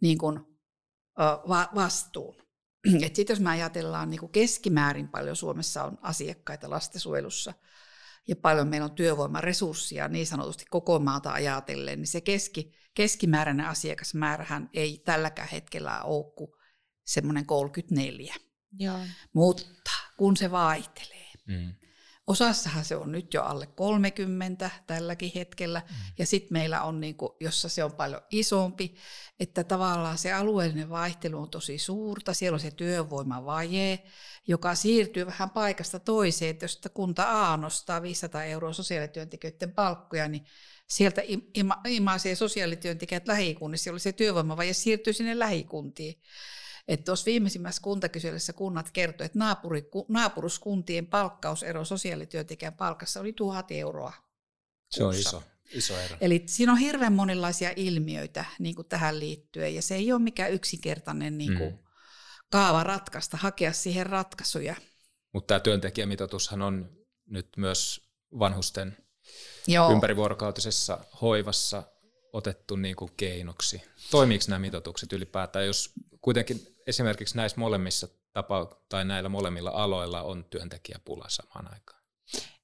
niin 0.00 0.18
kun, 0.18 0.58
va- 1.48 1.68
vastuun. 1.74 2.42
Sitten 3.14 3.34
jos 3.34 3.40
me 3.40 3.50
ajatellaan 3.50 4.10
niin 4.10 4.30
keskimäärin 4.32 5.08
paljon 5.08 5.36
Suomessa 5.36 5.84
on 5.84 5.98
asiakkaita 6.02 6.70
lastensuojelussa 6.70 7.54
ja 8.28 8.36
paljon 8.36 8.68
meillä 8.68 8.84
on 8.84 8.94
työvoimaresurssia 8.94 10.08
niin 10.08 10.26
sanotusti 10.26 10.64
koko 10.70 10.98
maata 10.98 11.32
ajatellen, 11.32 11.98
niin 11.98 12.06
se 12.06 12.20
keski, 12.20 12.72
keskimääräinen 12.94 13.66
asiakasmäärähän 13.66 14.70
ei 14.74 15.02
tälläkään 15.04 15.48
hetkellä 15.48 16.02
ole 16.02 16.32
kuin 16.36 16.50
semmoinen 17.06 17.46
34. 17.46 18.34
Joo. 18.78 18.98
Mutta 19.32 19.90
kun 20.16 20.36
se 20.36 20.50
vaihtelee, 20.50 21.30
mm. 21.46 21.74
Osassahan 22.26 22.84
se 22.84 22.96
on 22.96 23.12
nyt 23.12 23.34
jo 23.34 23.42
alle 23.42 23.66
30 23.66 24.70
tälläkin 24.86 25.32
hetkellä, 25.34 25.82
mm. 25.90 25.96
ja 26.18 26.26
sitten 26.26 26.52
meillä 26.52 26.82
on, 26.82 27.00
niinku, 27.00 27.36
jossa 27.40 27.68
se 27.68 27.84
on 27.84 27.92
paljon 27.92 28.22
isompi, 28.30 28.94
että 29.40 29.64
tavallaan 29.64 30.18
se 30.18 30.32
alueellinen 30.32 30.90
vaihtelu 30.90 31.38
on 31.38 31.50
tosi 31.50 31.78
suurta, 31.78 32.34
siellä 32.34 32.56
on 32.56 32.60
se 32.60 32.70
työvoimavaje, 32.70 34.02
joka 34.46 34.74
siirtyy 34.74 35.26
vähän 35.26 35.50
paikasta 35.50 35.98
toiseen, 35.98 36.50
että 36.50 36.64
jos 36.64 36.80
kunta 36.94 37.52
A 37.52 37.56
nostaa 37.56 38.02
500 38.02 38.44
euroa 38.44 38.72
sosiaalityöntekijöiden 38.72 39.72
palkkoja, 39.72 40.28
niin 40.28 40.44
sieltä 40.88 41.22
ima, 41.54 41.80
imaisee 41.88 42.34
sosiaalityöntekijät 42.34 43.28
lähikunnissa, 43.28 43.88
jolloin 43.88 44.00
se 44.00 44.12
työvoimavaje 44.12 44.72
siirtyy 44.72 45.12
sinne 45.12 45.38
lähikuntiin. 45.38 46.20
Että 46.88 47.04
tuossa 47.04 47.26
viimeisimmässä 47.26 47.82
kuntakyselyssä 47.82 48.52
kunnat 48.52 48.90
kertoivat, 48.90 49.30
että 49.30 49.38
naapuri, 49.38 49.90
naapuruskuntien 50.08 51.06
palkkausero 51.06 51.84
sosiaalityöntekijän 51.84 52.74
palkassa 52.74 53.20
oli 53.20 53.32
tuhat 53.32 53.70
euroa. 53.70 54.12
Se 54.90 55.04
on 55.04 55.14
iso. 55.14 55.42
Iso 55.72 55.98
ero. 55.98 56.16
Eli 56.20 56.42
siinä 56.46 56.72
on 56.72 56.78
hirveän 56.78 57.12
monenlaisia 57.12 57.72
ilmiöitä 57.76 58.44
niin 58.58 58.74
kuin 58.74 58.88
tähän 58.88 59.20
liittyen, 59.20 59.74
ja 59.74 59.82
se 59.82 59.94
ei 59.94 60.12
ole 60.12 60.22
mikään 60.22 60.52
yksinkertainen 60.52 61.38
niin 61.38 61.58
kuin, 61.58 61.70
mm. 61.70 61.78
kaava 62.50 62.84
ratkaista, 62.84 63.36
hakea 63.36 63.72
siihen 63.72 64.06
ratkaisuja. 64.06 64.74
Mutta 65.32 65.46
tämä 65.46 65.60
työntekijämitoitushan 65.60 66.62
on 66.62 66.90
nyt 67.26 67.48
myös 67.56 68.10
vanhusten 68.38 68.96
Joo. 69.66 69.92
ympärivuorokautisessa 69.92 71.04
hoivassa 71.20 71.82
otettu 72.32 72.76
niin 72.76 72.96
kuin 72.96 73.12
keinoksi. 73.16 73.82
Toimiiko 74.10 74.44
nämä 74.48 74.58
mitoitukset 74.58 75.12
ylipäätään, 75.12 75.66
jos 75.66 75.92
kuitenkin 76.26 76.76
esimerkiksi 76.86 77.36
näissä 77.36 77.60
molemmissa 77.60 78.08
tapa- 78.32 78.76
tai 78.88 79.04
näillä 79.04 79.28
molemmilla 79.28 79.70
aloilla 79.70 80.22
on 80.22 80.44
työntekijäpula 80.44 81.24
samaan 81.28 81.72
aikaan? 81.72 82.02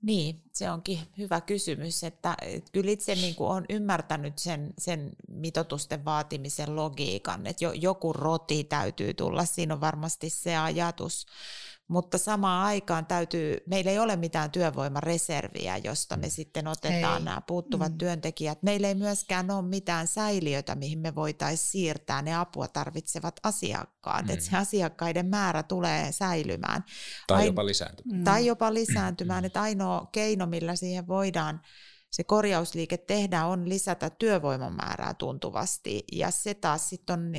Niin, 0.02 0.42
se 0.52 0.70
onkin 0.70 0.98
hyvä 1.18 1.40
kysymys, 1.40 2.04
että, 2.04 2.34
että 2.42 2.70
kyllä 2.72 2.90
itse 2.90 3.14
niin 3.14 3.34
kuin 3.34 3.50
olen 3.50 3.64
ymmärtänyt 3.68 4.38
sen, 4.38 4.74
sen 4.78 5.10
mitotusten 5.28 6.04
vaatimisen 6.04 6.76
logiikan, 6.76 7.46
että 7.46 7.64
jo, 7.64 7.72
joku 7.72 8.12
roti 8.12 8.64
täytyy 8.64 9.14
tulla, 9.14 9.44
siinä 9.44 9.74
on 9.74 9.80
varmasti 9.80 10.30
se 10.30 10.56
ajatus, 10.56 11.26
mutta 11.88 12.18
samaan 12.18 12.66
aikaan 12.66 13.06
täytyy, 13.06 13.56
meillä 13.66 13.90
ei 13.90 13.98
ole 13.98 14.16
mitään 14.16 14.50
työvoimareserviä, 14.50 15.76
josta 15.76 16.16
me 16.16 16.26
mm. 16.26 16.30
sitten 16.30 16.66
otetaan 16.66 17.18
ei. 17.18 17.24
nämä 17.24 17.42
puuttuvat 17.46 17.92
mm. 17.92 17.98
työntekijät. 17.98 18.62
Meillä 18.62 18.88
ei 18.88 18.94
myöskään 18.94 19.50
ole 19.50 19.62
mitään 19.62 20.06
säiliötä, 20.06 20.74
mihin 20.74 20.98
me 20.98 21.14
voitaisiin 21.14 21.70
siirtää 21.70 22.22
ne 22.22 22.34
apua 22.34 22.68
tarvitsevat 22.68 23.40
asiakkaat, 23.42 24.26
mm. 24.26 24.30
että 24.30 24.44
se 24.44 24.56
asiakkaiden 24.56 25.26
määrä 25.26 25.62
tulee 25.62 26.12
säilymään. 26.12 26.84
Tai 27.26 27.46
jopa 27.46 27.66
lisääntymään. 27.66 28.20
Mm. 28.20 28.24
Tai 28.24 28.46
jopa 28.46 28.74
lisääntymään, 28.74 29.44
että 29.44 29.62
ainoa 29.62 30.08
keino, 30.12 30.46
millä 30.46 30.76
siihen 30.76 31.08
voidaan 31.08 31.60
se 32.10 32.24
korjausliike 32.24 32.96
tehdään, 32.96 33.48
on 33.48 33.68
lisätä 33.68 34.10
työvoiman 34.10 34.76
määrää 34.76 35.14
tuntuvasti, 35.14 36.04
ja 36.12 36.30
se 36.30 36.54
taas 36.54 36.88
sitten 36.88 37.18
on 37.18 37.32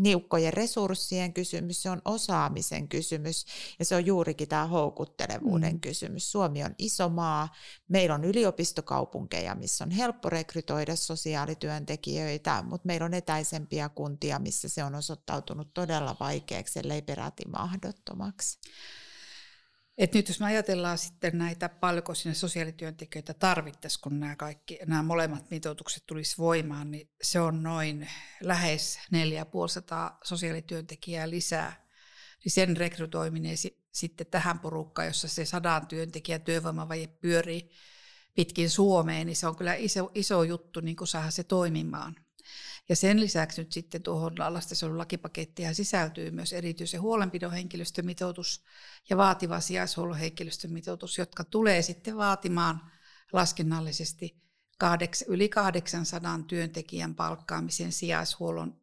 niukkojen 0.00 0.52
resurssien 0.52 1.32
kysymys, 1.32 1.82
se 1.82 1.90
on 1.90 2.02
osaamisen 2.04 2.88
kysymys 2.88 3.46
ja 3.78 3.84
se 3.84 3.96
on 3.96 4.06
juurikin 4.06 4.48
tämä 4.48 4.66
houkuttelevuuden 4.66 5.72
mm. 5.72 5.80
kysymys. 5.80 6.32
Suomi 6.32 6.64
on 6.64 6.74
iso 6.78 7.08
maa, 7.08 7.54
meillä 7.88 8.14
on 8.14 8.24
yliopistokaupunkeja, 8.24 9.54
missä 9.54 9.84
on 9.84 9.90
helppo 9.90 10.30
rekrytoida 10.30 10.96
sosiaalityöntekijöitä, 10.96 12.62
mutta 12.62 12.86
meillä 12.86 13.04
on 13.04 13.14
etäisempiä 13.14 13.88
kuntia, 13.88 14.38
missä 14.38 14.68
se 14.68 14.84
on 14.84 14.94
osoittautunut 14.94 15.74
todella 15.74 16.16
vaikeaksi, 16.20 16.78
ellei 16.78 17.02
peräti 17.02 17.42
mahdottomaksi. 17.48 18.58
Et 20.00 20.14
nyt 20.14 20.28
jos 20.28 20.40
me 20.40 20.46
ajatellaan 20.46 20.98
sitten 20.98 21.38
näitä, 21.38 21.68
paljonko 21.68 22.14
sinne 22.14 22.34
sosiaalityöntekijöitä 22.34 23.34
tarvittaisiin, 23.34 24.02
kun 24.02 24.20
nämä, 24.20 24.36
kaikki, 24.36 24.78
nämä 24.86 25.02
molemmat 25.02 25.50
mitoitukset 25.50 26.02
tulisi 26.06 26.38
voimaan, 26.38 26.90
niin 26.90 27.10
se 27.22 27.40
on 27.40 27.62
noin 27.62 28.08
lähes 28.40 28.98
4500 29.10 30.18
sosiaalityöntekijää 30.24 31.30
lisää. 31.30 31.86
Niin 32.44 32.52
sen 32.52 32.76
rekrytoiminen 32.76 33.56
sitten 33.92 34.26
tähän 34.26 34.58
porukkaan, 34.58 35.08
jossa 35.08 35.28
se 35.28 35.44
sadan 35.44 35.86
työntekijä 35.86 36.38
työvoimavaje 36.38 37.06
pyörii 37.06 37.70
pitkin 38.34 38.70
Suomeen, 38.70 39.26
niin 39.26 39.36
se 39.36 39.46
on 39.46 39.56
kyllä 39.56 39.74
iso, 39.74 40.10
iso 40.14 40.42
juttu 40.42 40.80
niin 40.80 40.96
saada 41.04 41.30
se 41.30 41.44
toimimaan. 41.44 42.16
Ja 42.88 42.96
sen 42.96 43.20
lisäksi 43.20 43.60
nyt 43.60 43.72
sitten 43.72 44.02
tuohon 44.02 44.34
lastensuojelun 44.48 44.98
lakipakettiin 44.98 45.74
sisältyy 45.74 46.30
myös 46.30 46.52
erityisen 46.52 47.00
huolenpidon 47.00 47.52
henkilöstömitoitus 47.52 48.64
ja 49.10 49.16
vaativa 49.16 49.60
sijaishuollon 49.60 50.18
henkilöstömitoitus, 50.18 51.18
jotka 51.18 51.44
tulee 51.44 51.82
sitten 51.82 52.16
vaatimaan 52.16 52.80
laskennallisesti 53.32 54.40
yli 55.28 55.48
800 55.48 56.40
työntekijän 56.46 57.14
palkkaamisen 57.14 57.92
sijaishuollon 57.92 58.80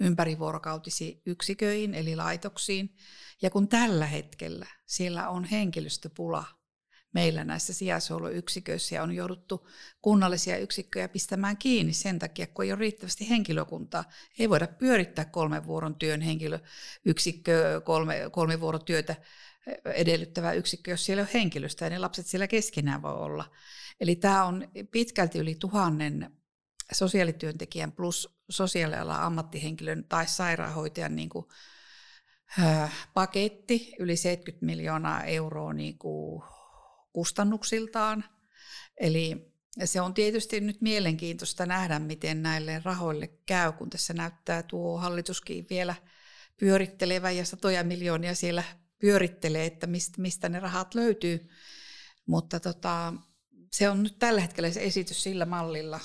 ympärivuorokautisiin 0.00 1.22
yksiköihin 1.26 1.94
eli 1.94 2.16
laitoksiin. 2.16 2.96
Ja 3.42 3.50
kun 3.50 3.68
tällä 3.68 4.06
hetkellä 4.06 4.66
siellä 4.86 5.28
on 5.28 5.44
henkilöstöpula 5.44 6.44
meillä 7.12 7.44
näissä 7.44 7.72
sijaishuollon 7.72 8.32
yksiköissä 8.32 9.02
on 9.02 9.14
jouduttu 9.14 9.68
kunnallisia 10.02 10.58
yksikköjä 10.58 11.08
pistämään 11.08 11.56
kiinni 11.56 11.92
sen 11.92 12.18
takia, 12.18 12.46
kun 12.46 12.64
ei 12.64 12.72
ole 12.72 12.78
riittävästi 12.78 13.28
henkilökuntaa. 13.28 14.04
Ei 14.38 14.50
voida 14.50 14.66
pyörittää 14.66 15.24
kolmen 15.24 15.66
vuoron 15.66 15.94
työn 15.94 16.20
henkilöyksikkö, 16.20 17.80
kolme, 17.84 18.22
kolme 18.32 18.60
vuorotyötä 18.60 19.16
edellyttävä 19.84 20.52
yksikkö, 20.52 20.90
jos 20.90 21.04
siellä 21.04 21.22
on 21.22 21.28
henkilöstä 21.34 21.86
ja 21.86 21.90
ne 21.90 21.98
lapset 21.98 22.26
siellä 22.26 22.46
keskenään 22.46 23.02
voi 23.02 23.14
olla. 23.14 23.50
Eli 24.00 24.16
tämä 24.16 24.44
on 24.44 24.68
pitkälti 24.90 25.38
yli 25.38 25.54
tuhannen 25.54 26.30
sosiaalityöntekijän 26.92 27.92
plus 27.92 28.38
sosiaalialan 28.50 29.20
ammattihenkilön 29.20 30.04
tai 30.08 30.26
sairaanhoitajan 30.26 31.16
niin 31.16 31.28
kuin, 31.28 31.46
äh, 32.60 33.08
paketti, 33.14 33.94
yli 33.98 34.16
70 34.16 34.66
miljoonaa 34.66 35.24
euroa 35.24 35.72
niin 35.72 35.98
kuin 35.98 36.42
kustannuksiltaan. 37.12 38.24
Eli 39.00 39.52
se 39.84 40.00
on 40.00 40.14
tietysti 40.14 40.60
nyt 40.60 40.80
mielenkiintoista 40.80 41.66
nähdä, 41.66 41.98
miten 41.98 42.42
näille 42.42 42.82
rahoille 42.84 43.26
käy, 43.46 43.72
kun 43.72 43.90
tässä 43.90 44.14
näyttää 44.14 44.62
tuo 44.62 44.98
hallituskin 44.98 45.66
vielä 45.70 45.94
pyörittelevä 46.56 47.30
ja 47.30 47.44
satoja 47.44 47.84
miljoonia 47.84 48.34
siellä 48.34 48.62
pyörittelee, 48.98 49.66
että 49.66 49.86
mistä, 50.18 50.48
ne 50.48 50.60
rahat 50.60 50.94
löytyy. 50.94 51.48
Mutta 52.26 52.60
tota, 52.60 53.12
se 53.72 53.88
on 53.88 54.02
nyt 54.02 54.18
tällä 54.18 54.40
hetkellä 54.40 54.70
se 54.70 54.82
esitys 54.82 55.22
sillä 55.22 55.46
mallilla. 55.46 56.00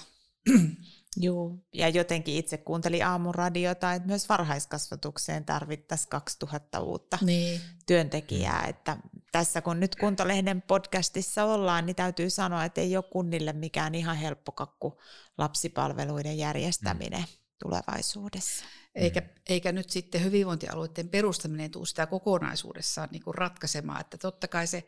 Joo, 1.19 1.57
ja 1.73 1.89
jotenkin 1.89 2.35
itse 2.35 2.57
kuuntelin 2.57 3.05
aamuradiota, 3.05 3.93
että 3.93 4.07
myös 4.07 4.29
varhaiskasvatukseen 4.29 5.45
tarvittaisiin 5.45 6.09
2000 6.09 6.79
uutta 6.79 7.17
niin. 7.21 7.61
työntekijää. 7.85 8.65
Että 8.67 8.97
tässä 9.31 9.61
kun 9.61 9.79
nyt 9.79 9.95
Kuntolehden 9.95 10.61
podcastissa 10.61 11.43
ollaan, 11.43 11.85
niin 11.85 11.95
täytyy 11.95 12.29
sanoa, 12.29 12.65
että 12.65 12.81
ei 12.81 12.97
ole 12.97 13.03
kunnille 13.11 13.53
mikään 13.53 13.95
ihan 13.95 14.17
helppo 14.17 14.51
kakku 14.51 15.01
lapsipalveluiden 15.37 16.37
järjestäminen 16.37 17.19
mm. 17.19 17.27
tulevaisuudessa. 17.59 18.65
Eikä, 18.95 19.21
eikä 19.49 19.71
nyt 19.71 19.89
sitten 19.89 20.23
hyvinvointialueiden 20.23 21.09
perustaminen 21.09 21.71
tule 21.71 21.85
sitä 21.85 22.05
kokonaisuudessaan 22.05 23.09
niin 23.11 23.23
kuin 23.23 23.35
ratkaisemaan, 23.35 24.01
että 24.01 24.17
totta 24.17 24.47
kai 24.47 24.67
se 24.67 24.83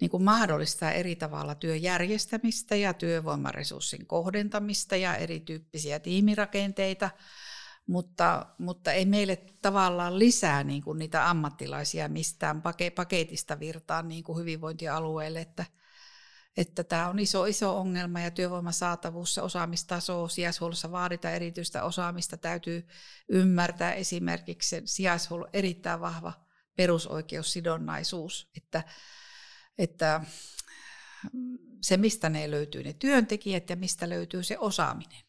niin 0.00 0.10
kuin 0.10 0.22
mahdollistaa 0.22 0.92
eri 0.92 1.16
tavalla 1.16 1.54
työjärjestämistä 1.54 2.76
ja 2.76 2.94
työvoimaresurssin 2.94 4.06
kohdentamista 4.06 4.96
ja 4.96 5.16
erityyppisiä 5.16 5.98
tiimirakenteita, 5.98 7.10
mutta, 7.86 8.46
mutta 8.58 8.92
ei 8.92 9.04
meille 9.04 9.36
tavallaan 9.62 10.18
lisää 10.18 10.64
niin 10.64 10.82
kuin 10.82 10.98
niitä 10.98 11.30
ammattilaisia 11.30 12.08
mistään 12.08 12.62
paketista 12.94 13.60
virtaan 13.60 14.08
niin 14.08 14.24
kuin 14.24 14.38
hyvinvointialueelle, 14.38 15.40
että, 15.40 15.64
että 16.56 16.84
tämä 16.84 17.08
on 17.08 17.18
iso, 17.18 17.44
iso 17.44 17.78
ongelma 17.78 18.20
ja 18.20 18.30
työvoiman 18.30 18.72
saatavuus, 18.72 19.38
osaamistaso, 19.38 20.28
sijaishuollossa 20.28 20.92
vaaditaan 20.92 21.34
erityistä 21.34 21.84
osaamista, 21.84 22.36
täytyy 22.36 22.86
ymmärtää 23.28 23.94
esimerkiksi 23.94 24.82
sijaishuollon 24.84 25.50
erittäin 25.52 26.00
vahva 26.00 26.32
perusoikeussidonnaisuus, 26.76 28.50
että 28.56 28.84
että 29.78 30.20
se, 31.80 31.96
mistä 31.96 32.28
ne 32.28 32.50
löytyy 32.50 32.82
ne 32.82 32.92
työntekijät 32.92 33.70
ja 33.70 33.76
mistä 33.76 34.08
löytyy 34.08 34.42
se 34.42 34.58
osaaminen. 34.58 35.22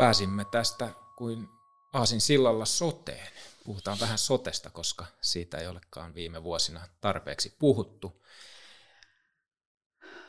Pääsimme 0.00 0.44
tästä 0.44 0.88
kuin 1.16 1.48
Aasin 1.92 2.20
sillalla 2.20 2.64
soteen. 2.64 3.32
Puhutaan 3.64 4.00
vähän 4.00 4.18
sotesta, 4.18 4.70
koska 4.70 5.06
siitä 5.20 5.58
ei 5.58 5.66
olekaan 5.66 6.14
viime 6.14 6.42
vuosina 6.42 6.88
tarpeeksi 7.00 7.56
puhuttu. 7.58 8.24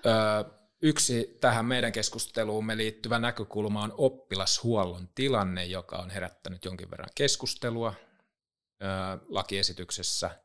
Öö, 0.06 0.14
yksi 0.82 1.38
tähän 1.42 1.66
meidän 1.66 1.92
keskusteluumme 1.92 2.78
liittyvä 2.78 3.20
näkökulma 3.20 3.84
on 3.84 3.94
oppilashuollon 3.98 5.10
tilanne, 5.16 5.66
joka 5.66 5.98
on 5.98 6.10
herättänyt 6.10 6.66
jonkin 6.66 6.92
verran 6.92 7.10
keskustelua 7.16 7.94
öö, 8.84 8.90
lakiesityksessä 9.30 10.44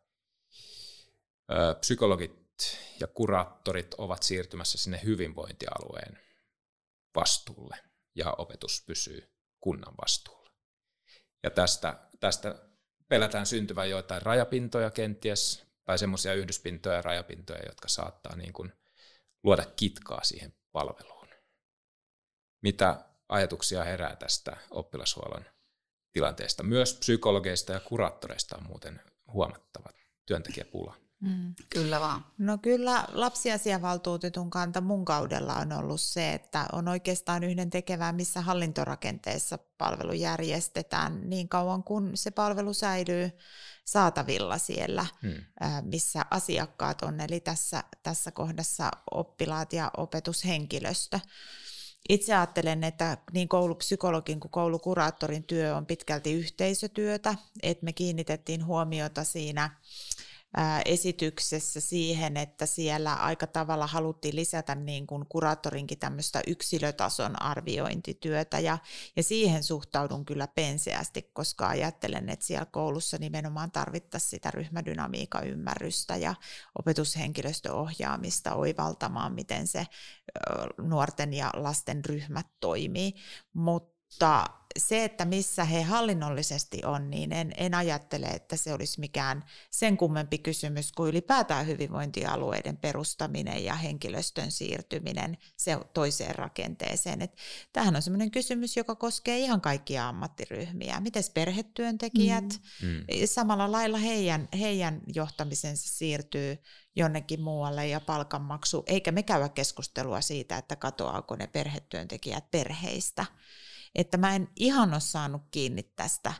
psykologit 1.80 2.78
ja 3.00 3.06
kuraattorit 3.06 3.94
ovat 3.94 4.22
siirtymässä 4.22 4.78
sinne 4.78 5.00
hyvinvointialueen 5.04 6.20
vastuulle 7.14 7.85
ja 8.16 8.34
opetus 8.38 8.84
pysyy 8.86 9.28
kunnan 9.60 9.94
vastuulla. 10.02 10.50
Ja 11.42 11.50
tästä, 11.50 12.08
tästä 12.20 12.54
pelätään 13.08 13.46
syntyvän 13.46 13.90
joitain 13.90 14.22
rajapintoja 14.22 14.90
kenties, 14.90 15.66
tai 15.84 15.98
semmoisia 15.98 16.34
yhdyspintoja 16.34 16.96
ja 16.96 17.02
rajapintoja, 17.02 17.66
jotka 17.66 17.88
saattaa 17.88 18.36
niin 18.36 18.52
kuin 18.52 18.72
luoda 19.42 19.64
kitkaa 19.76 20.24
siihen 20.24 20.54
palveluun. 20.72 21.28
Mitä 22.62 23.04
ajatuksia 23.28 23.84
herää 23.84 24.16
tästä 24.16 24.56
oppilashuollon 24.70 25.44
tilanteesta? 26.12 26.62
Myös 26.62 26.94
psykologeista 26.94 27.72
ja 27.72 27.80
kuraattoreista 27.80 28.56
on 28.56 28.66
muuten 28.66 29.00
huomattava 29.32 29.88
työntekijäpula. 30.26 31.05
Mm. 31.20 31.54
Kyllä 31.70 32.00
vaan. 32.00 32.24
No 32.38 32.58
kyllä 32.58 33.04
lapsiasiavaltuutetun 33.12 34.50
kanta 34.50 34.80
mun 34.80 35.04
kaudella 35.04 35.54
on 35.54 35.72
ollut 35.72 36.00
se, 36.00 36.32
että 36.32 36.66
on 36.72 36.88
oikeastaan 36.88 37.44
yhden 37.44 37.70
tekevää, 37.70 38.12
missä 38.12 38.40
hallintorakenteessa 38.40 39.58
palvelu 39.78 40.12
järjestetään 40.12 41.30
niin 41.30 41.48
kauan 41.48 41.84
kun 41.84 42.10
se 42.14 42.30
palvelu 42.30 42.74
säilyy 42.74 43.30
saatavilla 43.84 44.58
siellä, 44.58 45.06
hmm. 45.22 45.44
missä 45.82 46.24
asiakkaat 46.30 47.02
on, 47.02 47.20
eli 47.20 47.40
tässä, 47.40 47.84
tässä 48.02 48.30
kohdassa 48.30 48.90
oppilaat 49.10 49.72
ja 49.72 49.90
opetushenkilöstö. 49.96 51.20
Itse 52.08 52.34
ajattelen, 52.34 52.84
että 52.84 53.18
niin 53.32 53.48
koulupsykologin 53.48 54.40
kuin 54.40 54.50
koulukuraattorin 54.50 55.44
työ 55.44 55.76
on 55.76 55.86
pitkälti 55.86 56.32
yhteisötyötä, 56.32 57.34
että 57.62 57.84
me 57.84 57.92
kiinnitettiin 57.92 58.66
huomiota 58.66 59.24
siinä 59.24 59.70
esityksessä 60.84 61.80
siihen, 61.80 62.36
että 62.36 62.66
siellä 62.66 63.14
aika 63.14 63.46
tavalla 63.46 63.86
haluttiin 63.86 64.36
lisätä 64.36 64.74
niin 64.74 65.06
kuin 65.06 65.24
kuraattorinkin 65.28 65.98
tämmöistä 65.98 66.40
yksilötason 66.46 67.42
arviointityötä. 67.42 68.58
Ja, 68.58 68.78
ja 69.16 69.22
siihen 69.22 69.62
suhtaudun 69.62 70.24
kyllä 70.24 70.48
penseästi, 70.48 71.30
koska 71.32 71.68
ajattelen, 71.68 72.28
että 72.28 72.46
siellä 72.46 72.66
koulussa 72.66 73.18
nimenomaan 73.18 73.70
tarvittaisiin 73.70 74.30
sitä 74.30 74.50
ryhmädynamiikan 74.50 75.46
ymmärrystä 75.46 76.16
ja 76.16 76.34
opetushenkilöstöohjaamista 76.78 78.54
oivaltamaan, 78.54 79.32
miten 79.32 79.66
se 79.66 79.86
nuorten 80.78 81.34
ja 81.34 81.50
lasten 81.54 82.04
ryhmät 82.04 82.46
toimii, 82.60 83.14
mutta 83.52 83.95
se, 84.78 85.04
että 85.04 85.24
missä 85.24 85.64
he 85.64 85.82
hallinnollisesti 85.82 86.80
on, 86.84 87.10
niin 87.10 87.32
en, 87.32 87.52
en 87.56 87.74
ajattele, 87.74 88.26
että 88.26 88.56
se 88.56 88.72
olisi 88.72 89.00
mikään 89.00 89.44
sen 89.70 89.96
kummempi 89.96 90.38
kysymys 90.38 90.92
kuin 90.92 91.10
ylipäätään 91.10 91.66
hyvinvointialueiden 91.66 92.76
perustaminen 92.76 93.64
ja 93.64 93.74
henkilöstön 93.74 94.50
siirtyminen 94.50 95.38
se 95.56 95.78
toiseen 95.94 96.34
rakenteeseen. 96.34 97.22
Et 97.22 97.36
tämähän 97.72 97.96
on 97.96 98.02
sellainen 98.02 98.30
kysymys, 98.30 98.76
joka 98.76 98.94
koskee 98.94 99.38
ihan 99.38 99.60
kaikkia 99.60 100.08
ammattiryhmiä. 100.08 101.00
Miten 101.00 101.24
perhetyöntekijät, 101.34 102.60
mm. 102.82 102.88
mm. 102.88 103.04
samalla 103.24 103.72
lailla 103.72 103.98
heidän, 103.98 104.48
heidän 104.58 105.00
johtamisensa 105.14 105.88
siirtyy 105.88 106.58
jonnekin 106.96 107.40
muualle 107.40 107.88
ja 107.88 108.00
palkanmaksu, 108.00 108.82
eikä 108.86 109.12
me 109.12 109.22
käydä 109.22 109.48
keskustelua 109.48 110.20
siitä, 110.20 110.58
että 110.58 110.76
katoaako 110.76 111.36
ne 111.36 111.46
perhetyöntekijät 111.46 112.50
perheistä 112.50 113.26
että 113.96 114.16
mä 114.16 114.34
en 114.34 114.48
ihan 114.56 114.92
ole 114.92 115.00
saanut 115.00 115.42
kiinni 115.50 115.82
tästä 115.82 116.32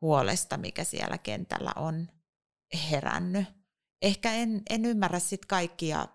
huolesta, 0.00 0.56
mikä 0.56 0.84
siellä 0.84 1.18
kentällä 1.18 1.72
on 1.76 2.08
herännyt. 2.90 3.46
Ehkä 4.02 4.32
en, 4.32 4.62
en 4.70 4.84
ymmärrä 4.84 5.18
sit 5.18 5.46
kaikkia 5.46 6.08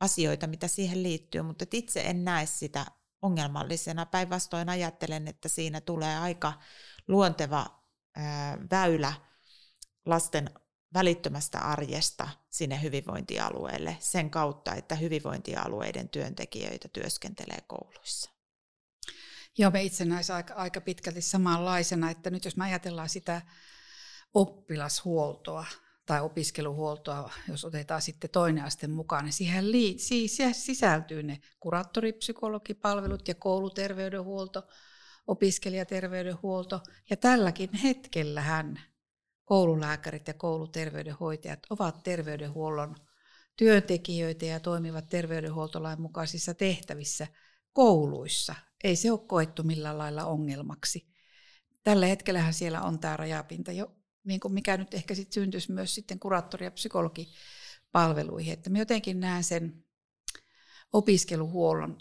asioita, 0.00 0.46
mitä 0.46 0.68
siihen 0.68 1.02
liittyy, 1.02 1.42
mutta 1.42 1.64
itse 1.72 2.00
en 2.00 2.24
näe 2.24 2.46
sitä 2.46 2.86
ongelmallisena. 3.22 4.06
Päinvastoin 4.06 4.68
ajattelen, 4.68 5.28
että 5.28 5.48
siinä 5.48 5.80
tulee 5.80 6.18
aika 6.18 6.52
luonteva 7.08 7.84
väylä 8.70 9.12
lasten 10.06 10.50
välittömästä 10.94 11.58
arjesta 11.58 12.28
sinne 12.50 12.82
hyvinvointialueelle 12.82 13.96
sen 14.00 14.30
kautta, 14.30 14.74
että 14.74 14.94
hyvinvointialueiden 14.94 16.08
työntekijöitä 16.08 16.88
työskentelee 16.88 17.60
kouluissa. 17.66 18.39
Joo, 19.58 19.70
me 19.70 19.82
itse 19.82 20.04
näissä 20.04 20.34
aika, 20.34 20.54
aika 20.54 20.80
pitkälti 20.80 21.20
samanlaisena, 21.20 22.10
että 22.10 22.30
nyt 22.30 22.44
jos 22.44 22.56
me 22.56 22.64
ajatellaan 22.64 23.08
sitä 23.08 23.42
oppilashuoltoa 24.34 25.66
tai 26.06 26.20
opiskeluhuoltoa, 26.20 27.32
jos 27.48 27.64
otetaan 27.64 28.02
sitten 28.02 28.30
toinen 28.30 28.64
aste 28.64 28.86
mukaan, 28.86 29.24
niin 29.24 29.32
siihen, 29.32 29.72
lii, 29.72 29.98
siihen 29.98 30.54
sisältyy 30.54 31.22
ne 31.22 31.40
kuraattoripsykologipalvelut 31.60 33.28
ja 33.28 33.34
kouluterveydenhuolto, 33.34 34.68
opiskelijaterveydenhuolto. 35.26 36.80
Ja 37.10 37.16
tälläkin 37.16 37.72
hetkellähän 37.72 38.80
koululääkärit 39.44 40.28
ja 40.28 40.34
kouluterveydenhoitajat 40.34 41.60
ovat 41.70 42.02
terveydenhuollon 42.02 42.96
työntekijöitä 43.56 44.44
ja 44.46 44.60
toimivat 44.60 45.06
terveydenhuoltolain 45.08 46.00
mukaisissa 46.00 46.54
tehtävissä 46.54 47.26
kouluissa 47.72 48.54
ei 48.84 48.96
se 48.96 49.12
ole 49.12 49.20
koettu 49.26 49.62
millään 49.62 49.98
lailla 49.98 50.24
ongelmaksi. 50.24 51.10
Tällä 51.82 52.06
hetkellähän 52.06 52.54
siellä 52.54 52.82
on 52.82 52.98
tämä 52.98 53.16
rajapinta 53.16 53.72
jo, 53.72 53.96
niin 54.24 54.40
kuin 54.40 54.54
mikä 54.54 54.76
nyt 54.76 54.94
ehkä 54.94 55.14
sitten 55.14 55.34
syntyisi 55.34 55.72
myös 55.72 55.94
sitten 55.94 56.18
kuraattori- 56.18 56.64
ja 56.64 56.70
psykologipalveluihin. 56.70 58.52
Että 58.52 58.70
mä 58.70 58.78
jotenkin 58.78 59.20
näen 59.20 59.44
sen 59.44 59.84
opiskeluhuollon 60.92 61.98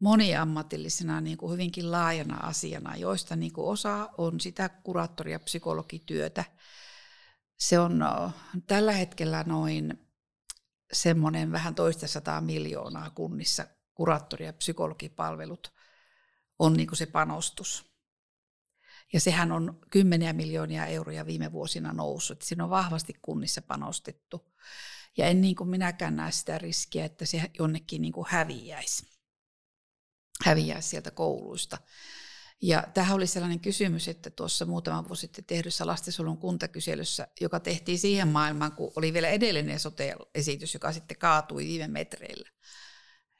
moniammatillisena 0.00 1.20
niin 1.20 1.36
kuin 1.36 1.52
hyvinkin 1.52 1.92
laajana 1.92 2.36
asiana, 2.36 2.96
joista 2.96 3.36
niin 3.36 3.52
kuin 3.52 3.66
osa 3.66 4.10
on 4.18 4.40
sitä 4.40 4.68
kuraattori- 4.68 5.32
ja 5.32 5.40
psykologityötä. 5.40 6.44
Se 7.58 7.78
on 7.78 8.04
tällä 8.66 8.92
hetkellä 8.92 9.44
noin 9.46 10.08
semmoinen 10.92 11.52
vähän 11.52 11.74
toista 11.74 12.06
sataa 12.06 12.40
miljoonaa 12.40 13.10
kunnissa 13.10 13.66
kuraattori- 13.94 14.44
ja 14.44 14.52
psykologipalvelut 14.52 15.75
on 16.58 16.72
niin 16.72 16.86
kuin 16.86 16.98
se 16.98 17.06
panostus. 17.06 17.96
Ja 19.12 19.20
sehän 19.20 19.52
on 19.52 19.80
kymmeniä 19.90 20.32
miljoonia 20.32 20.86
euroja 20.86 21.26
viime 21.26 21.52
vuosina 21.52 21.92
noussut. 21.92 22.42
Siinä 22.42 22.64
on 22.64 22.70
vahvasti 22.70 23.14
kunnissa 23.22 23.62
panostettu. 23.62 24.54
Ja 25.16 25.26
en 25.26 25.40
niin 25.40 25.56
kuin 25.56 25.70
minäkään 25.70 26.16
näe 26.16 26.32
sitä 26.32 26.58
riskiä, 26.58 27.04
että 27.04 27.26
se 27.26 27.50
jonnekin 27.58 28.02
niin 28.02 28.12
kuin 28.12 28.26
häviäisi. 28.30 29.06
Häviäisi 30.44 30.88
sieltä 30.88 31.10
kouluista. 31.10 31.78
Ja 32.62 32.84
tähän 32.94 33.16
oli 33.16 33.26
sellainen 33.26 33.60
kysymys, 33.60 34.08
että 34.08 34.30
tuossa 34.30 34.66
muutama 34.66 35.08
vuosi 35.08 35.20
sitten 35.20 35.44
tehdyssä 35.44 35.86
lastensuojelun 35.86 36.38
kuntakyselyssä, 36.38 37.28
joka 37.40 37.60
tehtiin 37.60 37.98
siihen 37.98 38.28
maailmaan, 38.28 38.72
kun 38.72 38.92
oli 38.96 39.12
vielä 39.12 39.28
edellinen 39.28 39.80
sote-esitys, 39.80 40.74
joka 40.74 40.92
sitten 40.92 41.18
kaatui 41.18 41.64
viime 41.64 41.88
metreillä, 41.88 42.50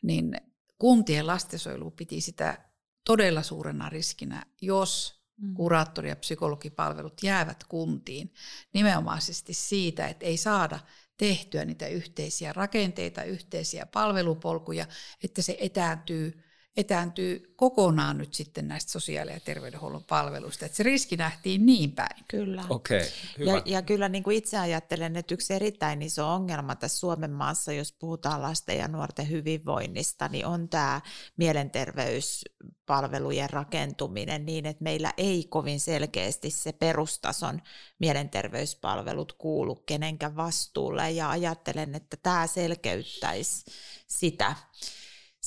niin 0.03 0.41
kuntien 0.79 1.27
lastensuojelu 1.27 1.91
piti 1.91 2.21
sitä 2.21 2.66
todella 3.07 3.43
suurena 3.43 3.89
riskinä, 3.89 4.47
jos 4.61 5.23
mm. 5.41 5.55
kuraattori- 5.55 6.09
ja 6.09 6.17
psykologipalvelut 6.17 7.23
jäävät 7.23 7.65
kuntiin 7.65 8.35
nimenomaisesti 8.75 9.55
siitä, 9.55 10.07
että 10.09 10.27
ei 10.27 10.37
saada 10.37 10.79
tehtyä 11.17 11.65
niitä 11.65 11.87
yhteisiä 11.87 12.53
rakenteita, 12.53 13.25
yhteisiä 13.25 13.87
palvelupolkuja, 13.87 14.87
että 15.25 15.43
se 15.43 15.57
etääntyy 15.61 16.43
etääntyy 16.77 17.55
kokonaan 17.57 18.19
nyt 18.19 18.35
sitten 18.35 18.69
näistä 18.69 18.93
sosiaali- 18.93 19.33
ja 19.33 19.41
terveydenhuollon 19.41 20.05
palveluista. 20.05 20.67
Että 20.67 20.77
se 20.77 20.83
riski 20.83 21.17
nähtiin 21.17 21.67
niin 21.67 21.93
päin. 21.93 22.25
Kyllä. 22.29 22.65
Okay, 22.69 23.03
hyvä. 23.39 23.51
Ja, 23.51 23.63
ja 23.65 23.83
kyllä 23.83 24.09
niin 24.09 24.23
kuin 24.23 24.37
itse 24.37 24.59
ajattelen, 24.59 25.17
että 25.17 25.35
yksi 25.35 25.55
erittäin 25.55 26.03
iso 26.03 26.29
ongelma 26.29 26.77
tässä 26.77 26.99
Suomen 26.99 27.31
maassa, 27.31 27.73
jos 27.73 27.93
puhutaan 27.93 28.43
lasten 28.43 28.79
ja 28.79 28.89
nuorten 28.89 29.31
hyvinvoinnista, 29.31 30.29
niin 30.29 30.47
on 30.47 30.69
tämä 30.69 31.01
mielenterveyspalvelujen 31.37 33.51
rakentuminen 33.51 34.47
niin, 34.47 34.67
että 34.67 34.85
meillä 34.85 35.13
ei 35.17 35.47
kovin 35.49 35.81
selkeästi 35.81 36.51
se 36.51 36.73
perustason 36.73 37.63
mielenterveyspalvelut 37.99 39.33
kuulu 39.33 39.75
kenenkään 39.75 40.37
vastuulle. 40.37 41.11
Ja 41.11 41.31
ajattelen, 41.31 41.95
että 41.95 42.17
tämä 42.23 42.47
selkeyttäisi 42.47 43.65
sitä 44.07 44.55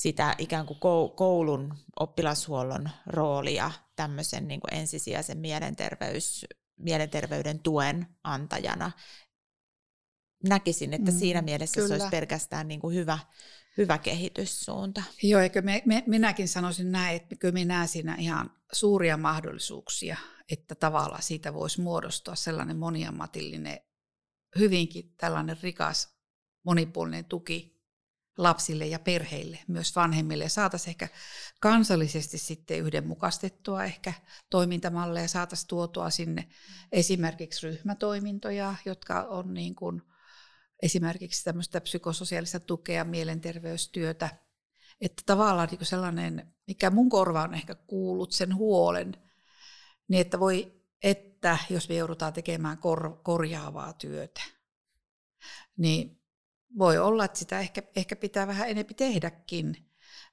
sitä 0.00 0.34
ikään 0.38 0.66
kuin 0.66 0.80
koulun 1.16 1.74
oppilashuollon 2.00 2.90
roolia 3.06 3.70
tämmöisen 3.96 4.48
niin 4.48 4.60
kuin 4.60 4.74
ensisijaisen 4.74 5.38
mielenterveys, 5.38 6.46
mielenterveyden 6.76 7.58
tuen 7.58 8.06
antajana. 8.24 8.92
Näkisin, 10.44 10.94
että 10.94 11.10
mm, 11.10 11.18
siinä 11.18 11.42
mielessä 11.42 11.74
kyllä. 11.74 11.88
se 11.88 11.94
olisi 11.94 12.10
pelkästään 12.10 12.68
niin 12.68 12.80
kuin 12.80 12.96
hyvä, 12.96 13.18
hyvä 13.76 13.98
kehityssuunta. 13.98 15.02
Joo, 15.22 15.40
eikö 15.40 15.62
me, 15.62 15.82
me, 15.86 16.04
minäkin 16.06 16.48
sanoisin 16.48 16.92
näin, 16.92 17.16
että 17.16 17.36
kyllä 17.36 17.52
minä 17.52 17.74
näen 17.74 17.88
siinä 17.88 18.16
ihan 18.18 18.50
suuria 18.72 19.16
mahdollisuuksia, 19.16 20.16
että 20.50 20.74
tavallaan 20.74 21.22
siitä 21.22 21.54
voisi 21.54 21.80
muodostua 21.80 22.34
sellainen 22.34 22.76
moniammatillinen, 22.76 23.80
hyvinkin 24.58 25.14
tällainen 25.16 25.56
rikas, 25.62 26.16
monipuolinen 26.64 27.24
tuki 27.24 27.79
lapsille 28.42 28.86
ja 28.86 28.98
perheille, 28.98 29.58
myös 29.68 29.96
vanhemmille. 29.96 30.48
Saataisiin 30.48 30.90
ehkä 30.90 31.08
kansallisesti 31.60 32.38
sitten 32.38 32.78
yhdenmukaistettua 32.78 33.84
ehkä 33.84 34.12
toimintamalleja, 34.50 35.28
saataisiin 35.28 35.68
tuotua 35.68 36.10
sinne 36.10 36.48
esimerkiksi 36.92 37.66
ryhmätoimintoja, 37.66 38.74
jotka 38.84 39.22
on 39.22 39.54
niin 39.54 39.74
kuin 39.74 40.02
esimerkiksi 40.82 41.44
tämmöistä 41.44 41.80
psykososiaalista 41.80 42.60
tukea, 42.60 43.04
mielenterveystyötä. 43.04 44.28
Että 45.00 45.22
tavallaan 45.26 45.68
niin 45.70 45.86
sellainen, 45.86 46.54
mikä 46.66 46.90
mun 46.90 47.08
korva 47.08 47.42
on 47.42 47.54
ehkä 47.54 47.74
kuullut 47.74 48.32
sen 48.32 48.54
huolen, 48.54 49.16
niin 50.08 50.20
että 50.20 50.40
voi, 50.40 50.82
että 51.02 51.58
jos 51.70 51.88
me 51.88 51.94
joudutaan 51.94 52.32
tekemään 52.32 52.78
kor- 52.78 53.20
korjaavaa 53.22 53.92
työtä, 53.92 54.40
niin 55.76 56.19
voi 56.78 56.98
olla, 56.98 57.24
että 57.24 57.38
sitä 57.38 57.60
ehkä, 57.60 57.82
ehkä 57.96 58.16
pitää 58.16 58.46
vähän 58.46 58.68
enempi 58.68 58.94
tehdäkin. 58.94 59.76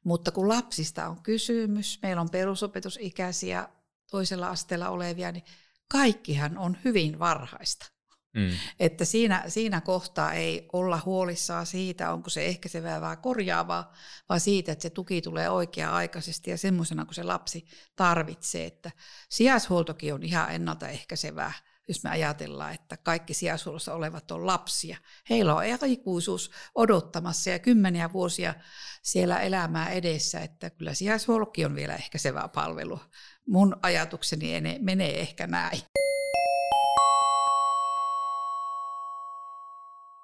Mutta 0.04 0.32
kun 0.32 0.50
lapsista 0.50 1.08
on 1.08 1.24
kysymys, 1.24 2.00
meillä 2.02 2.22
on 2.22 2.30
perusopetusikäisiä 2.30 3.70
toisella 4.12 4.48
asteella 4.48 4.90
olevia, 4.90 5.32
niin 5.32 5.44
kaikkihan 5.92 6.58
on 6.58 6.78
hyvin 6.86 7.20
varhaista. 7.20 7.92
Mm. 8.34 8.50
Että 8.80 9.06
siinä, 9.06 9.44
siinä 9.48 9.82
kohtaa 9.82 10.34
ei 10.34 10.70
olla 10.74 11.02
huolissaan 11.06 11.66
siitä, 11.66 12.14
onko 12.14 12.30
se 12.30 12.46
ehkäisevää 12.46 13.02
vai 13.02 13.18
korjaavaa, 13.18 13.94
vaan 14.30 14.40
siitä, 14.40 14.72
että 14.72 14.84
se 14.84 14.90
tuki 14.90 15.22
tulee 15.22 15.50
oikea-aikaisesti 15.50 16.52
ja 16.52 16.58
semmoisena 16.58 17.06
kuin 17.06 17.16
se 17.16 17.24
lapsi 17.24 17.66
tarvitsee. 17.96 18.66
Että 18.66 18.92
sijaishuoltokin 19.30 20.14
on 20.14 20.24
ihan 20.24 20.52
ennaltaehkäisevää, 20.52 21.54
jos 21.88 22.04
me 22.04 22.10
ajatellaan, 22.10 22.74
että 22.74 22.98
kaikki 22.98 23.34
sijaishuollossa 23.34 23.94
olevat 23.94 24.32
on 24.32 24.48
lapsia. 24.48 24.98
Heillä 25.30 25.56
on 25.56 25.64
aikuisuus 25.82 26.52
odottamassa 26.76 27.50
ja 27.50 27.60
kymmeniä 27.60 28.14
vuosia 28.14 28.54
siellä 29.02 29.40
elämää 29.40 29.90
edessä, 29.90 30.40
että 30.40 30.70
kyllä 30.70 30.94
sijaishuollokin 30.94 31.66
on 31.66 31.76
vielä 31.76 31.96
ehkäisevää 31.96 32.48
palvelua. 32.48 33.06
Mun 33.48 33.78
ajatukseni 33.82 34.80
menee 34.80 35.20
ehkä 35.20 35.48
näin. 35.48 35.82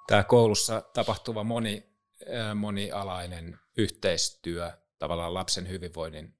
Tämä 0.07 0.23
koulussa 0.23 0.81
tapahtuva 0.81 1.43
moni, 1.43 1.93
monialainen 2.55 3.59
yhteistyö 3.77 4.71
tavallaan 4.99 5.33
lapsen 5.33 5.69
hyvinvoinnin 5.69 6.35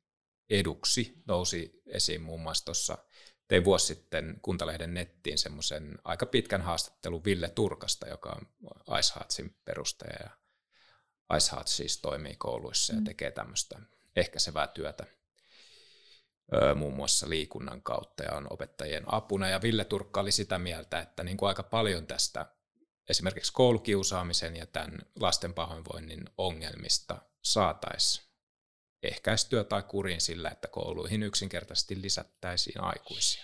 eduksi 0.50 1.24
nousi 1.28 1.82
esiin 1.86 2.22
muun 2.22 2.42
muassa 2.42 2.66
tuossa 2.66 2.98
tein 3.48 3.64
vuosi 3.64 3.86
sitten 3.86 4.40
Kuntalehden 4.42 4.94
nettiin 4.94 5.38
semmoisen 5.38 6.00
aika 6.04 6.26
pitkän 6.26 6.62
haastattelun 6.62 7.26
Ville 7.26 7.50
Turkasta, 7.50 8.08
joka 8.08 8.30
on 8.30 8.70
Iceheartsin 9.00 9.56
perustaja 9.66 10.16
ja 10.24 10.30
Iceheart 11.38 11.68
siis 11.68 11.98
toimii 12.02 12.36
kouluissa 12.36 12.94
ja 12.94 13.00
mm. 13.00 13.06
tekee 13.06 13.32
tämmöistä 13.32 13.80
ehkäisevää 14.16 14.68
työtä 14.68 15.06
muun 16.76 16.94
muassa 16.94 17.30
liikunnan 17.30 17.82
kautta 17.82 18.24
ja 18.24 18.36
on 18.36 18.48
opettajien 18.50 19.04
apuna. 19.06 19.50
Ja 19.50 19.62
Ville 19.62 19.86
Turkka 19.86 20.22
oli 20.22 20.32
sitä 20.32 20.60
mieltä, 20.60 21.00
että 21.00 21.24
niin 21.24 21.38
kuin 21.38 21.48
aika 21.48 21.64
paljon 21.64 22.08
tästä 22.08 22.46
esimerkiksi 23.10 23.54
koulukiusaamisen 23.54 24.56
ja 24.56 24.66
tämän 24.66 25.00
lasten 25.20 25.54
pahoinvoinnin 25.54 26.26
ongelmista 26.38 27.22
saataisiin 27.42 28.33
ehkäistyä 29.04 29.64
tai 29.64 29.84
kuriin 29.84 30.22
sillä, 30.22 30.50
että 30.50 30.68
kouluihin 30.68 31.24
yksinkertaisesti 31.24 32.02
lisättäisiin 32.02 32.82
aikuisia. 32.82 33.44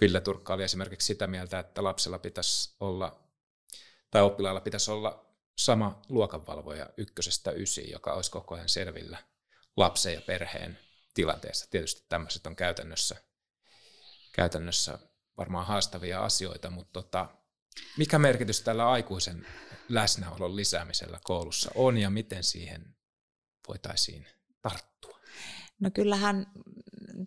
Ville 0.00 0.20
Turkka 0.20 0.54
oli 0.54 0.62
esimerkiksi 0.62 1.06
sitä 1.06 1.26
mieltä, 1.26 1.58
että 1.58 1.84
lapsella 1.84 2.18
pitäisi 2.18 2.76
olla, 2.80 3.20
tai 4.10 4.22
oppilailla 4.22 4.60
pitäisi 4.60 4.90
olla 4.90 5.36
sama 5.58 6.02
luokanvalvoja 6.08 6.90
ykkösestä 6.96 7.50
ysiin, 7.50 7.90
joka 7.90 8.12
olisi 8.12 8.30
koko 8.30 8.54
ajan 8.54 8.68
selvillä 8.68 9.18
lapsen 9.76 10.14
ja 10.14 10.20
perheen 10.20 10.78
tilanteessa. 11.14 11.66
Tietysti 11.70 12.06
tämmöiset 12.08 12.46
on 12.46 12.56
käytännössä, 12.56 13.16
käytännössä 14.32 14.98
varmaan 15.38 15.66
haastavia 15.66 16.24
asioita, 16.24 16.70
mutta 16.70 17.02
tota, 17.02 17.28
mikä 17.96 18.18
merkitys 18.18 18.60
tällä 18.60 18.90
aikuisen 18.90 19.46
läsnäolon 19.88 20.56
lisäämisellä 20.56 21.20
koulussa 21.24 21.70
on 21.74 21.98
ja 21.98 22.10
miten 22.10 22.44
siihen 22.44 22.96
voitaisiin 23.68 24.26
tarttua? 24.62 25.18
No 25.80 25.90
kyllähän 25.90 26.46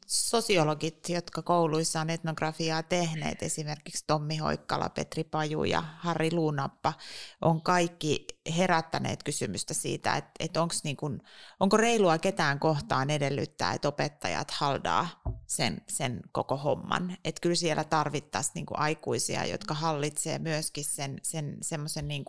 sosiologit, 0.07 1.09
jotka 1.09 1.41
kouluissa 1.41 2.01
on 2.01 2.09
etnografiaa 2.09 2.83
tehneet, 2.83 3.43
esimerkiksi 3.43 4.03
Tommi 4.07 4.37
Hoikkala, 4.37 4.89
Petri 4.89 5.23
Paju 5.23 5.63
ja 5.63 5.81
Harri 5.81 6.31
Luunappa, 6.31 6.93
on 7.41 7.61
kaikki 7.61 8.25
herättäneet 8.57 9.23
kysymystä 9.23 9.73
siitä, 9.73 10.15
että, 10.15 10.31
että 10.39 10.61
onks 10.61 10.83
niin 10.83 10.97
kun, 10.97 11.21
onko 11.59 11.77
reilua 11.77 12.17
ketään 12.17 12.59
kohtaan 12.59 13.09
edellyttää, 13.09 13.73
että 13.73 13.87
opettajat 13.87 14.51
haldaa 14.51 15.21
sen, 15.47 15.81
sen 15.89 16.19
koko 16.31 16.57
homman. 16.57 17.17
Että 17.25 17.41
kyllä 17.41 17.55
siellä 17.55 17.83
tarvittaisiin 17.83 18.53
niin 18.53 18.65
aikuisia, 18.71 19.45
jotka 19.45 19.73
hallitsee 19.73 20.39
myöskin 20.39 20.85
sen, 20.85 21.19
sen 21.23 21.57
semmoisen 21.61 22.07
niin 22.07 22.25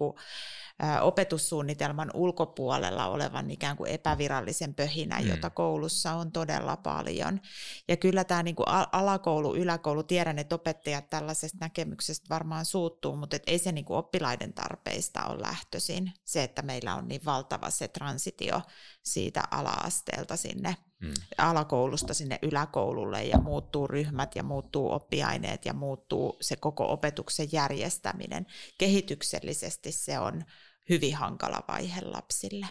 opetussuunnitelman 1.00 2.10
ulkopuolella 2.14 3.06
olevan 3.06 3.50
ikään 3.50 3.76
kuin 3.76 3.90
epävirallisen 3.90 4.74
pöhinän, 4.74 5.22
mm. 5.22 5.30
jota 5.30 5.50
koulussa 5.50 6.12
on 6.14 6.32
todella 6.32 6.76
paljon. 6.76 7.40
Ja 7.88 7.96
kyllä 7.96 8.24
tämä 8.24 8.42
niin 8.42 8.56
kuin 8.56 8.68
alakoulu, 8.92 9.56
yläkoulu, 9.56 10.02
tiedän, 10.02 10.38
että 10.38 10.54
opettajat 10.54 11.10
tällaisesta 11.10 11.58
näkemyksestä 11.60 12.26
varmaan 12.30 12.64
suuttuu, 12.64 13.16
mutta 13.16 13.36
et 13.36 13.42
ei 13.46 13.58
se 13.58 13.72
niin 13.72 13.84
kuin 13.84 13.96
oppilaiden 13.96 14.52
tarpeista 14.52 15.26
ole 15.26 15.42
lähtöisin, 15.42 16.12
se, 16.24 16.42
että 16.42 16.62
meillä 16.62 16.94
on 16.94 17.08
niin 17.08 17.24
valtava 17.24 17.70
se 17.70 17.88
transitio 17.88 18.62
siitä 19.02 19.42
ala-asteelta 19.50 20.36
sinne 20.36 20.76
mm. 21.00 21.14
alakoulusta 21.38 22.14
sinne 22.14 22.38
yläkoululle 22.42 23.24
ja 23.24 23.38
muuttuu 23.38 23.86
ryhmät 23.86 24.36
ja 24.36 24.42
muuttuu 24.42 24.92
oppiaineet 24.92 25.64
ja 25.64 25.72
muuttuu 25.72 26.36
se 26.40 26.56
koko 26.56 26.92
opetuksen 26.92 27.48
järjestäminen. 27.52 28.46
Kehityksellisesti 28.78 29.92
se 29.92 30.18
on 30.18 30.44
hyvin 30.89 31.16
hankala 31.16 31.62
vaihe 31.68 32.01
lapsille. 32.01 32.66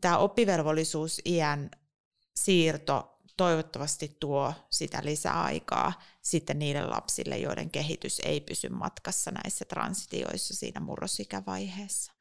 Tämä 0.00 0.18
oppivelvollisuus 0.18 1.20
iän 1.26 1.70
siirto 2.36 3.18
toivottavasti 3.36 4.16
tuo 4.20 4.54
sitä 4.70 5.00
lisäaikaa 5.04 5.92
sitten 6.22 6.58
niille 6.58 6.86
lapsille, 6.86 7.38
joiden 7.38 7.70
kehitys 7.70 8.20
ei 8.24 8.40
pysy 8.40 8.68
matkassa 8.68 9.30
näissä 9.30 9.64
transitioissa 9.64 10.56
siinä 10.56 10.80
murrosikävaiheessa. 10.80 12.12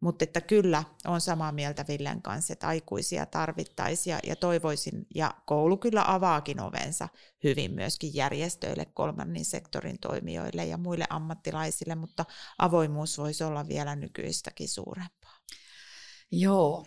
Mutta 0.00 0.24
että 0.24 0.40
kyllä 0.40 0.84
on 1.04 1.20
samaa 1.20 1.52
mieltä 1.52 1.84
Villen 1.88 2.22
kanssa, 2.22 2.52
että 2.52 2.68
aikuisia 2.68 3.26
tarvittaisiin 3.26 4.12
ja, 4.12 4.20
ja 4.26 4.36
toivoisin, 4.36 5.06
ja 5.14 5.34
koulu 5.46 5.76
kyllä 5.76 6.04
avaakin 6.06 6.60
ovensa 6.60 7.08
hyvin 7.44 7.74
myöskin 7.74 8.14
järjestöille, 8.14 8.84
kolmannen 8.84 9.44
sektorin 9.44 9.98
toimijoille 9.98 10.64
ja 10.64 10.76
muille 10.76 11.04
ammattilaisille, 11.10 11.94
mutta 11.94 12.24
avoimuus 12.58 13.18
voisi 13.18 13.44
olla 13.44 13.68
vielä 13.68 13.96
nykyistäkin 13.96 14.68
suurempaa. 14.68 15.38
Joo, 16.30 16.86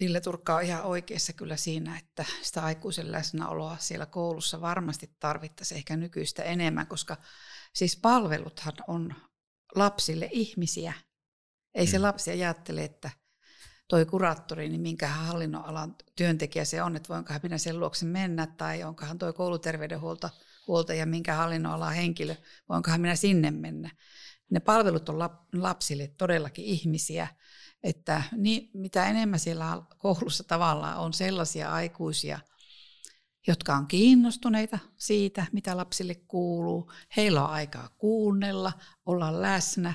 Ville 0.00 0.20
Turkka 0.20 0.56
on 0.56 0.62
ihan 0.62 0.84
oikeassa 0.84 1.32
kyllä 1.32 1.56
siinä, 1.56 1.98
että 1.98 2.24
sitä 2.42 2.62
aikuisen 2.62 3.12
läsnäoloa 3.12 3.76
siellä 3.80 4.06
koulussa 4.06 4.60
varmasti 4.60 5.10
tarvittaisiin 5.20 5.78
ehkä 5.78 5.96
nykyistä 5.96 6.42
enemmän, 6.42 6.86
koska 6.86 7.16
siis 7.74 7.96
palveluthan 7.96 8.72
on 8.88 9.14
lapsille 9.74 10.28
ihmisiä, 10.32 10.92
ei 11.78 11.86
se 11.86 11.98
mm. 11.98 12.02
lapsi 12.02 12.30
ajattele, 12.30 12.84
että 12.84 13.10
toi 13.88 14.06
kuraattori, 14.06 14.68
niin 14.68 14.80
minkä 14.80 15.08
hallinnonalan 15.08 15.96
työntekijä 16.16 16.64
se 16.64 16.82
on, 16.82 16.96
että 16.96 17.08
voinkohan 17.08 17.40
minä 17.42 17.58
sen 17.58 17.80
luokse 17.80 18.06
mennä, 18.06 18.46
tai 18.46 18.82
onkohan 18.82 19.18
toi 19.18 19.32
kouluterveydenhuolto 19.32 20.92
ja 20.98 21.06
minkä 21.06 21.34
hallinnonalan 21.34 21.94
henkilö, 21.94 22.34
voinkohan 22.68 23.00
minä 23.00 23.16
sinne 23.16 23.50
mennä. 23.50 23.90
Ne 24.50 24.60
palvelut 24.60 25.08
on 25.08 25.18
lapsille 25.54 26.12
todellakin 26.18 26.64
ihmisiä, 26.64 27.28
että 27.82 28.22
niin, 28.36 28.70
mitä 28.74 29.06
enemmän 29.06 29.40
siellä 29.40 29.82
koulussa 29.98 30.44
tavallaan 30.44 30.98
on 30.98 31.12
sellaisia 31.12 31.72
aikuisia, 31.72 32.38
jotka 33.46 33.74
on 33.74 33.86
kiinnostuneita 33.86 34.78
siitä, 34.96 35.46
mitä 35.52 35.76
lapsille 35.76 36.14
kuuluu. 36.14 36.92
Heillä 37.16 37.44
on 37.44 37.50
aikaa 37.50 37.88
kuunnella, 37.98 38.72
olla 39.06 39.42
läsnä, 39.42 39.94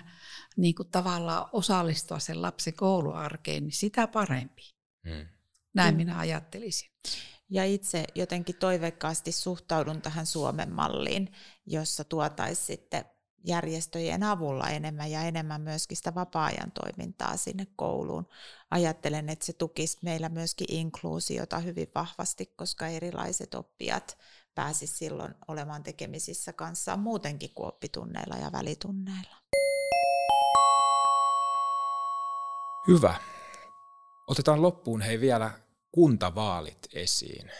niin 0.58 0.76
kuin 0.76 0.90
tavallaan 0.90 1.46
osallistua 1.52 2.20
sen 2.20 2.42
lapsen 2.42 2.74
kouluarkeen, 2.74 3.64
niin 3.64 3.72
sitä 3.72 4.08
parempi. 4.08 4.62
Hmm. 5.10 5.28
Näin 5.74 5.90
hmm. 5.90 5.98
minä 5.98 6.20
ajattelisin. 6.20 6.90
Ja 7.50 7.66
itse 7.66 8.06
jotenkin 8.16 8.56
toiveikkaasti 8.56 9.32
suhtaudun 9.32 10.02
tähän 10.02 10.26
Suomen 10.26 10.72
malliin, 10.72 11.32
jossa 11.66 12.04
tuotaisiin 12.04 12.68
sitten 12.68 13.06
järjestöjen 13.48 14.24
avulla 14.24 14.70
enemmän 14.70 15.12
ja 15.12 15.22
enemmän 15.22 15.62
myöskin 15.62 15.98
sitä 15.98 16.16
vapaa-ajan 16.16 16.72
toimintaa 16.72 17.38
sinne 17.38 17.68
kouluun. 17.76 18.28
Ajattelen, 18.72 19.30
että 19.30 19.46
se 19.46 19.54
tukisi 19.54 19.98
meillä 20.02 20.30
myöskin 20.30 20.68
inkluusiota 20.70 21.60
hyvin 21.60 21.92
vahvasti, 21.96 22.46
koska 22.46 22.88
erilaiset 22.88 23.54
oppijat 23.56 24.18
pääsisivät 24.56 24.98
silloin 24.98 25.36
olemaan 25.48 25.84
tekemisissä 25.84 26.54
kanssaan 26.54 27.00
muutenkin 27.00 27.50
kuin 27.56 27.68
oppitunneilla 27.68 28.36
ja 28.36 28.52
välitunneilla. 28.52 29.36
Hyvä. 32.88 33.16
Otetaan 34.28 34.62
loppuun 34.62 35.02
hei 35.02 35.20
vielä 35.20 35.52
kuntavaalit 35.92 36.88
esiin. 36.94 37.52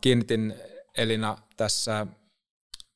Kiinnitin 0.00 0.54
Elina 0.96 1.38
tässä 1.56 2.06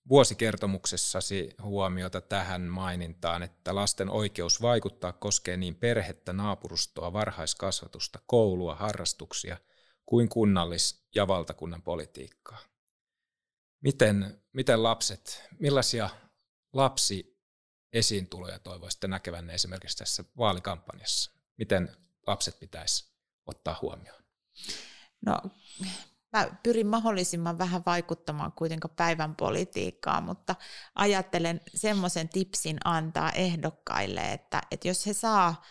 vuosikertomuksessasi 0.09 1.55
huomiota 1.63 2.21
tähän 2.21 2.63
mainintaan, 2.63 3.43
että 3.43 3.75
lasten 3.75 4.11
oikeus 4.11 4.63
vaikuttaa 4.63 5.13
koskee 5.13 5.57
niin 5.57 5.75
perhettä, 5.75 6.33
naapurustoa, 6.33 7.13
varhaiskasvatusta, 7.13 8.19
koulua, 8.27 8.75
harrastuksia 8.75 9.57
kuin 10.07 10.29
kunnallis- 10.29 11.07
ja 11.15 11.29
valtakunnan 11.29 11.83
politiikkaa. 11.83 12.59
Miten, 13.81 14.43
miten 14.53 14.83
lapset, 14.83 15.43
millaisia 15.59 16.11
lapsi 16.73 17.39
esiintuloja 17.93 18.59
toivoisitte 18.59 19.09
näkevänne 19.09 19.55
esimerkiksi 19.55 19.99
tässä 19.99 20.25
vaalikampanjassa? 20.39 21.36
Miten 21.59 21.97
lapset 22.27 22.59
pitäisi 22.61 23.13
ottaa 23.47 23.79
huomioon? 23.83 24.23
No, 25.27 25.39
mä 26.33 26.57
pyrin 26.63 26.87
mahdollisimman 26.87 27.59
vähän 27.59 27.83
vaikuttamaan 27.87 28.53
kuitenkaan 28.53 28.95
päivän 28.97 29.37
politiikkaan, 29.37 30.25
mutta 30.25 30.55
ajattelen 30.95 31.61
semmoisen 31.75 32.29
tipsin 32.29 32.79
antaa 32.85 33.31
ehdokkaille, 33.31 34.33
että, 34.33 34.63
että 34.71 34.89
jos 34.89 35.07
he 35.07 35.13
saa 35.13 35.63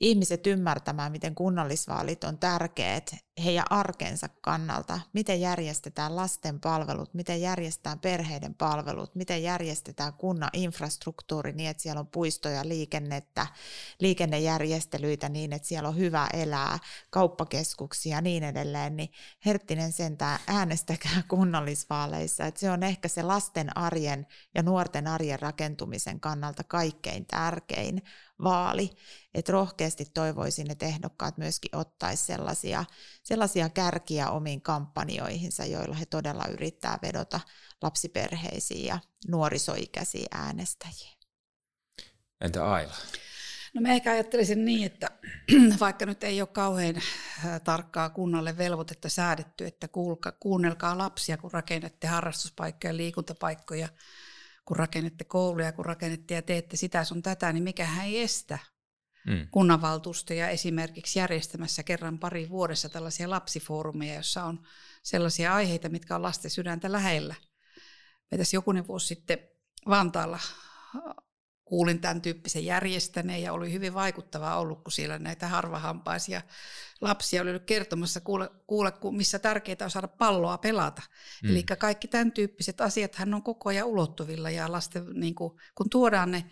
ihmiset 0.00 0.46
ymmärtämään, 0.46 1.12
miten 1.12 1.34
kunnallisvaalit 1.34 2.24
on 2.24 2.38
tärkeät 2.38 3.14
heidän 3.44 3.64
arkensa 3.70 4.28
kannalta, 4.28 5.00
miten 5.12 5.40
järjestetään 5.40 6.16
lasten 6.16 6.60
palvelut, 6.60 7.14
miten 7.14 7.40
järjestetään 7.40 7.98
perheiden 7.98 8.54
palvelut, 8.54 9.14
miten 9.14 9.42
järjestetään 9.42 10.12
kunnan 10.12 10.50
infrastruktuuri 10.52 11.52
niin, 11.52 11.70
että 11.70 11.82
siellä 11.82 12.00
on 12.00 12.06
puistoja, 12.06 12.68
liikennettä, 12.68 13.46
liikennejärjestelyitä 14.00 15.28
niin, 15.28 15.52
että 15.52 15.68
siellä 15.68 15.88
on 15.88 15.96
hyvä 15.96 16.28
elää, 16.32 16.78
kauppakeskuksia 17.10 18.16
ja 18.16 18.20
niin 18.20 18.44
edelleen, 18.44 18.96
niin 18.96 19.08
Herttinen 19.46 19.92
sentään 19.92 20.40
äänestäkää 20.46 21.22
kunnallisvaaleissa, 21.28 22.46
että 22.46 22.60
se 22.60 22.70
on 22.70 22.82
ehkä 22.82 23.08
se 23.08 23.22
lasten 23.22 23.76
arjen 23.76 24.26
ja 24.54 24.62
nuorten 24.62 25.06
arjen 25.06 25.40
rakentumisen 25.40 26.20
kannalta 26.20 26.64
kaikkein 26.64 27.26
tärkein 27.26 28.02
vaali. 28.42 28.90
Että 29.34 29.52
rohkeasti 29.52 30.04
toivoisin, 30.14 30.70
että 30.70 30.86
ehdokkaat 30.86 31.38
myöskin 31.38 31.76
ottaisi 31.76 32.24
sellaisia, 32.24 32.84
sellaisia 33.22 33.68
kärkiä 33.68 34.30
omiin 34.30 34.62
kampanjoihinsa, 34.62 35.64
joilla 35.64 35.94
he 35.94 36.06
todella 36.06 36.44
yrittää 36.46 36.98
vedota 37.02 37.40
lapsiperheisiin 37.82 38.86
ja 38.86 38.98
nuorisoikäisiin 39.28 40.26
äänestäjiin. 40.30 41.18
Entä 42.40 42.72
Aila? 42.72 42.94
No 43.74 43.80
mä 43.80 43.88
ehkä 43.88 44.10
ajattelisin 44.10 44.64
niin, 44.64 44.86
että 44.86 45.10
vaikka 45.80 46.06
nyt 46.06 46.24
ei 46.24 46.40
ole 46.40 46.48
kauhean 46.48 46.94
tarkkaa 47.64 48.10
kunnalle 48.10 48.58
velvoitetta 48.58 49.08
säädetty, 49.08 49.66
että 49.66 49.88
kuulka, 49.88 50.32
kuunnelkaa 50.32 50.98
lapsia, 50.98 51.36
kun 51.36 51.52
rakennette 51.52 52.06
harrastuspaikkoja, 52.06 52.96
liikuntapaikkoja, 52.96 53.88
kun 54.64 54.76
rakennette 54.76 55.24
kouluja, 55.24 55.72
kun 55.72 55.84
rakennette 55.84 56.34
ja 56.34 56.42
teette 56.42 56.76
sitä 56.76 57.04
sun 57.04 57.22
tätä, 57.22 57.52
niin 57.52 57.62
mikähän 57.62 58.06
ei 58.06 58.20
estä 58.22 58.58
mm. 59.26 59.48
kunnanvaltuustoja 59.50 60.48
esimerkiksi 60.48 61.18
järjestämässä 61.18 61.82
kerran 61.82 62.18
pari 62.18 62.48
vuodessa 62.48 62.88
tällaisia 62.88 63.30
lapsifoorumeja, 63.30 64.14
jossa 64.14 64.44
on 64.44 64.62
sellaisia 65.02 65.54
aiheita, 65.54 65.88
mitkä 65.88 66.14
on 66.14 66.22
lasten 66.22 66.50
sydäntä 66.50 66.92
lähellä. 66.92 67.34
Me 68.30 68.38
tässä 68.38 68.56
jokunen 68.56 68.86
vuosi 68.86 69.06
sitten 69.06 69.38
Vantaalla 69.88 70.38
kuulin 71.64 72.00
tämän 72.00 72.22
tyyppisen 72.22 72.64
järjestäneen 72.64 73.42
ja 73.42 73.52
oli 73.52 73.72
hyvin 73.72 73.94
vaikuttavaa 73.94 74.58
ollut, 74.58 74.82
kun 74.82 74.92
siellä 74.92 75.18
näitä 75.18 75.48
harvahampaisia 75.48 76.42
lapsia 77.00 77.42
oli 77.42 77.60
kertomassa, 77.66 78.20
kuule, 78.20 78.50
kuule 78.66 78.92
missä 79.10 79.38
tärkeää 79.38 79.76
on 79.82 79.90
saada 79.90 80.08
palloa 80.08 80.58
pelata. 80.58 81.02
Mm. 81.42 81.50
Eli 81.50 81.62
kaikki 81.62 82.08
tämän 82.08 82.32
tyyppiset 82.32 82.80
asiat 82.80 83.14
hän 83.14 83.34
on 83.34 83.42
koko 83.42 83.68
ajan 83.68 83.86
ulottuvilla 83.86 84.50
ja 84.50 84.72
lasten, 84.72 85.04
niin 85.14 85.34
kuin, 85.34 85.52
kun 85.74 85.90
tuodaan 85.90 86.30
ne 86.30 86.44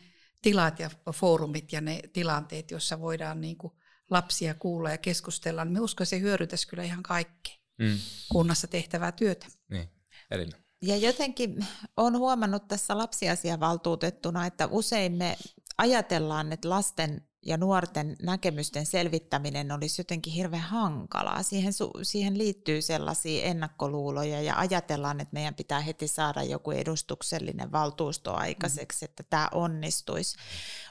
tilat 0.42 0.78
ja 0.78 0.90
foorumit 1.14 1.72
ja 1.72 1.80
ne 1.80 2.00
tilanteet, 2.12 2.70
joissa 2.70 3.00
voidaan 3.00 3.40
niin 3.40 3.56
kuin, 3.56 3.72
lapsia 4.10 4.54
kuulla 4.54 4.90
ja 4.90 4.98
keskustella, 4.98 5.64
niin 5.64 5.72
me 5.72 5.80
uskon, 5.80 6.04
että 6.04 6.10
se 6.10 6.20
hyödytäisi 6.20 6.68
kyllä 6.68 6.82
ihan 6.82 7.02
kaikkea 7.02 7.56
mm. 7.78 7.98
kunnassa 8.32 8.66
tehtävää 8.66 9.12
työtä. 9.12 9.46
Niin, 9.70 9.88
Elina. 10.30 10.61
Ja 10.82 10.96
jotenkin 10.96 11.66
olen 11.96 12.18
huomannut 12.18 12.68
tässä 12.68 12.98
lapsiasiavaltuutettuna, 12.98 14.46
että 14.46 14.68
usein 14.70 15.12
me 15.12 15.36
ajatellaan, 15.78 16.52
että 16.52 16.70
lasten 16.70 17.22
ja 17.46 17.56
nuorten 17.56 18.16
näkemysten 18.22 18.86
selvittäminen 18.86 19.72
olisi 19.72 20.00
jotenkin 20.00 20.32
hirveän 20.32 20.62
hankalaa. 20.62 21.42
Siihen, 21.42 21.72
siihen 22.02 22.38
liittyy 22.38 22.82
sellaisia 22.82 23.44
ennakkoluuloja 23.44 24.40
ja 24.40 24.56
ajatellaan, 24.56 25.20
että 25.20 25.32
meidän 25.32 25.54
pitää 25.54 25.80
heti 25.80 26.08
saada 26.08 26.42
joku 26.42 26.70
edustuksellinen 26.70 27.72
valtuusto 27.72 28.34
aikaiseksi, 28.34 29.04
mm. 29.04 29.10
että 29.10 29.22
tämä 29.22 29.48
onnistuisi. 29.52 30.36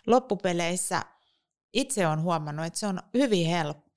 Loppupeleissä 0.08 1.02
itse 1.74 2.08
olen 2.08 2.22
huomannut, 2.22 2.66
että 2.66 2.80
se 2.80 2.88
on 2.88 3.00
hyvin 3.14 3.48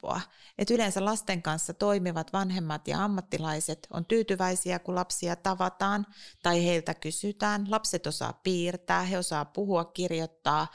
helppoa. 0.04 0.20
Että 0.58 0.74
yleensä 0.74 1.04
lasten 1.04 1.42
kanssa 1.42 1.74
toimivat 1.74 2.32
vanhemmat 2.32 2.88
ja 2.88 3.04
ammattilaiset 3.04 3.86
on 3.90 4.04
tyytyväisiä, 4.04 4.78
kun 4.78 4.94
lapsia 4.94 5.36
tavataan 5.36 6.06
tai 6.42 6.64
heiltä 6.64 6.94
kysytään. 6.94 7.66
Lapset 7.70 8.06
osaa 8.06 8.32
piirtää, 8.32 9.02
he 9.02 9.18
osaa 9.18 9.44
puhua, 9.44 9.84
kirjoittaa, 9.84 10.66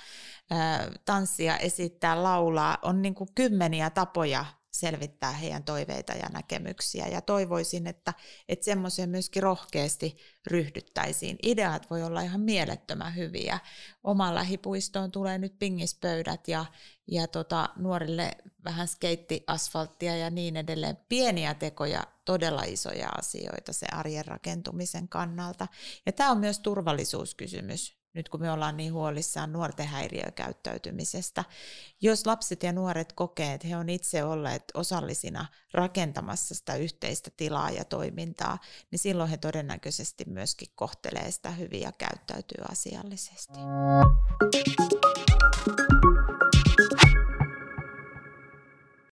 tanssia, 1.06 1.58
esittää, 1.58 2.24
laulaa. 2.24 2.78
On 2.82 3.02
niin 3.02 3.16
kuin 3.16 3.30
kymmeniä 3.36 3.90
tapoja 3.90 4.46
selvittää 4.72 5.32
heidän 5.32 5.64
toiveita 5.64 6.14
ja 6.14 6.30
näkemyksiä. 6.34 7.08
Ja 7.08 7.22
toivoisin, 7.22 7.88
että, 7.88 8.14
että 8.50 8.66
semmoiseen 8.66 9.10
myöskin 9.10 9.44
rohkeasti 9.44 10.18
ryhdyttäisiin. 10.48 11.38
Ideat 11.44 11.90
voi 11.90 12.04
olla 12.04 12.22
ihan 12.22 12.42
mielettömän 12.42 13.16
hyviä. 13.16 13.60
Omaan 14.04 14.36
lähipuistoon 14.36 15.12
tulee 15.12 15.38
nyt 15.38 15.60
pingispöydät 15.60 16.48
ja, 16.48 16.66
ja 17.12 17.28
tota, 17.28 17.70
nuorille 17.76 18.32
vähän 18.64 18.88
skeittiasfalttia 18.88 20.18
ja 20.18 20.30
niin 20.30 20.58
edelleen. 20.58 20.98
Pieniä 21.10 21.54
tekoja, 21.54 22.04
todella 22.26 22.64
isoja 22.64 23.10
asioita 23.10 23.74
se 23.74 23.88
arjen 23.92 24.26
rakentumisen 24.26 25.08
kannalta. 25.08 25.68
Ja 26.06 26.12
tämä 26.12 26.32
on 26.32 26.38
myös 26.38 26.60
turvallisuuskysymys 26.60 28.00
nyt 28.14 28.30
kun 28.30 28.42
me 28.42 28.52
ollaan 28.52 28.78
niin 28.78 28.94
huolissaan 28.94 29.54
nuorten 29.54 29.88
häiriökäyttäytymisestä. 29.88 31.44
Jos 32.02 32.26
lapset 32.26 32.64
ja 32.64 32.74
nuoret 32.74 33.14
kokee, 33.14 33.54
että 33.54 33.68
he 33.68 33.78
on 33.78 33.90
itse 33.90 34.24
olleet 34.24 34.64
osallisina 34.74 35.46
rakentamassa 35.74 36.56
sitä 36.56 36.76
yhteistä 36.76 37.32
tilaa 37.38 37.70
ja 37.70 37.86
toimintaa, 37.86 38.58
niin 38.92 39.00
silloin 39.00 39.30
he 39.30 39.38
todennäköisesti 39.38 40.26
myöskin 40.28 40.68
kohtelee 40.76 41.32
sitä 41.32 41.52
hyvin 41.52 41.82
ja 41.82 41.92
käyttäytyy 41.92 42.64
asiallisesti. 42.72 43.60